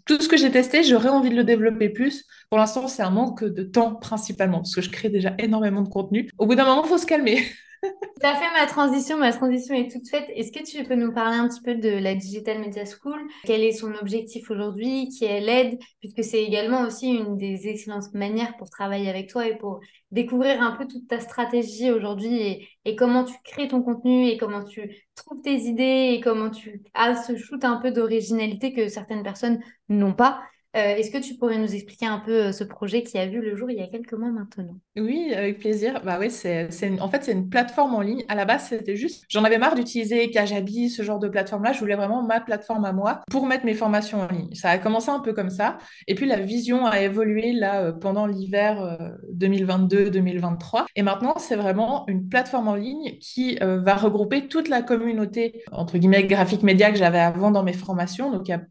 tout 0.06 0.20
ce 0.20 0.28
que 0.28 0.36
j'ai 0.36 0.50
testé, 0.50 0.84
j'aurais 0.84 1.08
envie 1.08 1.30
de 1.30 1.34
le 1.34 1.42
développer 1.42 1.88
plus. 1.88 2.24
Pour 2.48 2.58
l'instant, 2.58 2.86
c'est 2.86 3.02
un 3.02 3.10
manque 3.10 3.44
de 3.44 3.62
temps 3.64 3.96
principalement, 3.96 4.58
parce 4.58 4.74
que 4.74 4.80
je 4.80 4.90
crée 4.90 5.08
déjà 5.08 5.34
énormément 5.38 5.82
de 5.82 5.88
contenu. 5.88 6.30
Au 6.38 6.46
bout 6.46 6.54
d'un 6.54 6.64
moment, 6.64 6.84
il 6.84 6.88
faut 6.88 6.98
se 6.98 7.06
calmer. 7.06 7.42
Tu 7.82 8.26
as 8.26 8.36
fait 8.36 8.52
ma 8.52 8.66
transition, 8.66 9.18
ma 9.18 9.32
transition 9.32 9.74
est 9.74 9.90
toute 9.90 10.08
faite. 10.08 10.26
Est-ce 10.36 10.52
que 10.52 10.62
tu 10.62 10.84
peux 10.84 10.94
nous 10.94 11.12
parler 11.12 11.36
un 11.36 11.48
petit 11.48 11.60
peu 11.60 11.74
de 11.74 11.88
la 11.88 12.14
Digital 12.14 12.60
Media 12.60 12.84
School? 12.84 13.20
Quel 13.44 13.64
est 13.64 13.72
son 13.72 13.92
objectif 13.94 14.50
aujourd'hui? 14.50 15.08
Qui 15.08 15.24
est 15.24 15.40
l'aide? 15.40 15.78
Puisque 15.98 16.22
c'est 16.22 16.42
également 16.42 16.82
aussi 16.82 17.08
une 17.08 17.36
des 17.36 17.66
excellentes 17.66 18.14
manières 18.14 18.56
pour 18.56 18.70
travailler 18.70 19.10
avec 19.10 19.28
toi 19.28 19.48
et 19.48 19.56
pour 19.56 19.80
découvrir 20.12 20.62
un 20.62 20.76
peu 20.76 20.86
toute 20.86 21.08
ta 21.08 21.18
stratégie 21.18 21.90
aujourd'hui 21.90 22.68
et, 22.84 22.96
comment 22.96 23.24
tu 23.24 23.34
crées 23.44 23.66
ton 23.66 23.82
contenu 23.82 24.28
et 24.28 24.36
comment 24.36 24.62
tu 24.62 25.04
trouves 25.16 25.42
tes 25.42 25.56
idées 25.56 26.12
et 26.12 26.20
comment 26.20 26.50
tu 26.50 26.82
as 26.94 27.16
ce 27.16 27.36
shoot 27.36 27.64
un 27.64 27.78
peu 27.78 27.90
d'originalité 27.90 28.72
que 28.72 28.86
certaines 28.88 29.24
personnes 29.24 29.60
n'ont 29.88 30.14
pas. 30.14 30.40
Euh, 30.74 30.96
est-ce 30.96 31.10
que 31.10 31.18
tu 31.18 31.34
pourrais 31.34 31.58
nous 31.58 31.74
expliquer 31.74 32.06
un 32.06 32.18
peu 32.18 32.46
euh, 32.46 32.52
ce 32.52 32.64
projet 32.64 33.02
qui 33.02 33.18
a 33.18 33.26
vu 33.26 33.42
le 33.42 33.56
jour 33.56 33.70
il 33.70 33.76
y 33.76 33.82
a 33.82 33.88
quelques 33.88 34.14
mois 34.14 34.30
maintenant? 34.30 34.78
Oui, 34.96 35.34
avec 35.34 35.58
plaisir. 35.58 36.00
Bah 36.02 36.16
oui, 36.18 36.30
c'est, 36.30 36.68
en 36.98 37.10
fait, 37.10 37.24
c'est 37.24 37.32
une 37.32 37.50
plateforme 37.50 37.94
en 37.94 38.00
ligne. 38.00 38.24
À 38.28 38.34
la 38.34 38.46
base, 38.46 38.68
c'était 38.68 38.96
juste, 38.96 39.26
j'en 39.28 39.44
avais 39.44 39.58
marre 39.58 39.74
d'utiliser 39.74 40.30
Kajabi, 40.30 40.88
ce 40.88 41.02
genre 41.02 41.18
de 41.18 41.28
plateforme-là. 41.28 41.74
Je 41.74 41.80
voulais 41.80 41.94
vraiment 41.94 42.22
ma 42.22 42.40
plateforme 42.40 42.86
à 42.86 42.92
moi 42.92 43.20
pour 43.30 43.46
mettre 43.46 43.66
mes 43.66 43.74
formations 43.74 44.22
en 44.22 44.28
ligne. 44.28 44.54
Ça 44.54 44.70
a 44.70 44.78
commencé 44.78 45.10
un 45.10 45.20
peu 45.20 45.34
comme 45.34 45.50
ça. 45.50 45.76
Et 46.08 46.14
puis, 46.14 46.24
la 46.24 46.40
vision 46.40 46.86
a 46.86 47.02
évolué 47.02 47.52
là 47.52 47.82
euh, 47.82 47.92
pendant 47.92 48.24
l'hiver 48.24 48.80
euh, 48.80 49.10
2022-2023. 49.34 50.86
Et 50.96 51.02
maintenant, 51.02 51.34
c'est 51.36 51.56
vraiment 51.56 52.06
une 52.08 52.30
plateforme 52.30 52.68
en 52.68 52.76
ligne 52.76 53.18
qui 53.20 53.58
va 53.60 53.94
regrouper 53.94 54.48
toute 54.48 54.68
la 54.68 54.82
communauté, 54.82 55.62
entre 55.70 55.98
guillemets, 55.98 56.24
graphique 56.24 56.62
média 56.62 56.90
que 56.90 56.96
j'avais 56.96 57.20
avant 57.20 57.50
dans 57.50 57.62
mes 57.62 57.72
formations. 57.72 58.30
Donc, 58.30 58.48
il 58.48 58.52
y 58.52 58.54
a 58.54 58.62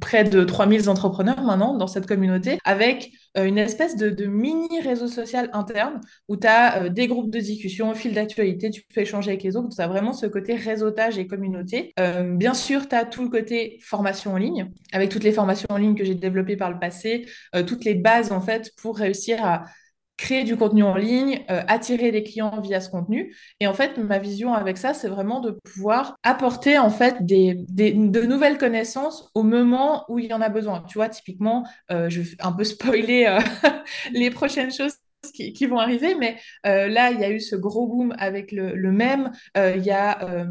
près 0.00 0.24
de 0.24 0.44
3000 0.44 0.88
entrepreneurs 0.88 1.42
maintenant 1.42 1.74
dans 1.76 1.86
cette 1.86 2.06
communauté, 2.06 2.58
avec 2.64 3.12
euh, 3.36 3.44
une 3.44 3.58
espèce 3.58 3.96
de, 3.96 4.10
de, 4.10 4.26
mini 4.26 4.80
réseau 4.80 5.08
social 5.08 5.48
interne 5.52 6.00
où 6.28 6.36
tu 6.36 6.46
as 6.46 6.82
euh, 6.82 6.88
des 6.88 7.06
groupes 7.06 7.30
de 7.30 7.38
discussion, 7.38 7.94
fil 7.94 8.12
d'actualité, 8.12 8.70
tu 8.70 8.82
peux 8.82 9.00
échanger 9.00 9.30
avec 9.30 9.42
les 9.42 9.56
autres, 9.56 9.74
tu 9.74 9.80
as 9.80 9.88
vraiment 9.88 10.12
ce 10.12 10.26
côté 10.26 10.54
réseautage 10.54 11.18
et 11.18 11.26
communauté. 11.26 11.92
Euh, 11.98 12.34
bien 12.36 12.54
sûr, 12.54 12.88
tu 12.88 12.94
as 12.94 13.04
tout 13.04 13.22
le 13.22 13.30
côté 13.30 13.78
formation 13.82 14.34
en 14.34 14.36
ligne, 14.36 14.70
avec 14.92 15.08
toutes 15.08 15.24
les 15.24 15.32
formations 15.32 15.68
en 15.70 15.78
ligne 15.78 15.94
que 15.94 16.04
j'ai 16.04 16.14
développées 16.14 16.56
par 16.56 16.70
le 16.70 16.78
passé, 16.78 17.26
toutes 17.66 17.84
les 17.84 17.94
bases 17.94 18.32
en 18.32 18.40
fait 18.40 18.72
pour 18.76 18.96
réussir 18.96 19.44
à 19.44 19.64
créer 20.20 20.44
du 20.44 20.54
contenu 20.56 20.82
en 20.82 20.96
ligne, 20.96 21.40
euh, 21.50 21.62
attirer 21.66 22.12
des 22.12 22.22
clients 22.22 22.60
via 22.60 22.80
ce 22.80 22.90
contenu. 22.90 23.34
Et 23.58 23.66
en 23.66 23.72
fait, 23.72 23.96
ma 23.96 24.18
vision 24.18 24.52
avec 24.52 24.76
ça, 24.76 24.92
c'est 24.92 25.08
vraiment 25.08 25.40
de 25.40 25.58
pouvoir 25.64 26.14
apporter 26.22 26.78
en 26.78 26.90
fait 26.90 27.16
de 27.24 28.26
nouvelles 28.26 28.58
connaissances 28.58 29.30
au 29.34 29.42
moment 29.42 30.04
où 30.08 30.18
il 30.18 30.26
y 30.26 30.34
en 30.34 30.42
a 30.42 30.50
besoin. 30.50 30.84
Tu 30.86 30.98
vois, 30.98 31.08
typiquement, 31.08 31.66
euh, 31.90 32.10
je 32.10 32.20
vais 32.20 32.36
un 32.40 32.52
peu 32.52 32.64
spoiler 32.64 33.24
euh, 33.26 33.40
les 34.12 34.30
prochaines 34.30 34.72
choses 34.72 34.92
qui, 35.28 35.66
vont 35.66 35.78
arriver, 35.78 36.14
mais 36.14 36.36
euh, 36.66 36.88
là, 36.88 37.10
il 37.10 37.20
y 37.20 37.24
a 37.24 37.30
eu 37.30 37.40
ce 37.40 37.56
gros 37.56 37.86
boom 37.86 38.14
avec 38.18 38.52
le, 38.52 38.74
le 38.74 38.92
même. 38.92 39.30
Euh, 39.56 39.74
il 39.76 39.84
y 39.84 39.90
a 39.90 40.22
euh, 40.24 40.44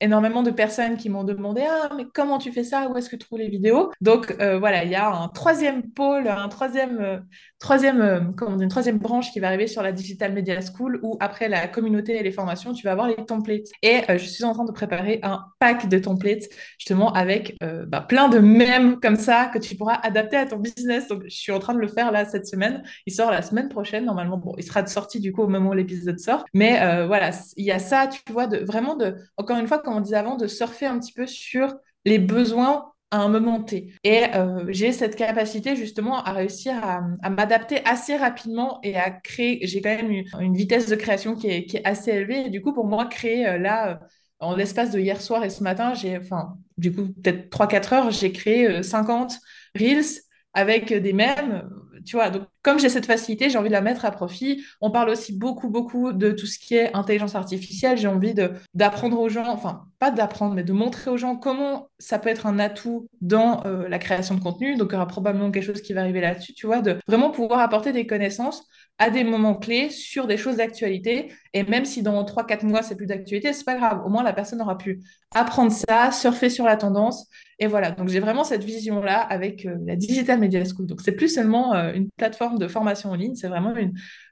énormément 0.00 0.42
de 0.42 0.50
personnes 0.50 0.96
qui 0.96 1.08
m'ont 1.08 1.24
demandé 1.24 1.64
Ah, 1.68 1.90
mais 1.96 2.06
comment 2.12 2.38
tu 2.38 2.52
fais 2.52 2.64
ça? 2.64 2.88
Où 2.88 2.96
est-ce 2.96 3.10
que 3.10 3.16
tu 3.16 3.26
trouves 3.26 3.40
les 3.40 3.48
vidéos? 3.48 3.90
Donc 4.00 4.36
voilà, 4.38 4.84
il 4.84 4.90
y 4.90 4.94
a 4.94 5.08
un 5.08 5.28
troisième 5.28 5.82
pôle, 5.90 6.28
un 6.28 6.48
troisième, 6.48 7.24
troisième, 7.58 8.32
comment 8.36 8.56
dire, 8.56 8.64
une 8.64 8.70
troisième 8.70 8.98
branche 8.98 9.32
qui 9.32 9.40
va 9.40 9.48
arriver 9.48 9.66
sur 9.66 9.82
la 9.82 9.92
Digital 9.92 10.32
Media 10.32 10.58
School 10.60 11.00
où 11.02 11.16
après 11.20 11.48
la 11.48 11.68
communauté 11.68 12.18
et 12.18 12.22
les 12.22 12.32
formations, 12.32 12.72
tu 12.72 12.84
vas 12.84 12.92
avoir 12.92 13.08
les 13.08 13.16
templates. 13.16 13.68
Et 13.82 14.00
je 14.08 14.24
suis 14.24 14.44
en 14.44 14.52
train 14.52 14.64
de 14.64 14.72
préparer 14.72 15.20
un 15.22 15.44
pack 15.58 15.88
de 15.88 15.98
templates 15.98 16.44
justement 16.78 17.12
avec 17.12 17.56
bah, 17.86 18.00
plein 18.00 18.28
de 18.28 18.38
mèmes 18.38 19.00
comme 19.00 19.16
ça 19.16 19.50
que 19.52 19.58
tu 19.58 19.76
pourras 19.76 19.98
adapter 20.02 20.36
à 20.36 20.46
ton 20.46 20.56
business. 20.56 21.08
Donc 21.08 21.22
je 21.24 21.36
suis 21.36 21.52
en 21.52 21.58
train 21.58 21.74
de 21.74 21.80
le 21.80 21.88
faire 21.88 22.12
là 22.12 22.24
cette 22.24 22.46
semaine. 22.46 22.82
Il 23.06 23.12
sort 23.12 23.30
la 23.30 23.42
semaine 23.42 23.68
prochaine 23.68 24.08
normalement. 24.12 24.38
Bon, 24.38 24.54
il 24.58 24.64
sera 24.64 24.86
sorti 24.86 25.20
du 25.20 25.32
coup 25.32 25.42
au 25.42 25.48
moment 25.48 25.70
où 25.70 25.74
l'épisode 25.74 26.18
sort. 26.18 26.44
Mais 26.54 26.80
euh, 26.82 27.06
voilà, 27.06 27.30
il 27.56 27.64
y 27.64 27.72
a 27.72 27.78
ça, 27.78 28.06
tu 28.06 28.20
vois, 28.32 28.46
de, 28.46 28.58
vraiment 28.58 28.96
de, 28.96 29.16
encore 29.36 29.58
une 29.58 29.66
fois, 29.66 29.78
comme 29.78 29.94
on 29.94 30.00
disait 30.00 30.16
avant, 30.16 30.36
de 30.36 30.46
surfer 30.46 30.86
un 30.86 30.98
petit 30.98 31.12
peu 31.12 31.26
sur 31.26 31.74
les 32.04 32.18
besoins 32.18 32.92
à 33.10 33.18
un 33.18 33.28
moment 33.28 33.62
T. 33.62 33.92
Et 34.04 34.24
euh, 34.34 34.64
j'ai 34.68 34.92
cette 34.92 35.16
capacité 35.16 35.76
justement 35.76 36.22
à 36.22 36.32
réussir 36.32 36.74
à, 36.82 37.30
m'adapter 37.30 37.84
assez 37.84 38.16
rapidement 38.16 38.80
et 38.82 38.96
à 38.96 39.10
créer. 39.10 39.66
J'ai 39.66 39.80
quand 39.80 39.94
même 39.94 40.24
une, 40.40 40.54
vitesse 40.54 40.88
de 40.88 40.96
création 40.96 41.34
qui 41.34 41.48
est, 41.48 41.64
qui 41.64 41.76
est, 41.78 41.86
assez 41.86 42.10
élevée. 42.10 42.46
Et 42.46 42.50
du 42.50 42.62
coup, 42.62 42.72
pour 42.72 42.86
moi, 42.86 43.06
créer 43.06 43.46
euh, 43.46 43.58
là, 43.58 44.00
en 44.40 44.56
l'espace 44.56 44.90
de 44.90 44.98
hier 44.98 45.20
soir 45.20 45.44
et 45.44 45.50
ce 45.50 45.62
matin, 45.62 45.94
j'ai, 45.94 46.18
enfin, 46.18 46.54
du 46.76 46.92
coup, 46.92 47.08
peut-être 47.22 47.50
3-4 47.50 47.94
heures, 47.94 48.10
j'ai 48.10 48.32
créé 48.32 48.82
50 48.82 49.38
Reels 49.78 50.21
avec 50.54 50.92
des 50.92 51.12
mèmes, 51.12 51.68
tu 52.04 52.16
vois. 52.16 52.30
Donc, 52.30 52.42
comme 52.62 52.78
j'ai 52.78 52.88
cette 52.88 53.06
facilité, 53.06 53.50
j'ai 53.50 53.58
envie 53.58 53.68
de 53.68 53.72
la 53.72 53.80
mettre 53.80 54.04
à 54.04 54.10
profit. 54.10 54.64
On 54.80 54.90
parle 54.90 55.10
aussi 55.10 55.36
beaucoup, 55.36 55.68
beaucoup 55.68 56.12
de 56.12 56.30
tout 56.32 56.46
ce 56.46 56.58
qui 56.58 56.74
est 56.74 56.94
intelligence 56.94 57.34
artificielle. 57.34 57.96
J'ai 57.98 58.08
envie 58.08 58.34
d'apprendre 58.74 59.18
aux 59.18 59.28
gens, 59.28 59.46
enfin, 59.46 59.86
pas 59.98 60.10
d'apprendre, 60.10 60.54
mais 60.54 60.64
de 60.64 60.72
montrer 60.72 61.10
aux 61.10 61.16
gens 61.16 61.36
comment 61.36 61.90
ça 61.98 62.18
peut 62.18 62.28
être 62.28 62.46
un 62.46 62.58
atout 62.58 63.08
dans 63.20 63.64
euh, 63.66 63.88
la 63.88 63.98
création 63.98 64.34
de 64.34 64.40
contenu. 64.40 64.76
Donc, 64.76 64.90
il 64.90 64.94
y 64.94 64.96
aura 64.96 65.06
probablement 65.06 65.50
quelque 65.50 65.64
chose 65.64 65.82
qui 65.82 65.92
va 65.92 66.02
arriver 66.02 66.20
là-dessus, 66.20 66.54
tu 66.54 66.66
vois, 66.66 66.80
de 66.80 66.98
vraiment 67.06 67.30
pouvoir 67.30 67.60
apporter 67.60 67.92
des 67.92 68.06
connaissances 68.06 68.66
à 68.98 69.10
des 69.10 69.24
moments 69.24 69.54
clés 69.56 69.90
sur 69.90 70.26
des 70.26 70.36
choses 70.36 70.56
d'actualité. 70.56 71.32
Et 71.54 71.64
même 71.64 71.84
si 71.84 72.02
dans 72.02 72.24
3-4 72.24 72.64
mois, 72.64 72.82
c'est 72.82 72.96
plus 72.96 73.06
d'actualité, 73.06 73.52
c'est 73.52 73.64
pas 73.64 73.74
grave. 73.74 74.02
Au 74.06 74.08
moins, 74.08 74.22
la 74.22 74.32
personne 74.32 74.60
aura 74.62 74.78
pu 74.78 75.02
apprendre 75.34 75.72
ça, 75.72 76.10
surfer 76.10 76.48
sur 76.48 76.64
la 76.64 76.76
tendance. 76.76 77.28
Et 77.58 77.66
voilà. 77.66 77.90
Donc, 77.90 78.08
j'ai 78.08 78.20
vraiment 78.20 78.42
cette 78.42 78.64
vision-là 78.64 79.20
avec 79.20 79.66
euh, 79.66 79.76
la 79.84 79.94
Digital 79.94 80.40
Media 80.40 80.64
School. 80.64 80.86
Donc, 80.86 81.00
c'est 81.00 81.12
plus 81.12 81.28
seulement 81.28 81.74
euh, 81.74 81.92
une 81.92 82.08
plateforme 82.16 82.58
de 82.58 82.66
formation 82.68 83.10
en 83.10 83.14
ligne, 83.14 83.34
c'est 83.34 83.48
vraiment 83.48 83.72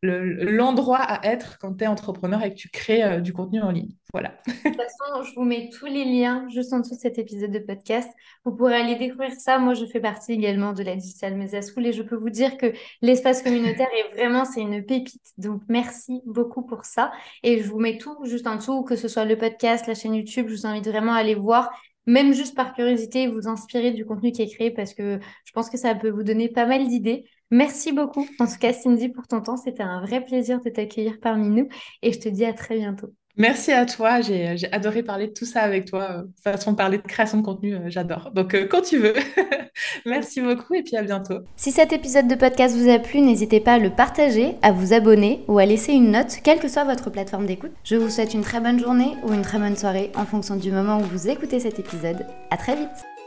l'endroit 0.02 0.98
à 0.98 1.24
être 1.30 1.58
quand 1.58 1.74
tu 1.74 1.84
es 1.84 1.86
entrepreneur 1.86 2.42
et 2.42 2.50
que 2.50 2.56
tu 2.56 2.70
crées 2.70 3.04
euh, 3.04 3.20
du 3.20 3.32
contenu 3.32 3.60
en 3.60 3.70
ligne. 3.70 3.92
Voilà. 4.12 4.34
De 4.46 4.52
toute 4.52 4.76
façon, 4.76 5.22
je 5.22 5.34
vous 5.36 5.44
mets 5.44 5.70
tous 5.70 5.86
les 5.86 6.04
liens 6.04 6.48
juste 6.48 6.72
en 6.72 6.80
dessous 6.80 6.96
de 6.96 7.00
cet 7.00 7.18
épisode 7.18 7.52
de 7.52 7.60
podcast. 7.60 8.10
Vous 8.44 8.52
pourrez 8.52 8.74
aller 8.74 8.96
découvrir 8.96 9.32
ça. 9.38 9.58
Moi, 9.58 9.74
je 9.74 9.86
fais 9.86 10.00
partie 10.00 10.32
également 10.32 10.72
de 10.72 10.82
la 10.82 10.96
Digital 10.96 11.36
Media 11.36 11.60
School 11.62 11.86
et 11.86 11.92
je 11.92 12.02
peux 12.02 12.16
vous 12.16 12.30
dire 12.30 12.56
que 12.56 12.72
l'espace 13.02 13.42
communautaire 13.42 13.88
est 13.96 14.16
vraiment, 14.16 14.44
c'est 14.44 14.62
une 14.62 14.84
pépite. 14.84 15.22
Donc, 15.38 15.62
merci 15.68 16.20
beaucoup 16.26 16.62
pour 16.62 16.84
ça. 16.84 17.09
Et 17.42 17.62
je 17.62 17.68
vous 17.68 17.78
mets 17.78 17.98
tout 17.98 18.16
juste 18.24 18.46
en 18.46 18.56
dessous, 18.56 18.82
que 18.82 18.96
ce 18.96 19.08
soit 19.08 19.24
le 19.24 19.36
podcast, 19.36 19.86
la 19.86 19.94
chaîne 19.94 20.14
YouTube. 20.14 20.46
Je 20.48 20.54
vous 20.54 20.66
invite 20.66 20.86
vraiment 20.88 21.12
à 21.12 21.18
aller 21.18 21.34
voir 21.34 21.70
même 22.06 22.32
juste 22.32 22.56
par 22.56 22.74
curiosité, 22.74 23.26
vous 23.28 23.48
inspirer 23.48 23.92
du 23.92 24.04
contenu 24.04 24.32
qui 24.32 24.42
est 24.42 24.52
créé 24.52 24.70
parce 24.70 24.94
que 24.94 25.20
je 25.44 25.52
pense 25.52 25.70
que 25.70 25.78
ça 25.78 25.94
peut 25.94 26.10
vous 26.10 26.22
donner 26.22 26.48
pas 26.48 26.66
mal 26.66 26.88
d'idées. 26.88 27.24
Merci 27.50 27.92
beaucoup, 27.92 28.26
en 28.38 28.46
tout 28.46 28.58
cas, 28.60 28.72
Cindy, 28.72 29.08
pour 29.08 29.26
ton 29.26 29.40
temps. 29.40 29.56
C'était 29.56 29.82
un 29.82 30.00
vrai 30.00 30.24
plaisir 30.24 30.60
de 30.60 30.70
t'accueillir 30.70 31.18
parmi 31.20 31.48
nous 31.48 31.68
et 32.02 32.12
je 32.12 32.18
te 32.18 32.28
dis 32.28 32.44
à 32.44 32.52
très 32.52 32.76
bientôt. 32.76 33.12
Merci 33.36 33.72
à 33.72 33.86
toi, 33.86 34.20
j'ai, 34.20 34.56
j'ai 34.56 34.72
adoré 34.72 35.02
parler 35.02 35.28
de 35.28 35.32
tout 35.32 35.44
ça 35.44 35.60
avec 35.62 35.86
toi. 35.86 36.08
De 36.08 36.22
toute 36.22 36.42
façon, 36.42 36.74
parler 36.74 36.98
de 36.98 37.02
création 37.02 37.38
de 37.38 37.44
contenu, 37.44 37.74
euh, 37.74 37.88
j'adore. 37.88 38.30
Donc, 38.34 38.54
euh, 38.54 38.66
quand 38.68 38.82
tu 38.82 38.98
veux. 38.98 39.14
Merci 40.06 40.40
beaucoup 40.40 40.74
et 40.74 40.82
puis 40.82 40.96
à 40.96 41.02
bientôt. 41.02 41.38
Si 41.56 41.70
cet 41.70 41.92
épisode 41.92 42.28
de 42.28 42.34
podcast 42.34 42.76
vous 42.76 42.90
a 42.90 42.98
plu, 42.98 43.20
n'hésitez 43.20 43.60
pas 43.60 43.74
à 43.74 43.78
le 43.78 43.90
partager, 43.90 44.56
à 44.62 44.72
vous 44.72 44.92
abonner 44.92 45.44
ou 45.48 45.58
à 45.58 45.64
laisser 45.64 45.92
une 45.92 46.10
note, 46.10 46.38
quelle 46.42 46.58
que 46.58 46.68
soit 46.68 46.84
votre 46.84 47.10
plateforme 47.10 47.46
d'écoute. 47.46 47.72
Je 47.84 47.96
vous 47.96 48.10
souhaite 48.10 48.34
une 48.34 48.42
très 48.42 48.60
bonne 48.60 48.80
journée 48.80 49.14
ou 49.24 49.32
une 49.32 49.42
très 49.42 49.58
bonne 49.58 49.76
soirée 49.76 50.10
en 50.16 50.26
fonction 50.26 50.56
du 50.56 50.70
moment 50.72 50.98
où 50.98 51.04
vous 51.04 51.28
écoutez 51.28 51.60
cet 51.60 51.78
épisode. 51.78 52.26
À 52.50 52.56
très 52.56 52.76
vite 52.76 53.19